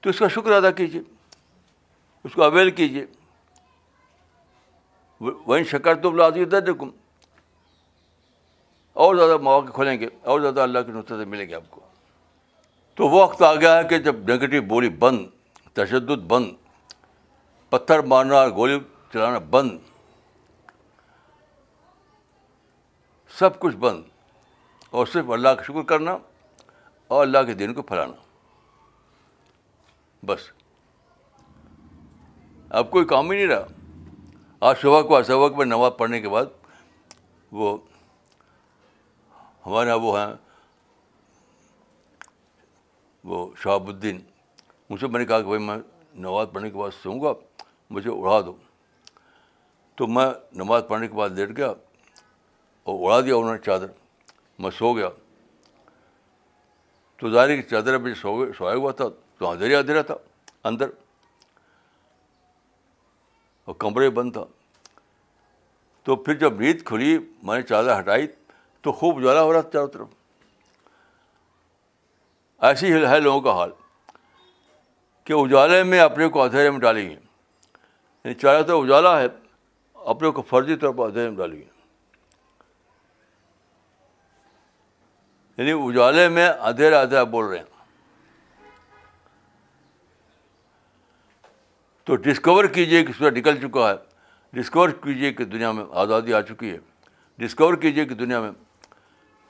تو 0.00 0.10
اس 0.10 0.18
کا 0.18 0.28
شکر 0.28 0.52
ادا 0.52 0.70
کیجیے 0.70 1.00
اس 2.24 2.34
کو 2.34 2.42
اویل 2.42 2.70
کیجیے 2.70 3.04
وہیں 5.20 5.64
شکر 5.64 5.94
تو 5.94 6.10
لازی 6.10 6.44
درد 6.44 6.68
کم 6.78 6.90
اور 8.96 9.16
زیادہ 9.16 9.36
مواقع 9.36 9.70
کھولیں 9.70 9.98
گے، 10.00 10.08
اور 10.22 10.40
زیادہ 10.40 10.60
اللہ 10.60 10.78
کی 10.78 10.92
نصرت 10.92 11.26
ملیں 11.26 11.48
گے 11.48 11.54
آپ 11.54 11.70
کو۔ 11.70 11.80
تو 12.94 13.08
وہ 13.08 13.22
وقت 13.22 13.42
آ 13.42 13.54
گیا 13.54 13.76
ہے 13.78 13.88
کہ 13.88 13.98
جب 13.98 14.16
نگیٹو 14.28 14.62
بولی 14.66 14.88
بند، 14.98 15.26
تشدد 15.74 16.22
بند، 16.28 16.50
پتھر 17.72 18.02
مارنا، 18.02 18.46
گولی 18.48 18.78
چلانا 19.12 19.38
بند۔ 19.38 19.78
سب 23.28 23.60
کچھ 23.60 23.76
بند۔ 23.76 24.02
اور 24.90 25.06
صرف 25.06 25.30
اللہ 25.30 25.48
کا 25.48 25.62
شکر 25.62 25.82
کرنا 25.82 26.18
اور 27.08 27.26
اللہ 27.26 27.38
کے 27.46 27.54
دین 27.54 27.74
کو 27.74 27.82
پھیلانا۔ 27.82 28.12
بس۔ 30.26 30.40
اب 32.70 32.90
کوئی 32.90 33.04
کام 33.04 33.30
ہی 33.30 33.36
نہیں 33.36 33.46
رہا۔ 33.46 33.66
آج 34.60 34.78
صبح 34.78 35.02
کو 35.02 35.22
صبح 35.22 35.56
میں 35.56 35.66
نماز 35.66 35.92
پڑھنے 35.98 36.20
کے 36.20 36.28
بعد 36.28 36.44
وہ 37.52 37.78
ہمارے 39.66 39.88
یہاں 39.88 39.98
وہ 39.98 40.18
ہیں۔ 40.18 40.34
وہ 43.24 43.50
شہاب 43.56 43.88
الدین۔ 43.88 44.20
مجھ 44.90 45.00
سے 45.00 45.06
میں 45.06 45.20
نے 45.20 45.26
کہا 45.26 45.38
کہ 45.38 45.46
بھائی 45.46 45.62
میں 45.62 45.78
نماز 46.14 46.46
پڑھنے 46.52 46.70
کے 46.70 46.78
بعد 46.78 46.90
سوؤں 47.02 47.20
گا، 47.20 47.32
مجھے 47.90 48.10
اڑا 48.10 48.40
دو۔ 48.40 48.56
تو 49.98 50.06
میں 50.06 50.26
نماز 50.52 50.82
پڑھنے 50.88 51.08
کے 51.08 51.14
بعد 51.14 51.30
لیٹ 51.30 51.56
گیا 51.56 51.66
اور 52.82 53.06
اڑا 53.06 53.20
دیا 53.20 53.36
انہوں 53.36 53.52
نے 53.52 53.58
چادر، 53.58 53.86
میں 54.58 54.70
سو 54.70 54.92
گیا۔ 54.92 55.08
تو 57.16 57.30
ظاہر 57.30 57.56
کی 57.56 57.62
چادر 57.62 57.94
ابھی 57.94 58.14
سو 58.14 58.52
سویا 58.52 58.74
ہوا 58.74 58.92
تھا، 58.92 59.04
تو 59.38 59.50
اندھیرا 59.50 59.78
اندھیرا 59.78 60.02
تھا، 60.02 60.14
اندر۔ 60.64 60.90
اور 63.64 63.74
کمرے 63.74 64.10
بند 64.10 64.32
تھا۔ 64.32 64.44
تو 66.02 66.16
پھر 66.16 66.34
جب 66.34 66.60
نیند 66.60 66.82
کھلی، 66.84 67.18
میں 67.42 67.56
نے 67.56 67.62
چادر 67.62 67.98
ہٹائی 67.98 68.26
تو 68.80 68.92
خوب 68.92 69.18
اجالا 69.18 69.42
ہو 69.42 69.52
رہا 69.52 69.60
تھا 69.60 69.70
چاروں 69.70 69.86
طرف۔ 69.86 70.08
ایسی 72.58 73.06
ہے 73.06 73.20
لوگوں 73.20 73.40
کا 73.40 73.52
حال 73.52 73.70
کہ 75.24 75.32
اجالے 75.32 75.82
میں 75.82 76.00
اپنے 76.00 76.28
کو 76.28 76.42
اندھیرے 76.42 76.70
میں 76.70 76.78
ڈالیں 76.78 77.10
گے 77.10 77.14
یعنی 78.24 78.34
چاروں 78.34 78.62
طرف 78.62 78.78
اجالا 78.82 79.20
ہے۔ 79.20 79.26
اپنے 80.08 80.30
کو 80.30 80.42
فرضی 80.42 80.76
طور 80.76 80.94
پر 80.94 81.06
اندھیرے 81.06 81.28
میں 81.28 81.36
ڈالیں 81.36 81.62
یعنی 85.56 85.72
اجالے 85.72 86.28
میں 86.28 86.48
اندھیرا 86.48 87.00
اندھیرا 87.00 87.22
بول 87.22 87.44
رہے 87.44 87.58
ہیں۔ 87.58 87.64
تو 92.04 92.16
ڈسکور 92.16 92.64
کیجیے 92.64 93.04
کہ 93.04 93.12
سورج 93.12 93.38
نکل 93.38 93.68
چکا 93.68 93.90
ہے۔ 93.90 93.94
ڈسکور 94.52 94.88
کیجیے 94.88 95.32
کہ 95.32 95.44
دنیا 95.44 95.72
میں 95.72 95.84
آزادی 95.92 96.34
آ 96.34 96.40
چکی 96.40 96.70
ہے۔ 96.70 96.78
ڈسکور 97.38 97.74
کیجیے 97.74 98.04
کہ 98.04 98.14
دنیا 98.14 98.40
میں 98.40 98.50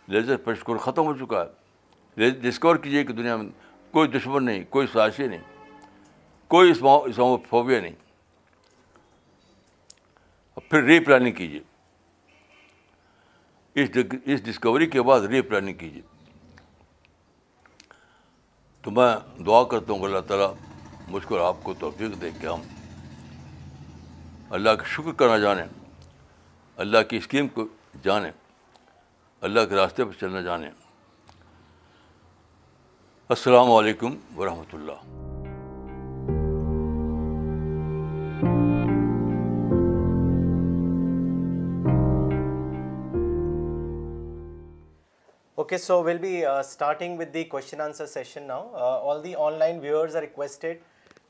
لیزر 0.09 0.37
پشکور 0.37 0.77
ختم 0.77 1.07
ہو 1.07 1.17
چکا 1.17 1.45
ہے۔ 1.45 2.31
ڈسکور 2.31 2.77
کیجیے 2.77 3.05
کہ 3.05 3.13
دنیا 3.13 3.37
میں 3.37 3.51
کوئی 3.91 4.09
دشمن 4.09 4.45
نہیں، 4.45 4.65
کوئی 4.71 4.87
سازشی 4.87 5.27
نہیں، 5.27 5.43
کوئی 6.49 6.71
اسمو 6.71 7.37
فوبیا 7.37 7.81
نہیں۔ 7.81 8.08
پھر 10.61 10.83
ری 10.83 11.01
پلاننگ 11.01 11.33
کیجیے۔ 11.33 11.61
اس 13.75 13.91
اس 14.25 14.45
ڈسکوری 14.45 14.87
کے 14.87 15.03
بعد 15.03 15.21
ری 15.21 15.43
پلاننگ 15.43 15.75
کیجیے۔ 15.75 16.03
تو 18.83 18.91
میں 18.91 19.43
دعا 19.47 19.65
کرتا 19.65 19.93
ہوں 19.93 20.01
کہ 20.01 20.05
اللہ 20.05 20.19
تعالیٰ 20.19 20.55
مجھ 21.09 21.27
کو 21.27 21.43
آپ 21.43 21.57
کو 21.63 21.75
توفیق 21.75 22.21
دے 22.21 22.31
کہ 22.41 22.47
ہم 22.47 22.61
اللہ 24.51 24.71
کا 24.71 24.85
شکر 24.85 25.13
کرنا 25.13 25.39
جانیں، 25.39 25.65
اللہ 26.77 26.99
کی 27.11 27.17
اسکیم 27.17 27.49
کو 27.49 27.69
جانیں، 28.03 28.33
اللہ 29.41 29.61
کے 29.69 29.75
راستے 29.75 30.05
پہ 30.05 30.21
چلنا 30.21 30.41
جانیں۔ 30.41 30.71
السلام 33.29 33.71
علیکم 33.71 34.17
ورحمۃ 34.37 34.73
اللہ۔ 34.73 35.28
Okay, 45.79 45.85
so 45.85 46.03
we'll 46.03 46.19
be 46.19 46.45
uh, 46.45 46.61
starting 46.61 47.17
with 47.17 47.33
the 47.33 47.45
question 47.45 47.81
answer 47.81 48.05
session 48.09 48.49
now. 48.49 48.69
Uh, 48.75 48.79
all 48.79 49.23
the 49.23 49.37
online 49.37 49.81
viewers 49.81 50.17
are 50.17 50.23
requested 50.23 50.81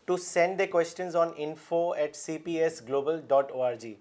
to 0.06 0.16
send 0.16 0.58
their 0.58 0.68
questions 0.68 1.14
on 1.14 1.34
info@cpsglobal.org. 1.34 3.98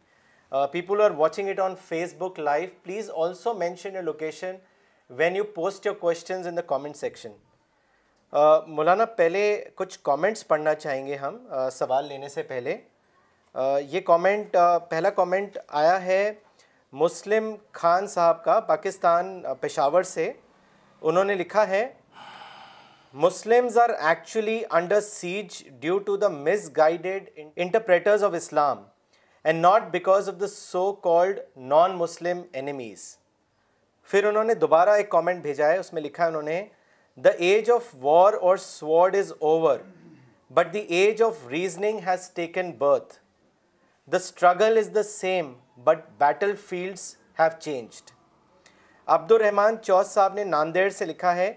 Uh, 0.52 0.68
people 0.68 0.95
who 0.95 1.02
are 1.02 1.12
watching 1.12 1.50
it 1.50 1.60
on 1.60 1.76
Facebook 1.76 2.38
Live, 2.38 2.82
please 2.86 3.10
also 3.10 3.54
mention 3.54 3.95
your 3.95 4.04
location 4.04 4.62
when 5.10 5.36
you 5.36 5.43
post 5.43 5.84
your 5.84 5.95
questions 5.95 6.45
in 6.45 6.56
the 6.56 6.64
comment 6.72 6.95
section. 7.04 7.34
مولانا 8.68 9.06
پہلے 9.20 9.43
کچھ 9.76 10.00
comments 10.04 10.48
پڑھنا 10.48 10.74
چاہیں 10.76 11.06
گے 11.08 11.16
ہم 11.26 11.38
سوال 11.74 12.06
لینے 12.08 12.30
سے 12.30 12.43
پہلے 12.54 12.78
یہ 13.89 14.00
کامنٹ 14.06 14.56
پہلا 14.89 15.10
کامنٹ 15.20 15.58
آیا 15.68 15.98
ہے 16.06 16.34
مسلم 16.93 17.55
خان 17.71 18.05
صاحب 18.07 18.43
کا 18.43 18.59
پاکستان 18.67 19.41
پشاور 19.61 20.03
سے 20.03 20.31
انہوں 21.01 21.23
نے 21.23 21.33
لکھا 21.35 21.67
ہے، 21.67 21.88
Muslims 23.13 23.77
are 23.77 23.89
actually 23.89 24.61
under 24.69 25.01
siege 25.01 25.63
due 25.79 25.97
to 26.05 26.15
the 26.17 26.27
misguided 26.77 27.29
interpreters 27.55 28.23
of 28.23 28.33
Islam 28.35 28.83
and 29.45 29.61
not 29.61 29.89
because 29.91 30.29
of 30.29 30.39
the 30.41 30.47
so 30.47 30.91
called 31.03 31.39
non 31.73 31.95
Muslim 31.97 32.41
enemies 32.51 33.05
پھر 34.09 34.25
انہوں 34.25 34.43
نے 34.43 34.53
دوبارہ 34.55 34.89
ایک 34.89 35.09
کامنٹ 35.09 35.41
بھیجا 35.41 35.67
ہے، 35.67 35.77
اس 35.77 35.93
میں 35.93 36.01
لکھا 36.01 36.23
ہے 36.23 36.29
انہوں 36.29 36.41
نے 36.41 36.63
دا 37.17 37.29
ایج 37.38 37.71
آف 37.71 37.95
وار 38.01 38.33
اور 38.33 38.57
sword 38.57 39.15
is 39.15 39.33
over 39.39 39.77
but 40.51 40.73
the 40.73 40.79
age 40.79 41.21
of 41.23 41.47
reasoning 41.51 41.99
has 42.07 42.29
taken 42.33 42.71
birth 42.77 43.19
the 44.07 44.17
struggle 44.17 44.77
is 44.77 44.93
the 44.95 45.03
same 45.03 45.53
but 45.78 45.99
battlefields 46.67 47.15
have 47.39 47.59
changed 47.59 48.11
Abdul 49.07 49.32
Rahman 49.32 49.75
چوتھ 49.82 50.07
صاحب 50.07 50.34
نے 50.34 50.43
ناندیڑ 50.43 50.89
سے 50.89 51.05
لکھا 51.05 51.36
ہے 51.36 51.53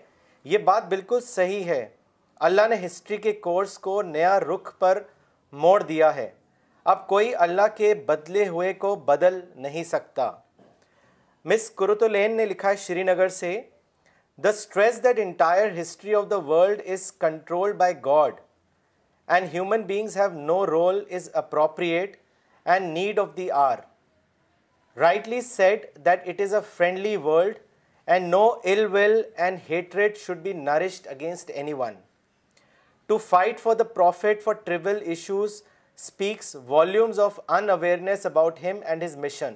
یہ 0.46 0.58
بات 0.64 0.84
بالکل 0.88 1.20
صحیح 1.20 1.64
ہے 1.64 1.88
اللہ 2.40 2.68
نے 2.70 2.76
ہسٹری 2.84 3.16
کے 3.16 3.32
کورس 3.40 3.78
کو 3.78 4.00
نیا 4.02 4.38
رخ 4.40 4.78
پر 4.78 5.02
موڑ 5.52 5.82
دیا 5.82 6.14
ہے 6.16 6.28
اب 6.86 7.06
کوئی 7.06 7.34
اللہ 7.36 7.66
کے 7.76 7.92
بدلے 8.06 8.46
ہوئے 8.48 8.72
کو 8.74 8.94
بدل 9.06 9.40
نہیں 9.56 9.84
سکتا 9.84 10.30
مس 11.44 11.70
کرتولین 11.70 12.36
نے 12.36 12.46
لکھا 12.46 12.70
ہے 12.70 12.76
شری 12.76 13.02
نگر 13.02 13.28
سے 13.28 13.60
the 14.38 14.48
stress 14.48 15.02
that 15.04 15.18
entire 15.18 15.80
history 15.80 16.14
of 16.14 16.30
the 16.30 16.38
world 16.46 16.80
is 16.86 17.12
controlled 17.18 17.76
by 17.76 17.94
God 18.04 18.40
and 19.28 19.52
human 19.52 19.82
beings 19.82 20.16
have 20.16 20.30
no 20.30 20.64
role 20.66 21.04
is 21.10 21.28
appropriate 21.34 22.16
and 22.66 22.92
need 22.92 23.18
of 23.18 23.36
the 23.36 23.50
hour 23.60 23.78
rightly 24.97 25.41
set 25.41 25.86
that 26.05 26.28
it 26.28 26.41
is 26.41 26.55
a 26.55 26.61
friendly 26.76 27.16
world 27.16 27.59
and 28.09 28.34
no 28.34 28.45
ill 28.64 28.86
will 28.91 29.20
and 29.36 29.59
hatred 29.70 30.16
should 30.16 30.38
be 30.38 30.53
nourished 30.53 31.11
against 31.11 31.51
anyone 31.72 31.95
to 33.09 33.18
fight 33.18 33.61
for 33.61 33.74
the 33.74 33.84
prophet 33.95 34.43
for 34.43 34.55
travel 34.64 34.99
issues 35.03 35.62
speaks 35.99 36.55
volumes 36.66 37.20
of 37.20 37.38
an 37.49 37.70
awareness 37.70 38.26
about 38.26 38.59
him 38.62 38.80
and 38.84 39.05
his 39.05 39.16
mission 39.16 39.55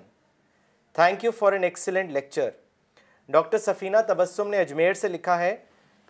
thank 0.94 1.24
you 1.24 1.30
for 1.30 1.52
an 1.52 1.64
excellent 1.64 2.12
lecture 2.12 2.50
doctor 3.28 3.58
Safina 3.58 3.96
Tabassum 4.08 4.48
نے 4.48 4.60
اجمیر 4.60 4.94
سے 4.94 5.08
لکھا 5.08 5.38
ہے 5.38 5.54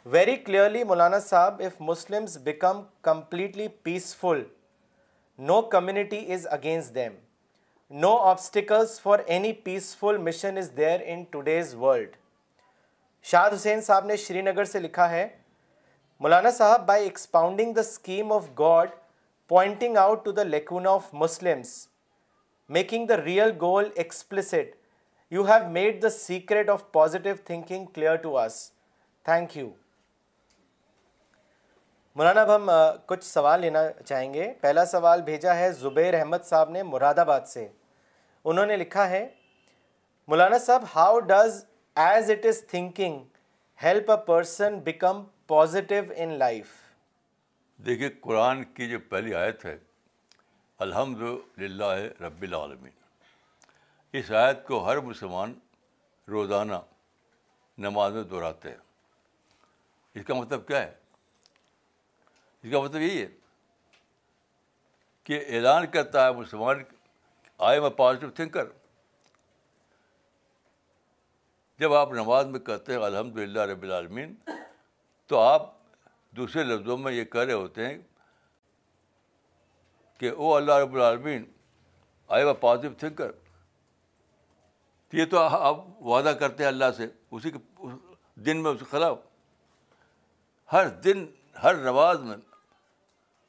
very 0.06 0.36
clearly 0.36 0.84
Maulana 0.84 1.20
Sahab 1.20 1.62
if 1.66 1.80
Muslims 1.80 2.36
become 2.44 2.82
completely 3.02 3.68
peaceful 3.82 4.42
no 5.38 5.60
community 5.70 6.24
is 6.34 6.46
against 6.50 6.94
them 6.94 7.12
no 7.90 8.10
obstacles 8.18 9.00
for 9.00 9.18
any 9.26 9.52
peaceful 9.64 10.16
mission 10.18 10.58
is 10.58 10.70
there 10.76 11.00
in 11.04 11.22
today's 11.30 11.74
world 11.74 12.16
Shad 13.24 13.50
Hussain 13.50 13.80
Sahab 13.80 14.06
نے 14.06 14.16
شری 14.16 14.40
نگر 14.42 14.64
سے 14.64 14.80
لکھا 14.80 15.10
ہے 15.10 15.26
Maulana 16.20 16.50
Sahab 16.50 16.86
by 16.86 17.04
expounding 17.04 17.72
the 17.72 17.80
scheme 17.80 18.32
of 18.32 18.48
God 18.58 18.90
pointing 19.50 19.96
out 19.96 20.24
to 20.24 20.32
the 20.32 20.42
lacuna 20.42 20.86
of 20.86 21.12
Muslims 21.14 21.76
making 22.70 23.06
the 23.06 23.16
real 23.16 23.52
goal 23.60 23.90
explicit 23.94 24.74
you 25.32 25.42
have 25.42 25.68
made 25.70 26.02
the 26.02 26.10
secret 26.10 26.68
of 26.70 26.90
positive 26.92 27.34
thinking 27.44 27.84
clear 27.94 28.16
to 28.16 28.38
us 28.38 28.60
thank 29.26 29.56
you 29.56 29.68
Maulana, 32.16 32.40
اب 32.40 32.54
ہم 32.56 32.70
کچھ 33.06 33.24
سوال 33.24 33.60
لینا 33.60 33.80
چاہیں 34.06 34.32
گے۔ 34.34 34.52
پہلا 34.60 34.84
سوال 34.84 35.22
بھیجا 35.22 35.54
ہے 35.56 35.72
زبیر 35.72 36.14
احمد 36.14 36.44
صاحب 36.44 36.70
نے 36.70 36.82
مراد 36.82 37.18
آباد 37.18 37.40
سے۔ 37.46 37.66
انہوں 38.44 38.66
نے 38.66 38.76
لکھا 38.76 39.08
ہے، 39.10 39.26
Maulana 40.28 40.58
Sahab 40.58 40.84
how 40.94 41.18
does 41.20 41.64
as 41.96 42.30
it 42.30 42.46
is 42.46 42.62
thinking 42.66 43.22
help 43.82 44.10
a 44.10 44.16
person 44.26 44.78
become 44.78 45.24
positive 45.46 46.04
in 46.16 46.38
life 46.38 46.68
دیکھیے، 47.78 48.08
قرآن 48.20 48.64
کی 48.64 48.88
جو 48.88 48.98
پہلی 49.08 49.34
آیت 49.34 49.64
ہے 49.64 49.76
الحمد 50.78 51.22
للہ 51.58 51.94
رب 52.20 52.42
العالمین 52.42 52.92
اس 54.12 54.30
آیت 54.32 54.66
کو 54.66 54.84
ہر 54.84 55.00
مسلمان 55.00 55.54
روزانہ 56.28 56.78
نماز 57.78 58.12
میں 58.12 58.22
دہراتے 58.22 58.68
ہیں۔ 58.68 58.82
اس 60.14 60.24
کا 60.26 60.34
مطلب 60.34 60.66
کیا 60.66 60.82
ہے؟ 60.82 60.92
اس 62.64 62.70
کا 62.72 62.80
مطلب 62.80 63.02
یہی 63.02 63.20
ہے 63.22 63.26
کہ 65.24 65.44
اعلان 65.48 65.86
کرتا 65.86 66.24
ہے 66.26 66.32
مسلمان 66.32 66.82
I 67.58 67.76
am 67.76 67.84
a 67.84 67.90
positive 67.90 68.30
thinker 68.30 68.64
جب 71.78 71.92
آپ 71.94 72.12
نماز 72.12 72.46
میں 72.46 72.60
کہتے 72.60 72.92
ہیں 72.92 73.00
الحمد 73.00 73.36
للہ 73.38 73.60
رب 73.60 73.82
العالمین، 73.82 74.34
تو 75.26 75.38
آپ 75.38 75.62
دوسرے 76.36 76.64
لفظوں 76.64 76.96
میں 76.98 77.12
یہ 77.12 77.24
کہہ 77.24 77.40
رہے 77.40 77.52
ہوتے 77.52 77.86
ہیں 77.86 77.98
کہ 80.18 80.30
او 80.30 80.54
اللہ 80.54 80.72
رب 80.72 80.94
العالمین 80.94 81.44
آئی 82.28 82.44
اے 82.44 82.54
پازیٹیو 82.60 82.98
تھنکر 82.98 83.30
یہ 85.12 85.24
تو 85.30 85.38
آپ 85.38 85.76
وعدہ 86.00 86.32
کرتے 86.40 86.62
ہیں 86.62 86.68
اللہ 86.68 86.90
سے، 86.96 87.06
اسی 87.30 87.50
کے 87.50 87.58
دن 88.34 88.62
میں 88.62 88.70
اس 88.70 88.78
کے 88.78 88.84
خلاف۔ 88.90 89.18
ہر 90.72 90.88
دن، 91.04 91.24
ہر 91.62 91.74
نماز 91.74 92.20
میں 92.20 92.36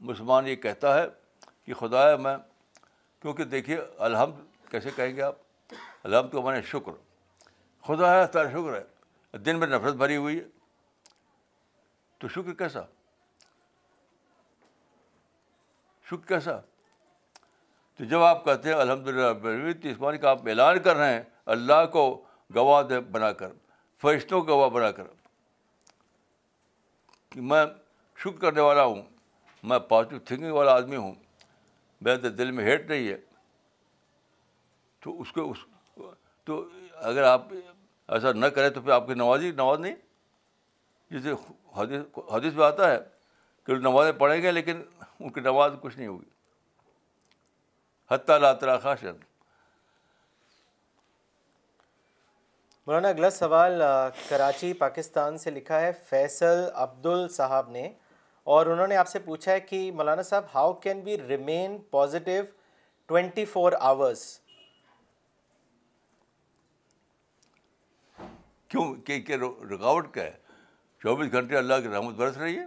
مسلمان 0.06 0.48
یہ 0.48 0.56
کہتا 0.56 1.02
ہے 1.02 1.08
کہ 1.66 1.74
خدا 1.74 2.16
میں، 2.16 2.38
کیونکہ 3.22 3.44
دیکھیے، 3.44 3.78
الحمد 3.98 4.70
کیسے 4.72 4.90
کہیں 4.96 5.16
گے 5.16 5.22
آپ؟ 5.22 5.36
الحمد 6.04 6.32
کو 6.32 6.42
میں 6.42 6.56
نے 6.56 6.62
شکر۔ 6.62 6.92
خدا 7.82 8.22
ہے 8.22 8.28
تارا 8.28 8.50
شکر 8.50 8.74
ہے۔ 8.74 8.84
دن 9.38 9.60
میں 9.60 9.68
نفرت 9.68 9.94
بھری 9.94 10.18
ہوئی 10.18 10.40
ہے۔ 10.40 10.44
تو 12.18 12.28
شکر 12.28 12.54
کیسا؟ 12.54 12.82
شکر 16.10 16.28
کیسا؟ 16.28 16.60
تو 17.98 18.04
جب 18.06 18.22
آپ 18.22 18.46
کہتے 18.46 18.70
ہیں 18.70 18.76
الحمد 18.76 19.08
للہ 19.08 19.74
تو 19.74 19.88
اس 19.88 19.98
بات 19.98 20.14
کا 20.22 20.30
آپ 20.30 20.40
اعلان 20.48 20.80
کر 20.80 20.96
رہے 20.96 21.14
ہیں، 21.14 21.24
اللہ 21.46 21.86
کو 21.92 22.24
گواہ 22.56 22.84
دے، 22.84 23.00
بنا 23.00 23.32
کر۔ 23.32 23.52
فرشتوں 24.02 24.42
کو 24.42 24.48
گواہ 24.48 24.70
بنا 24.70 24.92
کر۔ 24.92 25.04
کہ 27.30 27.42
میں 27.42 27.66
شکر 28.18 28.40
کرنے 28.40 28.62
والا 28.62 28.84
ہوں۔ 28.84 29.15
میں 29.66 29.80
پازیٹیو 29.80 30.20
تھنکنگ 30.20 30.52
والا 30.52 30.72
آدمی 30.72 30.96
ہوں۔ 30.96 31.14
میرے 32.02 32.18
تو 32.18 32.30
دل 32.30 32.52
میں 32.52 32.66
ہیٹ 32.66 32.90
نہیں 32.90 33.08
ہے۔ 33.08 33.18
تو 35.00 35.22
اس 35.22 35.32
کو 35.32 35.52
اس 35.52 35.58
تو 36.44 36.70
اگر 36.96 37.24
آپ 37.24 37.42
ایسا 38.08 38.32
نہ 38.32 38.46
کریں 38.46 38.70
تو 38.70 38.82
پھر 38.82 38.92
آپ 38.92 39.08
کی 39.08 39.14
نمازی 39.14 39.52
نماز 39.52 39.80
نہیں۔ 39.80 39.96
جسے 41.10 41.32
حدیث 41.78 42.18
حدیث 42.34 42.54
میں 42.54 42.66
آتا 42.66 42.92
ہے 42.92 42.98
کہ 43.64 43.76
نمازیں 43.76 44.12
پڑھیں 44.12 44.42
گے 44.42 44.52
لیکن 44.52 44.82
ان 45.20 45.30
کی 45.30 45.40
نماز 45.40 45.74
کچھ 45.82 45.98
نہیں 45.98 46.08
ہوگی۔ 46.08 46.30
حتیٰ 48.12 48.36
اللہ 48.36 48.54
تعالیٰ 48.60 48.82
خاص 48.82 49.04
مولانا، 52.88 53.08
اگلا 53.08 53.30
سوال 53.30 53.82
کراچی، 54.30 54.74
پاکستان 54.74 55.38
سے 55.38 55.50
لکھا 55.50 55.82
ہے، 55.82 55.92
فیصل 55.92 56.70
عبدال 56.74 57.30
صاحب 57.30 57.70
نے۔ 57.70 57.94
اور 58.46 58.66
انہوں 58.66 58.88
نے 58.88 58.96
آپ 58.96 59.08
سے 59.08 59.20
پوچھا 59.20 59.52
ہے 59.52 59.60
کہ 59.60 59.92
Maulana 59.92 60.22
Sahab 60.22 60.44
how 60.56 60.74
can 60.74 61.02
be 61.02 61.18
remain 61.28 61.78
positive 61.90 62.44
twenty 63.06 63.46
four 63.46 63.74
hours 63.80 64.40
کیوں؟ 68.68 68.96
کہ 68.96 69.36
رکاوٹ 69.72 70.14
کیا 70.14 70.24
ہے؟ 70.24 70.38
چوبیس 71.00 71.32
گھنٹے 71.32 71.58
اللہ 71.58 71.74
کی 71.84 71.90
رحمت 71.90 72.16
برس 72.16 72.38
رہی 72.38 72.60
ہے؟ 72.60 72.66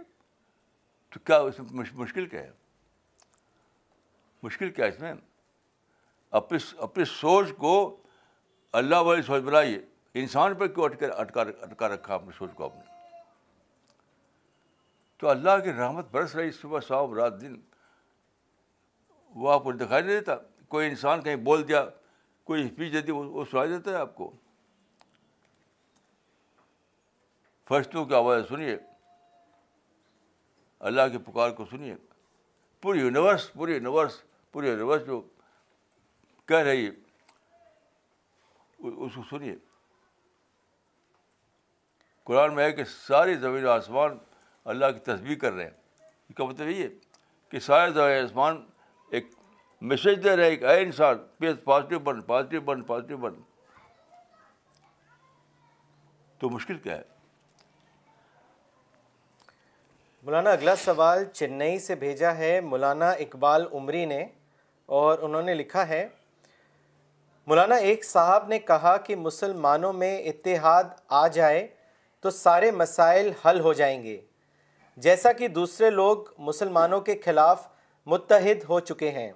تو 1.09 1.19
کیا 1.19 1.37
اس 1.37 1.59
میں 1.59 1.85
مشکل 1.93 2.25
کیا 2.25 2.43
ہے؟ 2.43 2.51
مشکل 4.43 4.69
کیا 4.69 4.85
ہے 4.85 4.89
اس 4.89 4.99
میں؟ 4.99 5.13
اپنی 6.31 6.57
اپنی 6.77 7.05
سوچ 7.05 7.47
کو 7.57 7.97
اللہ 8.71 8.95
والی 8.95 9.21
سوچ 9.21 9.43
بنائیے۔ 9.43 9.79
انسان 10.13 10.53
پہ 10.53 10.67
کیوں 10.67 10.85
اٹکا 10.85 11.07
اٹکا 11.07 11.41
اٹکا 11.41 11.87
رکھا 11.87 12.15
اپنی 12.15 12.31
سوچ 12.37 12.49
کو 12.55 12.65
آپ 12.65 12.75
نے؟ 12.75 12.88
تو 15.19 15.29
اللہ 15.29 15.49
کی 15.63 15.73
رحمت 15.73 16.05
برس 16.11 16.35
رہی، 16.35 16.51
صبح 16.51 16.79
صاحب 16.79 17.13
رات 17.13 17.41
دن۔ 17.41 17.61
وہ 19.29 19.53
آپ 19.53 19.63
کو 19.63 19.71
دکھائی 19.71 20.03
نہیں 20.03 20.19
دیتا۔ 20.19 20.35
کوئی 20.67 20.89
انسان 20.89 21.21
کہیں 21.21 21.35
بول 21.35 21.67
دیا، 21.67 21.85
کوئی 22.43 22.65
اسپیچ 22.65 22.93
دیتی 22.93 23.11
وہ 23.11 23.45
سنائی 23.51 23.69
دیتا 23.69 23.91
ہے 23.91 23.95
آپ 23.95 24.15
کو۔ 24.15 24.31
فرشتوں 27.67 28.05
کی 28.05 28.13
آواز 28.13 28.49
سنیے۔ 28.49 28.77
اللہ 30.79 31.01
کی 31.11 31.17
پکار 31.17 31.49
کو 31.49 31.65
سنیے۔ 31.65 31.95
پوری 32.81 32.99
یونیورس 32.99 33.53
پوری 33.53 33.73
یونیورس 33.73 34.21
پوری 34.51 34.67
یونیورس 34.67 35.05
جو 35.05 35.27
کہہ 36.45 36.57
رہی 36.57 36.85
ہے، 36.85 36.91
اس 38.79 39.11
کو 39.15 39.21
سنیے۔ 39.29 39.55
قرآن 42.23 42.55
میں 42.55 42.63
ہے 42.63 42.71
کہ 42.71 42.83
ساری 42.83 43.35
زمین 43.35 43.65
و 43.65 43.69
آسمان 43.69 44.17
اللہ 44.69 44.85
کی 44.85 44.99
تصویر 44.99 45.37
کر 45.37 45.53
رہے 45.53 45.63
ہیں۔ 45.63 45.71
اس 46.29 46.35
کا 46.35 46.43
مطلب 46.43 46.67
یہ 46.67 46.87
کہ 47.49 47.59
سارے 47.59 47.91
زمین 47.91 48.23
آسمان 48.23 48.65
ایک 49.11 49.27
میسج 49.81 50.23
دے 50.23 50.35
رہے 50.35 50.55
اے 50.55 50.81
انسان 50.81 51.17
پیس 51.37 51.55
پازیٹیو 51.63 51.99
بن 51.99 52.21
پازیٹیو 52.21 52.61
بن 52.61 52.81
پازیٹیو 52.83 53.17
بن۔ 53.17 53.33
تو 56.39 56.49
مشکل 56.49 56.77
کیا 56.77 56.97
ہے؟ 56.97 57.01
مولانا، 60.23 60.49
اگلا 60.49 60.75
سوال 60.75 61.25
چنئی 61.25 61.79
سے 61.79 61.95
بھیجا 61.95 62.37
ہے۔ 62.37 62.61
مولانا 62.61 63.11
اقبال 63.11 63.65
عمری 63.71 64.05
نے، 64.05 64.25
اور 64.85 65.19
انہوں 65.19 65.41
نے 65.41 65.53
لکھا 65.53 65.87
ہے، 65.87 66.07
مولانا، 67.47 67.75
ایک 67.75 68.05
صاحب 68.05 68.47
نے 68.47 68.59
کہا 68.59 68.97
کہ 68.97 69.15
مسلمانوں 69.15 69.93
میں 69.93 70.17
اتحاد 70.23 70.83
آ 71.07 71.27
جائے 71.27 71.67
تو 72.19 72.29
سارے 72.29 72.71
مسائل 72.71 73.31
حل 73.45 73.59
ہو 73.59 73.73
جائیں 73.73 74.03
گے۔ 74.03 74.21
جیسا 74.99 75.31
کہ 75.31 75.47
دوسرے 75.47 75.89
لوگ 75.89 76.17
مسلمانوں 76.37 77.01
کے 77.01 77.15
خلاف 77.25 77.67
متحد 78.05 78.63
ہو 78.69 78.79
چکے 78.79 79.11
ہیں۔ 79.11 79.31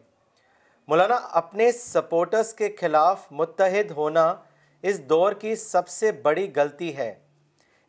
مولانا، 0.87 1.15
اپنے 1.15 1.71
سپورٹرز 1.71 2.53
کے 2.53 2.75
خلاف 2.79 3.27
متحد 3.31 3.91
ہونا 3.91 4.35
اس 4.81 5.09
دور 5.09 5.31
کی 5.31 5.55
سب 5.55 5.87
سے 5.87 6.11
بڑی 6.11 6.51
غلطی 6.55 6.97
ہے۔ 6.97 7.19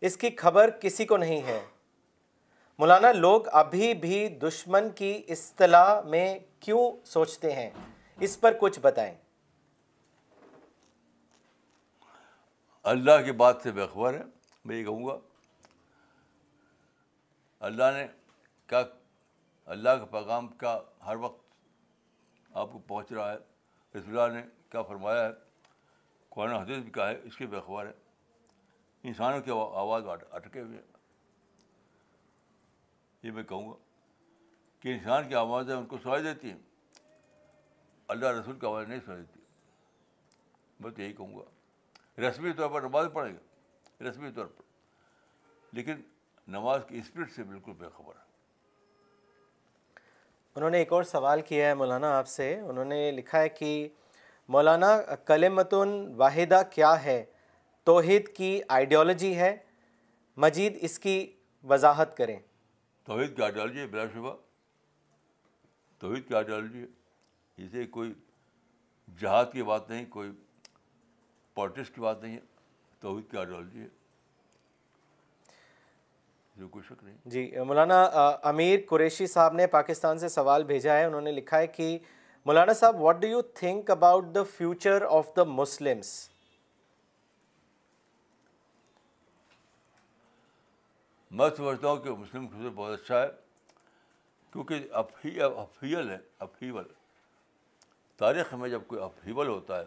اس 0.01 0.17
کی 0.17 0.31
خبر 0.37 0.71
کسی 0.71 1.05
کو 1.05 1.17
نہیں 1.17 1.43
ہے۔ 1.43 1.65
مولانا، 2.79 3.13
لوگ 3.13 3.43
ابھی 3.53 3.95
بھی 3.95 4.29
دشمن 4.29 4.91
کی 4.91 5.23
اصطلاح 5.29 6.01
میں 6.01 6.39
کیوں 6.61 7.07
سوچتے 7.07 7.53
ہیں؟ 7.53 7.71
اس 8.21 8.41
پر 8.41 8.53
کچھ 8.61 8.81
بتائیں۔ 8.81 9.15
اللہ 12.83 13.25
کی 13.25 13.33
بات 13.33 13.57
سے 13.63 13.73
بےخبر 13.73 14.15
ہے، 14.15 14.23
میں 14.65 14.77
یہ 14.77 14.85
کہوں 14.85 15.07
گا 15.07 15.19
اللہ 17.65 17.85
نے 17.95 18.07
کیا 18.67 18.83
اللہ 19.65 19.91
کا 19.91 20.05
پیغام 20.05 20.49
کا 20.49 20.83
ہر 21.07 21.17
وقت 21.17 21.45
آپ 22.53 22.73
کو 22.73 22.79
پہنچ 22.79 23.13
رہا 23.13 23.33
ہے، 23.33 23.37
رسول 23.99 24.19
اللہ 24.19 24.39
نے 24.39 24.47
کیا 24.71 24.83
فرمایا 24.83 25.29
ہے، 25.29 25.31
قرآن 26.29 26.53
حدیث 26.53 26.79
بھی 26.79 26.91
کیا 26.91 27.09
ہے، 27.09 27.21
اس 27.25 27.37
کی 27.37 27.47
بےخبر 27.47 27.87
ہے۔ 27.87 27.93
انسانوں 29.03 29.41
کی 29.41 29.51
آواز 29.51 30.03
اٹکے 30.31 30.61
ہوئے 30.61 30.77
ہیں۔ 30.77 30.85
یہ 33.23 33.31
میں 33.31 33.43
کہوں 33.43 33.71
گا 33.71 33.77
کہ 34.81 34.89
انسان 34.89 35.29
کی 35.29 35.35
آوازیں 35.35 35.75
ان 35.75 35.87
کو 35.87 35.99
سنائی 35.99 36.23
دیتی 36.23 36.51
ہیں۔ 36.51 36.59
اللہ 38.09 38.27
رسول 38.27 38.59
کی 38.59 38.67
آواز 38.67 38.89
نہیں 38.89 39.01
سنائی 39.05 39.21
دیتی۔ 39.21 39.41
میں 40.81 40.91
تو 40.91 41.03
یہی 41.03 41.13
کہوں 41.13 41.37
گا۔ 41.37 41.45
رسمی 42.21 42.53
طور 42.53 42.71
پر 42.71 42.83
نماز 42.83 43.07
پڑھے 43.13 43.35
گا 43.35 43.71
رسمی 44.11 44.33
طور 44.33 44.47
پر۔ 44.47 44.63
لیکن 45.73 45.95
نماز 46.49 46.81
کی 46.89 46.99
اسپرٹ 46.99 47.33
سے 47.33 47.43
بالکل 47.43 47.73
بے 47.73 47.87
خبر 47.97 48.13
ہے۔ 48.17 48.25
انہوں 50.55 50.71
نے 50.71 50.79
ایک 50.79 50.93
اور 50.93 51.03
سوال 51.03 51.43
کیا 51.43 51.69
ہے 51.69 51.75
مولانا 51.75 52.19
آپ 52.19 52.29
سے۔ 52.29 52.61
انہوں 52.61 52.85
نے 52.85 53.11
لکھا 53.11 53.41
ہے 53.41 53.49
کہ 53.49 53.89
مولانا 54.49 55.01
کلمتن 55.03 56.15
واحدہ 56.17 56.63
کیا 56.71 57.05
ہے؟ 57.05 57.25
توحید 57.85 58.37
کی 58.37 58.61
آئیڈیالوجی 58.69 59.37
ہے۔ 59.37 59.57
مجید 60.37 60.79
اس 60.81 60.99
کی 60.99 61.33
وضاحت 61.69 62.17
کریں۔ 62.17 62.39
توحید 63.05 63.37
کی 63.37 63.43
آئیڈیالوجی 63.43 63.81
ہے 63.81 63.87
بلا 63.87 64.05
شبہ۔ 64.15 64.37
توحید 65.99 66.29
کی 66.29 66.35
آئیڈیالوجی 66.35 66.83
ہے۔ 66.83 66.87
اسے 67.65 67.87
کوئی 67.87 68.15
جہاد 69.19 69.45
کی 69.53 69.63
بات 69.63 69.91
نہیں 69.91 70.07
کوئی 70.11 70.31
پالیٹکس 71.55 71.91
کی 71.91 72.01
بات 72.01 72.23
نہیں 72.23 72.35
ہے۔ 72.35 72.41
توحید 73.01 73.31
کی 73.31 73.37
آئیڈیالوجی 73.37 73.81
ہے۔ 73.83 73.89
جو 76.57 76.69
کوئی 76.69 76.83
شک 76.87 77.05
نہیں۔ 77.05 77.17
جی 77.25 77.51
مولانا 77.67 78.03
امیر 78.43 78.81
قریشی 78.89 79.27
صاحب 79.27 79.55
نے 79.55 79.67
پاکستان 79.67 80.19
سے 80.19 80.29
سوال 80.29 80.65
بھیجا 80.65 80.97
ہے۔ 80.97 81.05
انہوں 81.05 81.21
نے 81.21 81.33
لکھا 81.33 81.59
ہے 81.59 81.67
کہ 81.67 81.99
Maulana 82.47 82.73
Sahab 82.73 83.01
what 83.01 83.17
do 83.21 83.29
you 83.29 83.43
think 83.43 83.91
about 83.91 84.25
the 84.35 84.43
future 84.57 85.05
of 85.09 85.31
the 85.37 85.45
Muslims 85.45 86.29
میں 91.31 91.49
سمجھتا 91.57 91.89
ہوں 91.89 91.97
کہ 91.97 92.11
مسلم 92.11 92.47
خصوص 92.49 92.73
بہت 92.75 93.01
اچھا 93.01 93.23
ہے 93.23 93.29
کیونکہ 94.53 94.89
افیل 94.93 96.11
ہے 96.11 96.19
افیول 96.39 96.85
تاریخ 98.17 98.53
میں 98.55 98.69
جب 98.69 98.83
کوئی 98.87 99.01
افیول 99.03 99.49
ہوتا 99.49 99.79
ہے 99.79 99.85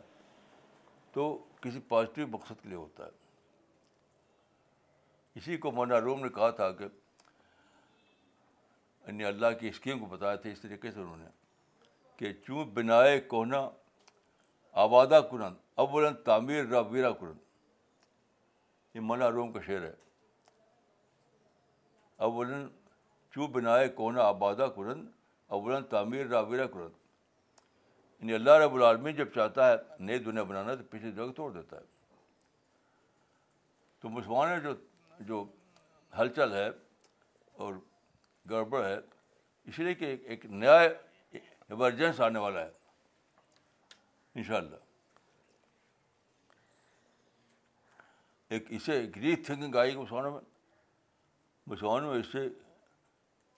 تو 1.12 1.38
کسی 1.62 1.80
پازیٹیو 1.88 2.28
مقصد 2.28 2.62
کے 2.62 2.70
لیے 2.70 2.78
ہوتا 2.78 3.06
ہے۔ 3.06 3.27
اسی 5.38 5.58
کو 5.58 5.72
مولانا 5.72 6.02
روم 6.02 6.24
نے 6.24 6.30
کہا 6.30 6.50
تھا 6.50 6.72
کہ 6.72 6.84
یعنی 9.08 9.26
اللہ 9.26 9.48
کی 9.60 9.68
اسکیم 9.68 10.00
کو 10.00 10.06
بتایا 10.06 10.36
تھا 10.36 10.50
اس 10.50 10.60
طریقے 10.60 10.92
سے 10.92 11.00
انہوں 11.00 11.18
نے 11.18 11.26
کہ 12.18 12.34
چوں 12.34 12.66
بنائے 12.66 13.20
کونا 13.20 13.70
آبادہ 14.72 15.22
کنن 15.32 15.54
اولن 15.76 16.16
تعمیر 16.16 16.66
را 16.66 16.80
ویرا 16.80 17.12
کنن 17.12 17.38
یہ 18.94 19.00
مولانا 19.00 19.32
روم 19.32 19.52
کا 19.52 19.62
شعر 19.62 19.82
ہے۔ 19.82 19.94
اولن 22.16 22.68
چو 23.32 23.48
بنائے 23.48 23.90
کونا 23.90 24.22
آبادہ 24.22 24.68
کرن 24.76 25.08
اولن 25.48 25.84
تعمیر 25.84 26.28
راویرا 26.28 26.68
کرن۔ 26.68 26.90
یعنی 28.20 28.34
اللہ 28.34 28.52
رب 28.52 28.74
العالمین 28.74 29.16
جب 29.16 29.34
چاہتا 29.34 29.72
ہے 29.72 29.76
نئی 30.00 30.20
دنیا 30.20 30.44
بنانا، 30.44 30.76
تو 30.76 30.84
پچھلی 30.90 31.12
دنیا 31.12 31.26
کو 31.26 31.34
توڑ 31.34 31.52
دیتا 31.52 31.78
ہے۔ 31.78 31.82
تو 34.00 34.10
مسلمان 34.10 34.60
جو 34.60 34.70
جو 35.20 35.46
ہلچل 36.20 36.54
ہے 36.54 36.70
اور 37.52 37.74
گڑبڑ 38.50 38.86
ہے 38.86 38.98
اس 39.66 39.80
لیے 39.80 39.94
کہ 39.94 40.18
ایک 40.24 40.46
نیا 40.46 40.80
ایمرجنس 41.32 42.22
آنے 42.22 42.40
والا 42.40 42.66
ہے۔ 42.66 42.72
ان 44.36 44.44
شاء 44.44 44.58
اللہ 44.58 44.76
ایک 48.50 48.64
اسے 48.70 49.06
ڈیپ 49.06 49.46
تھنکنگ 49.46 49.76
آئے 49.76 49.92
گی 49.92 49.96
مسلمانوں 49.96 50.32
میں۔ 50.32 50.42
مسلمانوں 51.68 52.12
میں 52.12 52.20
اس 52.20 52.28
سے 52.28 52.50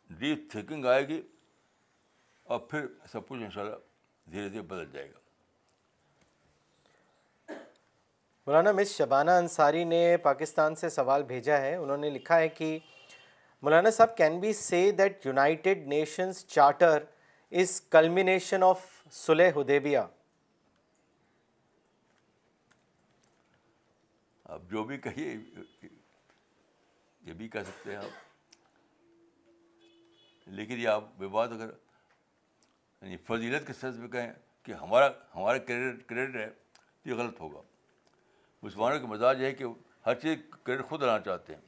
ڈیپ 0.09 0.51
تھنکنگ 0.51 0.85
آئے 0.85 1.07
گی 1.07 1.21
اور 2.43 2.59
پھر 2.59 2.87
سب 3.11 3.27
کچھ 3.27 3.43
ان 3.43 3.51
شاء 3.51 3.61
اللہ 3.61 3.75
دھیرے 4.31 4.49
دھیرے 4.49 4.61
بدل 4.61 4.91
جائے 4.91 5.11
گا۔ 5.11 5.19
مولانا 8.49 8.71
مس 8.71 8.87
شبانہ 8.87 9.31
انصاری 9.31 9.83
نے 9.83 10.17
پاکستان 10.17 10.75
سے 10.75 10.89
سوال 10.89 11.23
بھیجا 11.23 11.57
ہے۔ 11.57 11.75
انہوں 11.75 11.97
نے 11.97 12.09
لکھا 12.09 12.39
ہے 12.39 12.49
کہ 12.49 12.79
Maulana 13.61 13.89
Sahab 13.89 14.17
can 14.17 14.39
be 14.39 14.53
say 14.53 14.91
that 14.91 15.25
United 15.25 15.87
Nations 15.87 16.45
charter 16.45 17.03
is 17.51 17.81
culmination 17.81 18.63
of 18.63 18.85
sulh 19.11 19.49
Hudaibiya 19.55 19.99
اب 24.43 24.69
جو 24.71 24.83
بھی 24.83 24.97
کہیے، 24.97 25.35
یہ 27.21 27.33
بھی 27.33 27.47
کہہ 27.47 27.59
سکتے 27.59 27.89
ہیں 27.89 27.97
آپ۔ 27.97 28.47
لیکن 30.45 30.79
یہ 30.79 30.87
آپ 30.87 31.03
بات 31.17 31.49
اگر 31.51 31.69
یعنی 33.01 33.17
فضیلت 33.17 33.67
کے 33.67 33.73
سرز 33.73 33.97
میں 33.97 34.07
کہیں 34.07 34.33
کہ 34.63 34.71
ہمارا 34.71 35.07
ہمارا 35.35 35.57
کریڈٹ 35.57 36.05
کریڈٹ 36.05 36.35
ہے، 36.35 36.49
یہ 37.05 37.13
غلط 37.13 37.39
ہوگا۔ 37.39 37.61
مسلمانوں 38.63 38.99
کا 38.99 39.07
مزاج 39.07 39.41
یہ 39.41 39.45
ہے 39.45 39.51
کہ 39.51 39.65
ہر 40.05 40.15
چیز 40.15 40.39
کریڈٹ 40.63 40.85
خود 40.85 41.03
لانا 41.03 41.23
چاہتے 41.23 41.53
ہیں۔ 41.55 41.61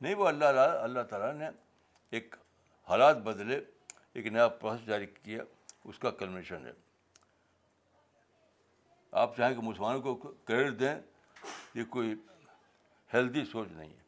نہیں، 0.00 0.14
وہ 0.14 0.28
اللہ 0.28 0.44
اللہ 0.44 1.00
تعالیٰ 1.00 1.32
نے 1.32 1.48
ایک 2.10 2.34
حالات 2.88 3.16
بدلے، 3.16 3.60
ایک 4.12 4.26
نیا 4.26 4.48
پروسیس 4.48 4.86
جاری 4.86 5.06
کیا، 5.06 5.42
اس 5.84 5.98
کا 5.98 6.10
کلمیشن 6.10 6.66
ہے۔ 6.66 6.72
آپ 9.12 9.36
چاہیں 9.36 9.54
کہ 9.54 9.60
مسلمانوں 9.60 10.00
کو 10.02 10.14
کریڈٹ 10.44 10.80
دیں، 10.80 10.94
یہ 11.74 11.84
کوئی 11.84 12.14
ہیلدی 13.14 13.44
سوچ 13.44 13.68
نہیں 13.70 13.90
ہے۔ 13.90 14.00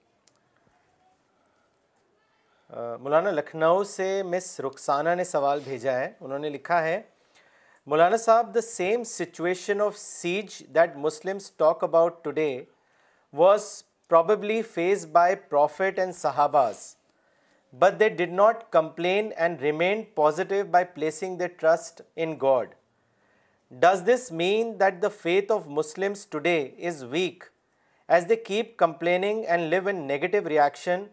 مولانا 3.00 3.30
لکھنؤ 3.30 3.82
سے 3.84 4.22
مس 4.22 4.60
رخسانہ 4.60 5.14
نے 5.14 5.24
سوال 5.24 5.60
بھیجا 5.64 5.98
ہے۔ 5.98 6.12
انہوں 6.20 6.38
نے 6.38 6.48
لکھا 6.50 6.82
ہے 6.82 7.02
Maulana 7.86 8.16
Sahab 8.16 8.54
the 8.54 8.60
same 8.60 9.02
situation 9.04 9.80
of 9.80 9.96
siege 9.98 10.54
that 10.74 10.94
Muslims 10.96 11.50
talk 11.52 11.82
about 11.84 12.22
today 12.24 12.64
was 13.34 13.64
probably 14.10 14.60
faced 14.62 15.04
by 15.12 15.34
prophet 15.48 15.98
and 15.98 16.14
صحاباز 16.14 16.76
but 17.74 17.98
they 18.00 18.08
did 18.08 18.32
not 18.32 18.62
complain 18.72 19.30
and 19.36 19.62
remain 19.62 20.02
positive 20.14 20.64
by 20.70 20.84
placing 20.94 21.36
the 21.36 21.46
trust 21.56 22.02
in 22.16 22.34
God 22.42 22.74
does 23.72 24.06
this 24.08 24.30
mean 24.32 24.74
that 24.80 25.02
the 25.02 25.08
faith 25.18 25.52
of 25.52 25.66
Muslims 25.66 26.26
today 26.26 26.58
is 26.88 27.02
weak 27.10 27.44
as 28.08 28.28
they 28.28 28.36
keep 28.36 28.76
complaining 28.76 29.44
and 29.44 29.70
live 29.70 29.88
in 29.88 30.06
negative 30.06 30.48
reaction 30.48 31.04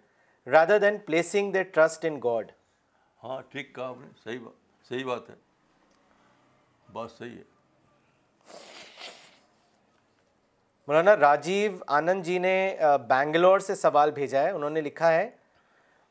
rather 0.47 0.80
than 0.80 0.97
placing 1.05 1.51
they 1.51 1.63
trust 1.63 2.05
in 2.05 2.19
God 2.24 2.51
ہاں 3.24 3.41
ٹھیک 3.49 3.76
کہا 3.76 3.88
آپ 3.88 3.95
نے، 3.99 4.07
صحیح 4.24 4.39
بات 4.39 4.89
صحیح 4.89 5.05
بات 5.05 5.30
ہے۔ 5.30 5.36
بات 6.93 7.11
صحیح 7.11 7.37
ہے۔ 7.37 7.43
مولانا 10.87 11.15
راجیو 11.17 11.71
آنند 11.97 12.23
جی 12.25 12.37
نے 12.39 12.75
بینگلور 13.07 13.59
سے 13.59 13.75
سوال 13.75 14.11
بھیجا 14.11 14.41
ہے، 14.43 14.49
انہوں 14.51 14.69
نے 14.69 14.81
لکھا 14.81 15.11
ہے، 15.13 15.29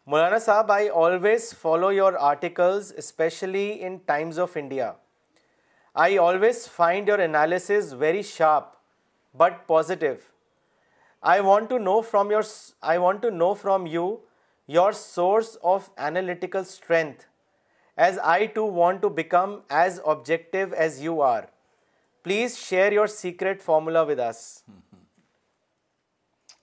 Maulana 0.09 0.39
Sahab 0.39 0.73
I 0.73 0.89
always 0.95 1.53
follow 1.61 1.93
your 1.93 2.13
articles 2.21 2.93
especially 2.97 3.77
in 3.87 3.97
Times 4.07 4.39
of 4.41 4.57
India 4.57 4.93
I 5.95 6.19
always 6.19 6.67
find 6.71 7.09
your 7.09 7.19
analysis 7.19 7.93
very 7.99 8.23
sharp 8.23 8.73
but 9.37 9.67
positive 9.67 10.15
I 11.23 11.41
want 11.41 11.69
to 11.71 11.79
know 11.79 12.01
from 12.01 12.31
your 12.31 12.43
I 12.81 12.99
want 12.99 13.23
to 13.23 13.31
know 13.31 13.53
from 13.55 13.87
you 13.87 14.15
your 14.69 14.93
source 14.93 15.57
of 15.63 15.89
analytical 15.97 16.59
strength 16.59 17.25
as 18.01 18.19
I 18.19 18.47
too 18.47 18.73
want 18.73 19.03
to 19.03 19.09
become 19.09 19.59
as 19.69 20.01
objective 20.05 20.75
as 20.75 21.01
you 21.03 21.23
are 21.23 21.43
please 22.23 22.57
share 22.57 22.93
your 22.93 23.07
secret 23.07 23.63
formula 23.63 24.03
with 24.03 24.21
us 24.21 24.65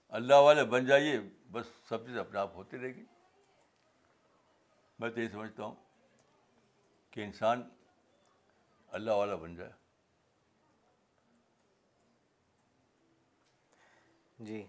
اللہ 0.10 0.36
والے 0.36 0.64
بن 0.64 0.86
جائیے 0.86 1.20
بس 1.52 1.66
سب 1.90 2.08
چیز 2.08 2.18
اپنے 2.18 2.40
آپ 2.40 2.56
ہوتی 2.56 2.78
رہے 2.78 2.88
گی۔ 2.88 3.04
میں 5.00 5.10
تو 5.10 5.22
یہ 5.22 5.28
سمجھتا 5.32 5.64
ہوں 5.64 5.76
کہ 7.12 7.22
انسان 7.22 7.70
اللہ 8.88 9.12
والا 9.12 9.36
بن 9.36 9.56
جائے۔ 9.56 9.72
جی۔ 14.40 14.66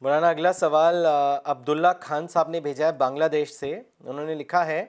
مولانا 0.00 0.28
اگلا 0.28 0.52
سوال 0.52 1.06
عبداللہ 1.44 1.88
خان 2.00 2.28
صاحب 2.28 2.48
نے 2.48 2.60
بھیجا 2.60 2.86
ہے 2.86 2.92
بنگلہ 2.92 3.24
دیش 3.24 3.50
سے۔ 3.50 3.82
انہوں 4.00 4.26
نے 4.26 4.34
لکھا 4.34 4.66
ہے 4.66 4.86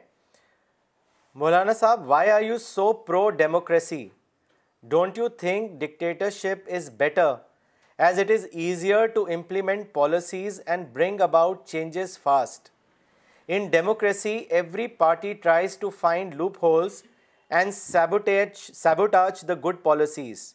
Maulana 1.36 1.74
Sahab 1.74 2.08
why 2.10 2.30
are 2.32 2.42
you 2.42 2.58
so 2.58 2.92
pro 3.08 3.30
democracy 3.30 4.08
don't 4.84 5.18
you 5.18 5.28
think 5.30 5.72
dictatorship 5.80 6.70
is 6.76 6.90
better 6.98 7.34
as 8.00 8.20
it 8.20 8.32
is 8.32 8.46
easier 8.52 9.06
to 9.06 9.26
implement 9.34 9.92
policies 9.94 10.62
and 10.66 10.88
bring 10.94 11.22
about 11.22 11.66
changes 11.68 12.18
fast 12.20 12.70
in 13.50 13.66
democracy 13.72 14.34
every 14.50 14.88
party 14.88 15.34
tries 15.34 15.78
to 15.78 15.90
find 15.90 16.36
loopholes 16.64 17.04
and 17.52 17.74
sabotage 17.74 18.56
sabotage 18.74 19.44
the 19.48 19.54
good 19.66 19.84
policies 19.84 20.54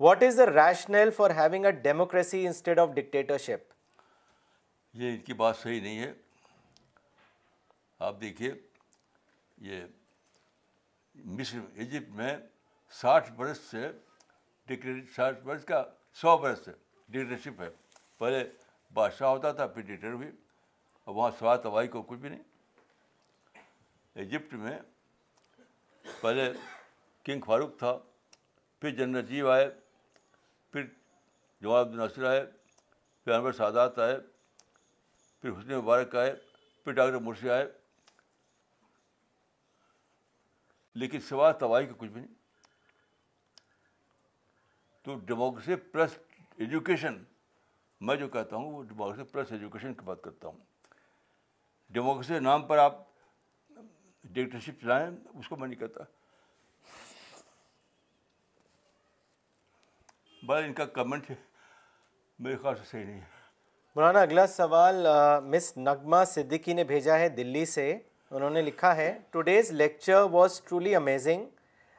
what 0.00 0.22
is 0.22 0.38
the 0.38 0.46
rationale 0.46 1.10
for 1.10 1.30
having 1.30 1.64
a 1.64 1.72
democracy 1.82 2.46
instead 2.46 2.78
of 2.78 2.88
dictatorship 2.94 3.72
یہ 4.94 5.10
ان 5.10 5.16
کی 5.16 5.32
بات 5.32 5.56
صحیح 5.56 5.80
نہیں 5.80 5.98
ہے۔ 5.98 6.12
آپ 8.00 8.20
دیکھیے 8.20 8.52
یہ 9.60 9.84
مصر، 11.14 11.58
ایجپٹ 11.74 12.08
میں 12.08 12.36
ساٹھ 12.90 13.32
برس 13.32 13.58
سے 13.60 13.90
ساٹھ 15.16 15.40
برس 15.40 15.64
کا، 15.64 15.82
سو 16.20 16.36
برس 16.38 16.64
سے 16.64 16.72
ڈکٹیٹرشپ 17.08 17.60
ہے۔ 17.60 17.68
پہلے 18.18 18.44
بادشاہ 18.92 19.28
ہوتا 19.28 19.52
تھا، 19.52 19.66
پھر 19.66 19.82
ڈکٹیٹر 19.82 20.14
بھی 20.14 20.30
اور 21.04 21.14
وہاں 21.14 21.30
سوا 21.38 21.56
تباہی 21.56 21.88
کو 21.88 22.02
کچھ 22.02 22.18
بھی 22.18 22.28
نہیں۔ 22.28 22.42
ایجپٹ 24.14 24.54
میں 24.54 24.78
پہلے 26.20 26.52
کنگ 27.24 27.40
فاروق 27.40 27.78
تھا، 27.78 27.98
پھر 28.80 28.90
جنرل 28.90 29.26
جیو 29.26 29.50
آئے، 29.50 29.68
پھر 30.72 30.86
جواب 31.60 31.90
الناصر 31.90 32.24
آئے، 32.24 32.44
پھر 33.24 33.32
انور 33.32 33.52
سادات 33.52 33.98
آئے، 33.98 34.16
پھر 35.40 35.50
حسن 35.50 35.74
مبارک 35.74 36.16
آئے، 36.16 36.34
پھر 36.84 36.92
ڈاکٹر 36.92 37.18
مرسی 37.18 37.50
آئے۔ 37.50 37.79
لیکن 40.94 41.20
سوائے 41.20 41.54
تباہی 41.54 41.86
کا 41.86 41.92
کچھ 41.98 42.10
بھی 42.10 42.20
نہیں۔ 42.20 42.34
تو 45.02 45.18
ڈیموکریسی 45.18 45.76
پلس 45.76 46.18
ایجوکیشن 46.56 47.24
میں 48.00 48.16
جو 48.16 48.28
کہتا 48.28 48.56
ہوں 48.56 48.72
وہ 48.72 48.82
ڈیموکریسی 48.82 49.30
پلس 49.32 49.52
ایجوکیشن 49.52 49.94
کی 49.94 50.00
بات 50.00 50.22
کرتا 50.22 50.48
ہوں۔ 50.48 50.58
ڈیموکریسی 51.90 52.38
نام 52.38 52.66
پر 52.66 52.78
آپ 52.78 52.98
ڈکٹرشپ 54.24 54.80
چلائیں، 54.80 55.10
اس 55.38 55.48
کو 55.48 55.56
میں 55.56 55.68
نہیں 55.68 55.80
کہتا۔ 55.80 56.04
بھائی 60.42 60.64
ان 60.64 60.72
کا 60.72 60.84
کمنٹ 60.84 61.30
میرے 62.38 62.56
خیال 62.56 62.76
سے 62.76 62.84
صحیح 62.84 63.04
نہیں 63.04 63.20
ہے۔ 63.20 63.26
مولانا، 63.96 64.20
اگلا 64.20 64.46
سوال 64.46 65.06
مس 65.44 65.76
نغمہ 65.76 66.16
صدیقی 66.26 66.72
نے 66.74 66.84
بھیجا 66.84 67.18
ہے 67.18 67.28
دلی 67.28 67.66
سے۔ 67.66 67.98
انہوں 68.30 68.50
نے 68.50 68.62
لکھا 68.62 68.96
ہے 68.96 69.18
today's 69.30 69.70
lecture 69.70 70.22
was 70.22 70.60
truly 70.60 70.96
amazing 70.96 71.46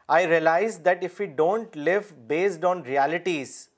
I 0.07 0.27
realize 0.27 0.79
that 0.85 1.03
if 1.03 1.21
you 1.21 1.27
don't 1.35 1.77
live 1.77 2.01
based 2.17 2.65
on 2.65 2.81
realities 2.81 3.69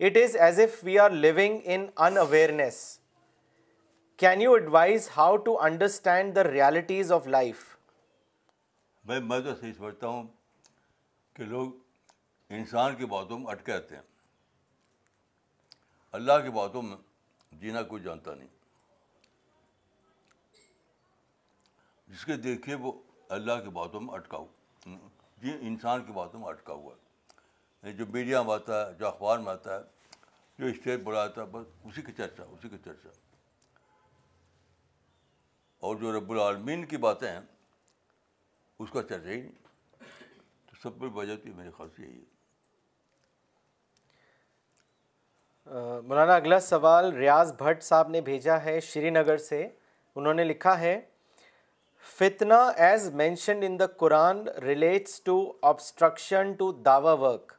it 0.00 0.16
is 0.16 0.36
as 0.36 0.60
if 0.60 0.84
we 0.84 0.98
are 0.98 1.10
living 1.10 1.58
in 1.64 1.86
in 1.96 2.18
awareness 2.18 2.98
can 4.16 4.42
you 4.42 4.52
advise 4.52 5.08
how 5.16 5.36
to 5.36 5.60
understand 5.60 6.36
the 6.36 6.44
realities 6.44 7.12
of 7.12 7.26
life 7.26 7.76
بھائی 9.04 9.22
میں 9.22 9.40
تو 9.40 9.54
صحیح 9.54 9.72
سمجھتا 9.72 10.06
ہوں 10.06 10.26
کہ 11.34 11.44
لوگ 11.44 11.68
انسان 12.50 12.96
کی 12.96 13.06
باتوں 13.06 13.38
میں 13.38 13.50
اٹکے 13.50 13.72
رہتے 13.72 13.94
ہیں۔ 13.94 14.02
اللہ 16.12 16.32
کی 16.32 16.50
باتوں 16.50 16.82
میں 16.82 16.96
جینا 17.52 17.82
کوئی 17.82 18.02
جانتا 18.02 18.34
نہیں۔ 18.34 18.48
جس 22.12 22.24
کے 22.24 22.36
دیکھے 22.36 22.74
وہ 22.74 22.92
اللہ 23.28 23.52
کی 23.52 23.68
باتوں 23.68 24.00
میں 24.00 24.14
اٹکا 24.14 24.36
ہوا۔ 24.36 24.96
جی 25.38 25.58
انسان 25.60 26.04
کی 26.04 26.12
باتوں 26.12 26.40
میں 26.40 26.48
اٹکا 26.48 26.72
ہوا۔ 26.72 26.94
ہے 27.84 27.92
جو 27.92 28.06
میڈیا 28.06 28.42
میں 28.42 28.54
آتا 28.54 28.88
ہے، 28.88 28.94
جو 28.94 29.08
اخبار 29.08 29.38
میں 29.38 29.52
آتا 29.52 29.76
ہے، 29.76 29.80
جو 30.58 30.66
اسٹیج 30.66 31.00
پر 31.04 31.14
آتا 31.14 31.40
ہے، 31.40 31.46
بس 31.46 31.66
اسی 31.84 32.02
کی 32.02 32.12
چرچا، 32.12 32.42
اسی 32.42 32.68
کی 32.68 32.78
چرچا۔ 32.84 33.08
اور 35.78 35.96
جو 35.96 36.18
رب 36.18 36.30
العالمین 36.30 36.86
کی 36.86 36.96
باتیں 36.96 37.30
ہیں، 37.30 37.40
اس 38.78 38.90
کا 38.92 39.02
چرچا 39.02 39.30
ہی 39.30 39.40
نہیں۔ 39.40 39.52
تو 40.66 40.76
سب 40.82 40.98
پر 40.98 41.06
وجہ 41.06 41.36
تو 41.36 41.48
میرے 41.54 41.70
خیال 41.70 41.88
سے 41.96 42.02
یہی 42.02 42.20
ہے۔ 42.20 42.32
مولانا، 46.06 46.34
اگلا 46.34 46.60
سوال 46.60 47.16
ریاض 47.16 47.52
بھٹ 47.52 47.82
صاحب 47.82 48.08
نے 48.08 48.20
بھیجا 48.20 48.62
ہے 48.62 48.80
شری 48.80 49.10
نگر 49.10 49.36
سے۔ 49.36 49.68
انہوں 50.14 50.34
نے 50.34 50.44
لکھا 50.44 50.80
ہے 50.80 51.00
فتنا 52.06 52.58
as 52.84 53.08
mentioned 53.14 53.64
in 53.64 53.78
the 53.80 53.86
Quran 53.98 54.46
relates 54.62 55.20
to 55.22 55.36
obstruction 55.62 56.52
to 56.52 56.70
Dawa 56.84 57.12
work 57.20 57.52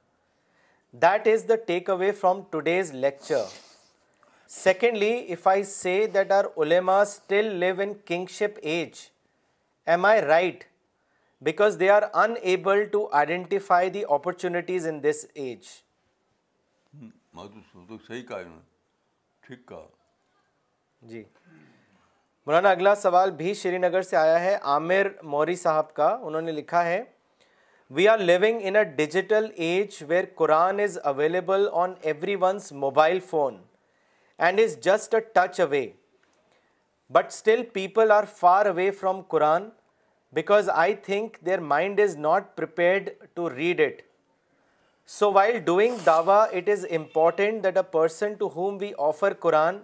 that 0.93 1.27
is 1.27 1.47
the 1.49 1.55
take 1.67 1.89
away 1.89 2.11
from 2.11 2.41
today's 2.51 2.93
lecture 2.95 3.43
secondly 4.51 5.13
if 5.33 5.47
I 5.47 5.63
say 5.63 5.95
that 6.13 6.31
our 6.31 6.45
علما 6.57 6.99
still 7.01 7.53
live 7.55 7.81
in 7.81 7.93
kingship 8.05 8.59
age 8.63 8.99
am 9.87 10.05
I 10.05 10.21
right 10.21 10.63
because 11.41 11.79
they 11.79 11.89
are 11.89 12.01
unable 12.41 12.83
to 12.85 13.07
identify 13.11 13.89
the 13.89 14.03
opportunities 14.09 14.87
in 14.87 15.03
this 15.03 15.25
age 15.33 15.67
صحیح 18.07 18.21
کہا 18.23 18.41
ٹھیک 19.43 19.65
کہا 19.67 19.85
جی 21.01 21.23
مولانا، 22.47 22.69
اگلا 22.69 22.93
سوال 22.95 23.31
بھی 23.31 23.53
شری 23.53 23.77
نگر 23.77 24.01
سے 24.01 24.15
آیا 24.17 24.39
ہے۔ 24.43 24.57
عامر 24.61 25.07
موری 25.23 25.55
صاحب 25.55 25.93
کا، 25.93 26.07
انہوں 26.21 26.41
نے 26.41 26.51
لکھا 26.51 26.83
ہے 26.85 27.01
we 27.91 28.07
are 28.07 28.17
living 28.17 28.59
in 28.63 28.75
a 28.75 28.83
digital 28.95 29.47
age 29.55 30.03
where 30.07 30.25
Quran 30.35 30.79
is 30.79 30.97
available 31.03 31.67
on 31.71 31.93
every 32.01 32.35
one's 32.41 32.71
mobile 32.83 33.19
phone 33.29 33.61
and 34.39 34.59
is 34.59 34.77
just 34.83 35.13
a 35.15 35.19
touch 35.33 35.59
away 35.61 35.85
but 37.11 37.25
still 37.25 37.63
people 37.73 38.11
are 38.11 38.23
far 38.37 38.65
away 38.65 38.89
from 38.99 39.21
Quran 39.27 39.69
because 40.33 40.69
I 40.73 40.93
think 41.05 41.37
their 41.45 41.59
mind 41.71 41.99
is 41.99 42.17
not 42.17 42.55
prepared 42.55 43.09
to 43.33 43.49
read 43.49 43.81
it 43.81 44.01
so 45.09 45.31
while 45.31 45.57
doing 45.65 45.97
Dawa 46.05 46.43
it 46.43 46.69
is 46.69 46.85
important 46.91 47.63
that 47.63 47.77
a 47.77 47.83
person 47.91 48.33
to 48.33 48.49
whom 48.55 48.77
we 48.81 48.91
offer 49.09 49.33
Quran 49.33 49.79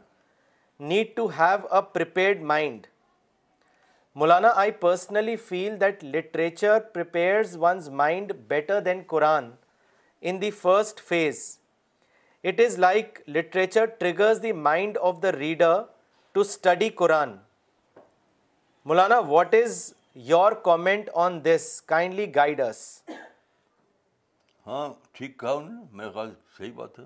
need 0.79 1.15
to 1.15 1.27
have 1.37 1.67
a 1.75 1.81
prepared 1.93 2.41
mind 2.51 2.87
Maulana 4.15 4.47
I 4.55 4.71
personally 4.71 5.35
feel 5.35 5.79
that 5.81 6.03
literature 6.03 6.79
prepares 6.93 7.55
one's 7.59 7.89
mind 8.01 8.31
better 8.47 8.79
than 8.79 9.01
Quran 9.07 9.49
in 10.23 10.41
the 10.41 10.51
first 10.51 10.99
phase 10.99 11.41
it 12.43 12.59
is 12.59 12.77
like 12.79 13.19
literature 13.27 13.85
triggers 13.99 14.41
the 14.43 14.51
mind 14.51 14.97
of 15.01 15.21
the 15.23 15.31
reader 15.31 15.81
to 16.35 16.41
study 16.41 16.89
Quran 16.89 17.35
Maulana 18.85 19.19
what 19.27 19.55
is 19.55 19.93
your 20.27 20.51
comment 20.63 21.09
on 21.13 21.43
this 21.45 21.81
kindly 21.81 22.35
guides 22.35 22.81
ہاں 24.65 24.87
ٹھیک 25.11 25.37
کہا 25.39 25.51
انہوں 25.51 25.73
نے 25.73 25.85
میرے 25.91 26.09
خیال 26.11 26.31
صحیح 26.57 26.71
بات 26.75 26.99
ہے۔ 26.99 27.03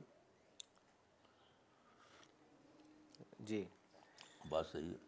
جی۔ 3.48 3.64
بات 4.50 4.66
صحیح 4.66 4.90
ہے۔ 4.90 5.02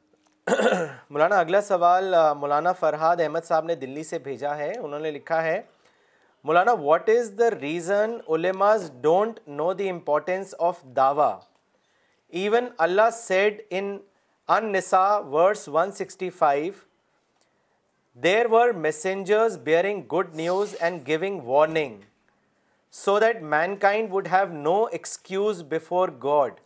مولانا 1.09 1.39
اگلا 1.39 1.61
سوال 1.61 2.15
مولانا 2.37 2.71
فرحاد 2.73 3.17
احمد 3.19 3.45
صاحب 3.45 3.65
نے 3.65 3.75
دلی 3.75 4.03
سے 4.03 4.19
بھیجا 4.19 4.57
ہے 4.57 4.71
انہوں 4.77 4.99
نے 4.99 5.11
لکھا 5.11 5.41
ہے 5.43 5.61
Maulana 6.45 6.71
what 6.71 7.09
is 7.09 7.31
the 7.39 7.49
reason 7.51 8.17
علماز 8.27 8.91
don't 9.01 9.39
know 9.47 9.71
the 9.73 9.89
importance 9.89 10.55
of 10.59 10.81
Dawa 10.95 11.37
even 12.33 12.67
Allah 12.77 13.09
said 13.13 13.61
in 13.69 13.97
an 14.49 14.71
Nisa 14.71 15.05
verse 15.31 15.67
one 15.67 15.91
sixty 15.91 16.29
five 16.29 16.73
there 18.17 18.45
were 18.51 18.69
messengers 18.79 19.57
bearing 19.57 20.01
good 20.13 20.35
news 20.35 20.75
and 20.79 21.07
giving 21.07 21.39
warning 21.45 21.99
so 22.93 23.19
that 23.19 23.41
mankind 23.75 24.13
would 24.13 24.27
have 24.31 24.53
no 24.53 24.83
excuse 24.83 25.63
before 25.63 26.09
God 26.23 26.59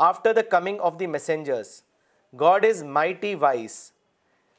after 0.00 0.32
the 0.32 0.42
coming 0.42 0.80
of 0.80 0.94
the 1.00 1.06
messengers 1.06 1.82
God 2.40 2.64
is 2.64 2.82
mighty 2.82 3.34
wise 3.34 3.92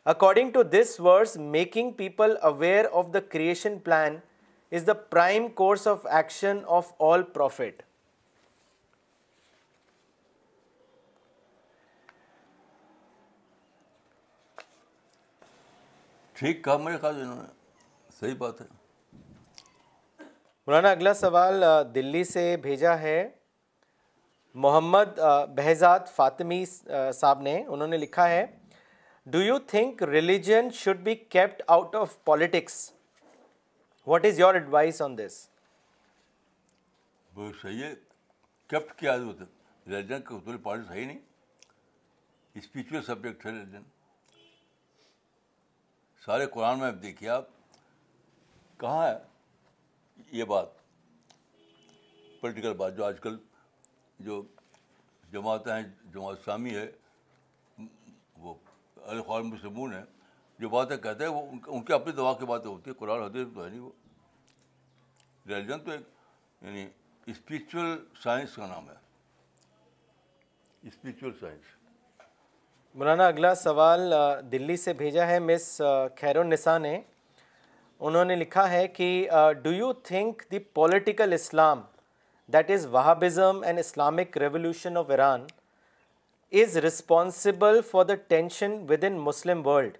according 0.06 0.52
to 0.52 0.64
this 0.64 1.00
verse 1.00 1.38
making 1.38 1.92
people 1.92 2.38
aware 2.42 2.86
of 2.92 3.06
the 3.14 3.20
creation 3.20 3.80
plan 3.80 4.18
is 4.72 4.88
the 4.88 4.94
prime 4.94 5.48
course 5.48 5.88
of 5.88 6.06
action 6.06 6.58
of 6.66 6.92
all 7.00 7.24
prophet 7.24 7.82
ٹھیک 16.34 16.64
کہا 16.64 16.78
میرے 16.78 16.98
خیال 16.98 17.22
انہوں 17.22 17.36
نے۔ 17.36 17.48
صحیح 18.20 18.36
بات 18.38 18.62
ہے۔ 18.62 18.66
مولانا 20.68 20.92
اگلا 20.92 21.14
سوال 21.14 21.64
دلی 21.96 22.24
سے 22.24 22.58
بھیجا 22.58 23.00
ہے۔ 23.00 23.30
محمد 24.56 25.20
بہزاد 25.56 25.99
فاطمی 26.16 26.64
صاحب 26.66 27.41
نے، 27.41 27.64
انہوں 27.68 27.88
نے 27.88 27.97
لکھا 27.97 28.28
ہے 28.30 28.45
do 29.26 29.41
you 29.41 29.58
think 29.68 30.04
religion 30.04 30.70
should 30.74 30.99
be 31.04 31.16
kept 31.16 31.62
out 31.68 31.95
of 31.95 32.24
politics 32.26 32.91
what 34.08 34.26
is 34.26 34.39
your 34.39 34.54
advice 34.54 35.02
on 35.02 35.18
this 35.18 35.47
وہ 37.32 37.52
صحیح 37.62 37.84
ہے۔ 37.84 37.93
کیپٹ 38.70 38.99
کیا 38.99 39.18
ریلیجن 39.18 40.22
کا 40.22 40.36
پارٹی 40.64 40.88
صحیح 40.88 41.06
نہیں۔ 41.06 41.20
اسپریچل 42.56 43.02
سبجیکٹ 43.04 43.45
ہے 43.45 43.52
ریلیجن 43.52 43.84
سارے 46.26 46.45
قرآن 46.45 46.80
میں 46.80 46.91
دیکھیے 46.91 47.30
آپ، 47.30 47.45
کہاں 48.80 49.08
ہے 49.08 49.18
یہ 50.32 50.43
بات؟ 50.43 50.66
پولیٹیکل 52.41 52.74
بات 52.74 52.95
جو 52.97 53.06
آج 53.06 53.20
کل 53.22 53.38
جو 54.22 54.41
جماعتیں 55.32 55.74
ہیں، 55.74 55.84
جماعت 56.13 56.38
اسلامی 56.39 56.76
ہے، 56.76 56.88
وہ 58.38 58.53
الخوال 58.95 59.43
مسلمون 59.43 59.93
ہیں، 59.93 60.03
جو 60.59 60.69
باتیں 60.69 60.95
کہتے 60.97 61.24
ہیں، 61.24 61.32
وہ 61.32 61.41
ان 61.67 61.84
کے 61.86 61.93
اپنی 61.93 62.11
دوا 62.13 62.34
کی 62.39 62.45
باتیں 62.45 62.69
ہوتی 62.69 62.89
ہیں، 62.89 62.99
قرآن، 62.99 63.22
حدیث 63.24 63.47
تو 63.55 63.63
ہے 63.63 63.69
نہیں 63.69 63.80
وہ۔ 63.80 63.91
ریلیجن 65.47 65.80
تو 65.80 65.91
ایک 65.91 66.01
یعنی 66.61 66.88
اسپریچول 67.28 67.97
سائنس 68.24 68.55
کا 68.55 68.67
نام 68.67 68.89
ہے۔ 68.89 68.95
اسپریچول 70.84 71.32
سائنس 71.39 71.76
مولانا، 72.95 73.28
اگلا 73.28 73.53
سوال 73.55 74.13
دلی 74.51 74.78
سے 74.78 74.93
بھیجا 74.93 75.28
ہے 75.28 75.39
مس 75.39 75.82
خیر 76.19 76.36
النساء 76.36 76.78
نے۔ 76.78 76.99
انہوں 77.99 78.26
نے 78.26 78.36
لکھا 78.36 78.69
ہے 78.72 78.88
کہ 78.88 79.30
do 79.63 79.72
you 79.72 79.91
think 79.93 80.43
the 80.51 80.59
political 80.59 81.34
Islam 81.34 81.82
that 82.54 82.72
is 82.72 82.86
Wahhabism 82.86 83.64
and 83.64 83.80
Islamic 83.80 84.38
revolution 84.38 84.97
of 84.97 85.10
Iran 85.10 85.45
is 86.52 86.78
responsible 86.78 87.82
for 87.82 88.06
the 88.06 88.16
tension 88.16 88.86
within 89.04 89.20
Muslim 89.20 89.68
world 89.68 89.97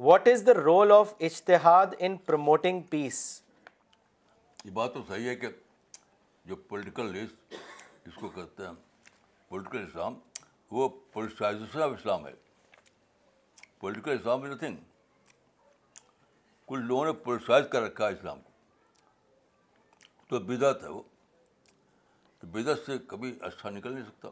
what 0.00 0.28
is 0.28 0.42
the 0.46 0.54
role 0.54 0.92
of 0.92 1.14
اشتہاد 1.20 1.86
ان 1.98 2.16
پروموٹنگ 2.16 2.80
پیس 2.80 3.42
یہ 4.64 4.70
بات 4.70 4.94
تو 4.94 5.02
صحیح 5.08 5.28
ہے 5.28 5.36
کہ 5.36 5.46
جو 6.44 6.56
پولیٹیکل 6.56 7.06
لسٹ 7.06 7.54
اس 8.06 8.14
کو 8.14 8.28
کہتے 8.28 8.62
ہیں 8.62 8.72
پولیٹیکل 9.48 9.84
اسلام 9.88 10.14
وہ 10.70 10.88
پولیٹائزیشن 11.12 11.82
آف 11.82 11.90
اسلام 11.90 12.26
ہے۔ 12.26 12.32
پولیٹیکل 13.78 14.10
اسلام 14.10 14.42
از 14.42 14.50
نتھنگ 14.50 14.76
کچھ 16.64 16.80
لوگوں 16.80 17.04
نے 17.04 17.12
پروسائز 17.12 17.64
کر 17.72 17.82
رکھا 17.82 18.08
ہے 18.08 18.12
اسلام 18.12 18.40
کو۔ 18.40 18.50
تو 20.28 20.38
بدعت 20.38 20.82
ہے 20.82 20.88
وہ۔ 20.88 21.02
تو 22.38 22.46
بدعت 22.46 22.78
سے 22.86 22.98
کبھی 22.98 23.38
اچھا 23.40 23.70
نکل 23.70 23.92
نہیں 23.92 24.04
سکتا۔ 24.04 24.28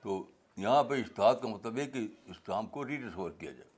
تو 0.00 0.30
یہاں 0.56 0.84
پہ 0.84 0.94
اشتہاد 0.94 1.34
کا 1.42 1.48
مطلب 1.48 1.78
ہے 1.78 1.86
کہ 1.86 2.08
اسلام 2.26 2.66
کو 2.66 2.86
ری 2.86 2.96
ڈسکور 2.96 3.30
کیا 3.30 3.52
جائے۔ 3.52 3.70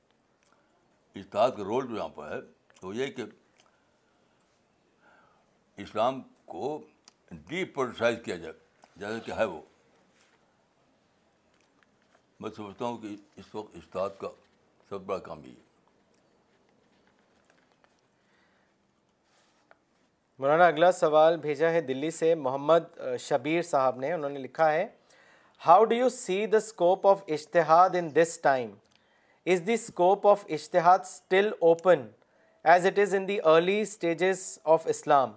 اشتہاد 1.19 1.51
کا 1.57 1.63
رول 1.63 1.87
جو 1.87 1.95
یہاں 1.95 2.09
پہ 2.09 2.21
ہے 2.21 2.39
وہ 2.81 2.95
یہ 2.95 3.07
کہ 3.07 3.23
اسلام 5.77 6.21
کو 6.45 6.87
ڈی 7.31 7.65
پولیٹیسائز 7.65 8.19
کیا 8.25 8.35
جائے 8.35 8.53
جیسا 8.95 9.17
کہ 9.17 9.31
ہے 9.31 9.45
وہ۔ 9.45 9.61
میں 12.39 12.49
سمجھتا 12.55 12.85
ہوں 12.85 12.97
کہ 12.97 13.15
اس 13.35 13.55
وقت 13.55 13.75
اشتہاد 13.75 14.09
کا 14.19 14.27
سب 14.89 15.01
بڑا 15.01 15.19
کام 15.19 15.45
یہ 15.45 15.62
مولانا 20.39 20.65
اگلا 20.67 20.91
سوال 20.91 21.35
بھیجا 21.37 21.69
ہے 21.71 21.81
دلی 21.81 22.09
سے 22.11 22.33
محمد 22.35 22.99
شبیر 23.19 23.61
صاحب 23.61 23.97
نے 23.99 24.11
انہوں 24.13 24.29
نے 24.29 24.39
لکھا 24.39 24.71
ہے 24.73 24.85
how 25.61 25.83
do 25.83 25.95
you 25.95 26.07
see 26.09 26.45
the 26.45 26.57
scope 26.57 27.05
of 27.07 27.21
اشتہاد 27.27 27.95
in 27.95 28.09
this 28.15 28.37
time 28.41 28.71
is 29.45 29.65
the 29.67 29.73
scope 29.73 30.27
of 30.27 30.45
اشتہاد 30.49 30.99
still 30.99 31.51
open 31.59 32.07
as 32.65 32.85
it 32.85 32.99
is 32.99 33.13
in 33.15 33.27
the 33.27 33.37
early 33.45 33.79
stages 33.81 34.41
of 34.65 34.87
Islam 34.87 35.31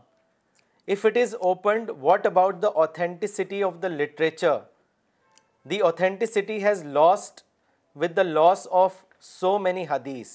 if 0.88 1.07
it 1.07 1.16
is 1.16 1.34
opened 1.40 1.90
what 2.01 2.26
about 2.26 2.62
the 2.62 2.68
authenticity 2.74 3.62
of 3.62 3.82
the 3.82 3.88
literature 3.88 4.59
the 5.66 5.80
authenticity 5.80 6.62
has 6.64 6.84
lost 6.94 7.40
with 7.97 8.16
the 8.16 8.22
loss 8.22 8.66
of 8.70 9.05
so 9.20 9.59
many 9.59 9.84
حدیث 9.90 10.34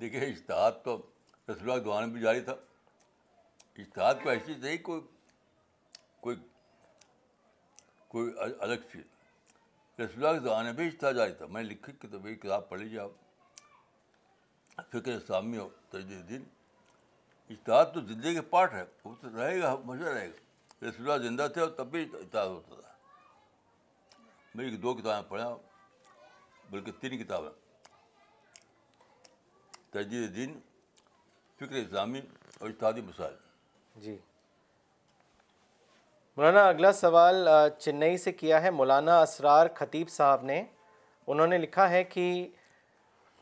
دیکھیے 0.00 0.20
اشتہاد 0.20 0.72
تو 0.84 0.96
رسول 1.48 1.70
اللہ 1.70 1.84
دعانے 1.84 2.06
بھی 2.06 2.20
جاری 2.20 2.40
تھا۔ 2.40 2.52
اشتہاد 3.78 4.14
کو 4.22 4.30
ایسی 4.30 4.54
نہیں، 4.54 4.76
کوئی 4.78 5.00
کوئی 6.20 6.36
کوئی 8.08 8.32
الگ 8.60 8.74
چیز۔ 8.74 9.02
رسول 10.00 10.26
اللہ 10.26 10.40
کے 10.40 10.48
زمانے 10.48 10.72
بھی 10.72 10.86
اشتہار 10.86 11.12
جاری 11.12 11.32
تھا۔ 11.32 11.46
میں 11.46 11.62
نے 11.62 11.68
لکھی 11.68 11.92
کتاب 11.92 12.26
کتاب 12.42 12.68
پڑھ 12.68 12.80
لیجیے 12.80 13.00
آپ 13.00 13.10
فکر 14.90 15.12
اسلامی 15.12 15.58
ہو 15.58 15.68
تجدید 15.90 16.28
دین 16.28 16.44
اشتہاد 17.50 17.84
تو 17.94 18.00
زندگی 18.00 18.34
کے 18.34 18.40
پارٹ 18.40 18.72
ہے، 18.72 18.84
وہ 19.04 19.14
تو 19.20 19.28
رہے 19.36 19.60
گا 19.60 19.72
ہمیشہ 19.72 20.08
رہے 20.08 20.28
گا۔ 20.28 20.36
رسول 20.88 21.10
اللہ 21.10 21.28
زندہ 21.28 21.48
تھے 21.52 21.60
اور 21.60 21.70
تب 21.70 21.86
بھی 21.86 22.02
اشتہاد 22.02 22.46
ہوتا 22.46 22.80
تھا۔ 22.80 22.92
میری 24.54 24.76
دو 24.76 24.94
کتابیں 24.94 25.30
پڑھیں 25.30 25.46
بلکہ 26.70 26.92
تین 27.00 27.24
کتابیں۔ 27.24 27.63
تجدید 29.94 30.34
دین 30.36 30.58
فکر 31.56 31.74
اسلامی 31.74 32.20
اور 32.58 32.68
اشتہادی 32.68 33.00
مسائل۔ 33.00 33.34
جی۔ 33.96 34.16
مولانا 36.36 36.64
اگلا 36.68 36.92
سوال 36.92 37.48
چنئی 37.78 38.16
سے 38.18 38.32
کیا 38.32 38.62
ہے؟ 38.62 38.70
مولانا 38.70 39.20
اسرار 39.20 39.66
خطیب 39.74 40.08
صاحب 40.08 40.42
نے 40.44 40.62
انہوں 41.26 41.46
نے 41.46 41.58
لکھا 41.58 41.90
ہے 41.90 42.02
کہ 42.04 42.48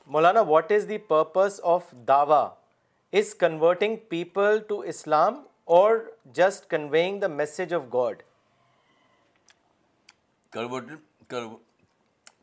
Maulana 0.07 0.41
what 0.41 0.73
is 0.73 0.89
the 0.89 0.99
purpose 0.99 1.61
of 1.63 1.93
Dawa 2.09 2.43
is 3.13 3.35
converting 3.35 3.97
people 4.09 4.59
to 4.69 4.81
Islam 4.81 5.43
or 5.65 5.97
just 6.25 6.71
conveying 6.71 7.21
the 7.21 7.27
message 7.27 7.75
of 7.75 7.83
God 7.93 8.23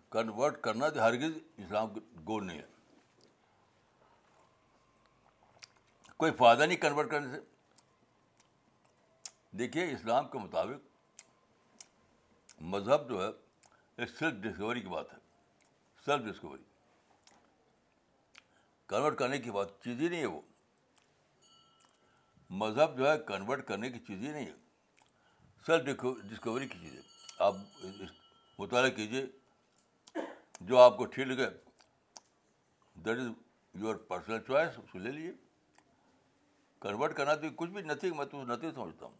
convert 0.10 0.62
کرنا 0.62 0.90
تو 0.90 1.00
ہرگز 1.00 1.38
اسلام 1.58 1.94
گول 2.28 2.46
نہیں 2.48 2.60
ہے۔ 2.60 2.79
کوئی 6.20 6.32
فائدہ 6.32 6.64
نہیں 6.64 6.78
کنورٹ 6.78 7.12
کرنے 7.12 7.36
سے۔ 7.36 7.42
دیکھیے، 9.52 9.92
اسلام 9.92 10.28
کے 10.28 10.38
مطابق 10.38 10.88
مذہب 12.62 13.10
جو 13.10 13.24
ہے، 13.24 13.28
ایک 13.96 14.10
سیلف 14.10 14.34
ڈسکوری 14.34 14.82
کی 14.82 14.88
بات 14.88 15.14
ہے۔ 15.14 15.18
سیلف 16.06 16.34
ڈسکوری 16.34 16.64
کنورٹ 18.86 19.18
کرنے 19.18 19.38
کی 19.38 19.52
بات 19.52 19.84
چیز 19.84 20.02
ہی 20.02 20.10
نہیں 20.10 20.20
ہے 20.20 20.26
وہ۔ 20.26 20.42
مذہب 22.50 22.98
جو 22.98 23.12
ہے 23.12 23.18
کنورٹ 23.28 23.68
کرنے 23.68 23.90
کی 23.92 24.00
چیز 24.00 24.22
ہی 24.22 24.32
نہیں 24.32 24.46
ہے۔ 24.46 24.56
سیلف 25.66 26.00
ڈسکوری 26.24 26.68
کی 26.68 26.80
چیز 26.80 26.94
ہے۔ 26.94 27.02
آپ 27.40 27.56
مطالعہ 28.60 28.90
کیجیے۔ 28.90 29.26
جو 30.62 30.80
آپ 30.80 30.98
کو 30.98 31.06
ٹھیک 31.06 31.28
لگے 31.28 31.50
that 32.94 33.18
is 33.18 33.28
your 33.74 33.96
personal 33.96 34.40
choice 34.48 34.70
اس 34.78 34.92
کو 34.92 35.00
لے 35.00 35.12
لیجیے۔ 35.12 35.49
کنورٹ 36.82 37.14
کرنا 37.14 37.34
تو 37.36 37.48
کچھ 37.56 37.70
بھی 37.70 37.82
نتھی 37.82 38.12
میں 38.12 38.26
تو 38.26 38.44
نتھی 38.44 38.72
سمجھتا 38.72 39.06
ہوں 39.06 39.14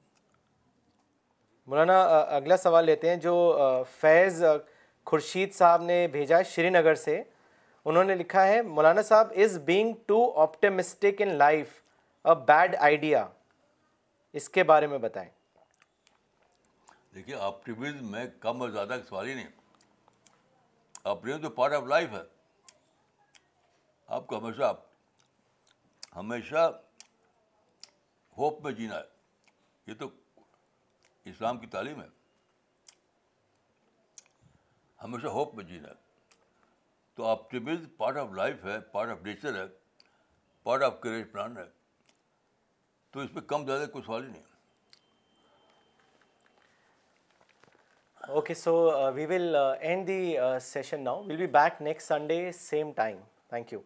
مولانا 1.68 2.02
اگلا 2.20 2.58
سوال 2.58 2.86
لیتے 2.86 3.10
ہیں 3.10 3.16
جو 3.16 3.34
فیض 4.00 4.44
خورشید 5.08 5.54
صاحب 5.54 5.82
نے 5.82 6.08
بھیجا 6.12 6.38
ہے 6.38 6.44
شری 6.44 6.70
نگر 6.70 6.96
سے 6.96 7.22
انہوں 7.86 8.04
نے 8.04 8.16
لکھا 8.16 8.46
ہے 8.48 8.62
Maulana 8.62 9.02
Sahab 9.02 9.34
is 9.44 9.58
being 9.66 9.94
too 10.06 10.20
optimistic 10.42 11.22
in 11.22 11.36
life 11.36 11.80
a 12.26 12.36
bad 12.48 12.76
idea 12.80 13.26
اس 14.34 14.50
کے 14.50 14.64
بارے 14.64 14.88
میں 14.88 14.98
بتائیں 14.98 15.30
دیکھیے 17.14 17.36
آپٹیمزم 17.36 18.12
میں 18.12 18.26
کم 18.40 18.62
اور 18.62 18.70
زیادہ 18.70 18.98
سوال 19.10 19.28
ہی 19.28 19.34
نہیں 19.34 19.48
آپٹیمزم 21.04 21.42
تو 21.42 21.50
پارٹ 21.50 21.74
آف 21.74 21.84
لائف 21.84 22.12
ہے 22.12 22.24
آپ 24.10 24.28
کو 24.28 24.38
ہمیشہ 24.38 24.74
ہمیشہ 26.16 26.70
ہوپ 28.40 28.62
میں 28.62 28.72
جینا 28.72 28.96
ہے۔ 28.96 29.04
یہ 29.88 29.94
تو 29.94 30.10
اسلام 31.26 31.58
کی 31.58 31.68
تعلیم 31.68 32.02
ہے۔ 32.02 32.08
ہمیشہ 35.04 35.28
ہوپ 35.28 35.56
میں 35.56 35.64
جینا 35.64 35.90
ہے۔ 35.90 35.94
تو 37.16 37.26
آپٹیمزم 37.26 37.90
پارٹ 37.98 38.18
آف 38.18 38.30
لائف 38.32 38.66
ہے 38.66 38.80
پارٹ 38.80 39.10
آف 39.10 39.18
نیچر 39.22 39.56
ہے 39.56 39.68
پارٹ 40.64 40.84
آف 40.84 40.94
کریج 41.02 41.32
پلان 41.32 41.58
ہے۔ 41.58 41.64
تو 43.12 43.20
اس 43.20 43.34
میں 43.34 43.42
کم 43.42 43.66
زیادہ 43.66 43.86
کوئی 43.92 44.04
سوال 44.04 44.26
ہی 44.26 44.32
نہیں 44.32 44.44
okay 48.28 48.54
so 48.54 48.92
we 49.16 49.26
will 49.26 49.56
end 49.80 50.08
the 50.08 50.38
session 50.62 51.04
now 51.04 51.24
will 51.24 51.36
be 51.36 51.48
back 51.48 51.82
next 51.82 52.08
Sunday 52.08 52.52
same 52.52 52.92
time 52.92 53.18
thank 53.48 53.74
you 53.74 53.80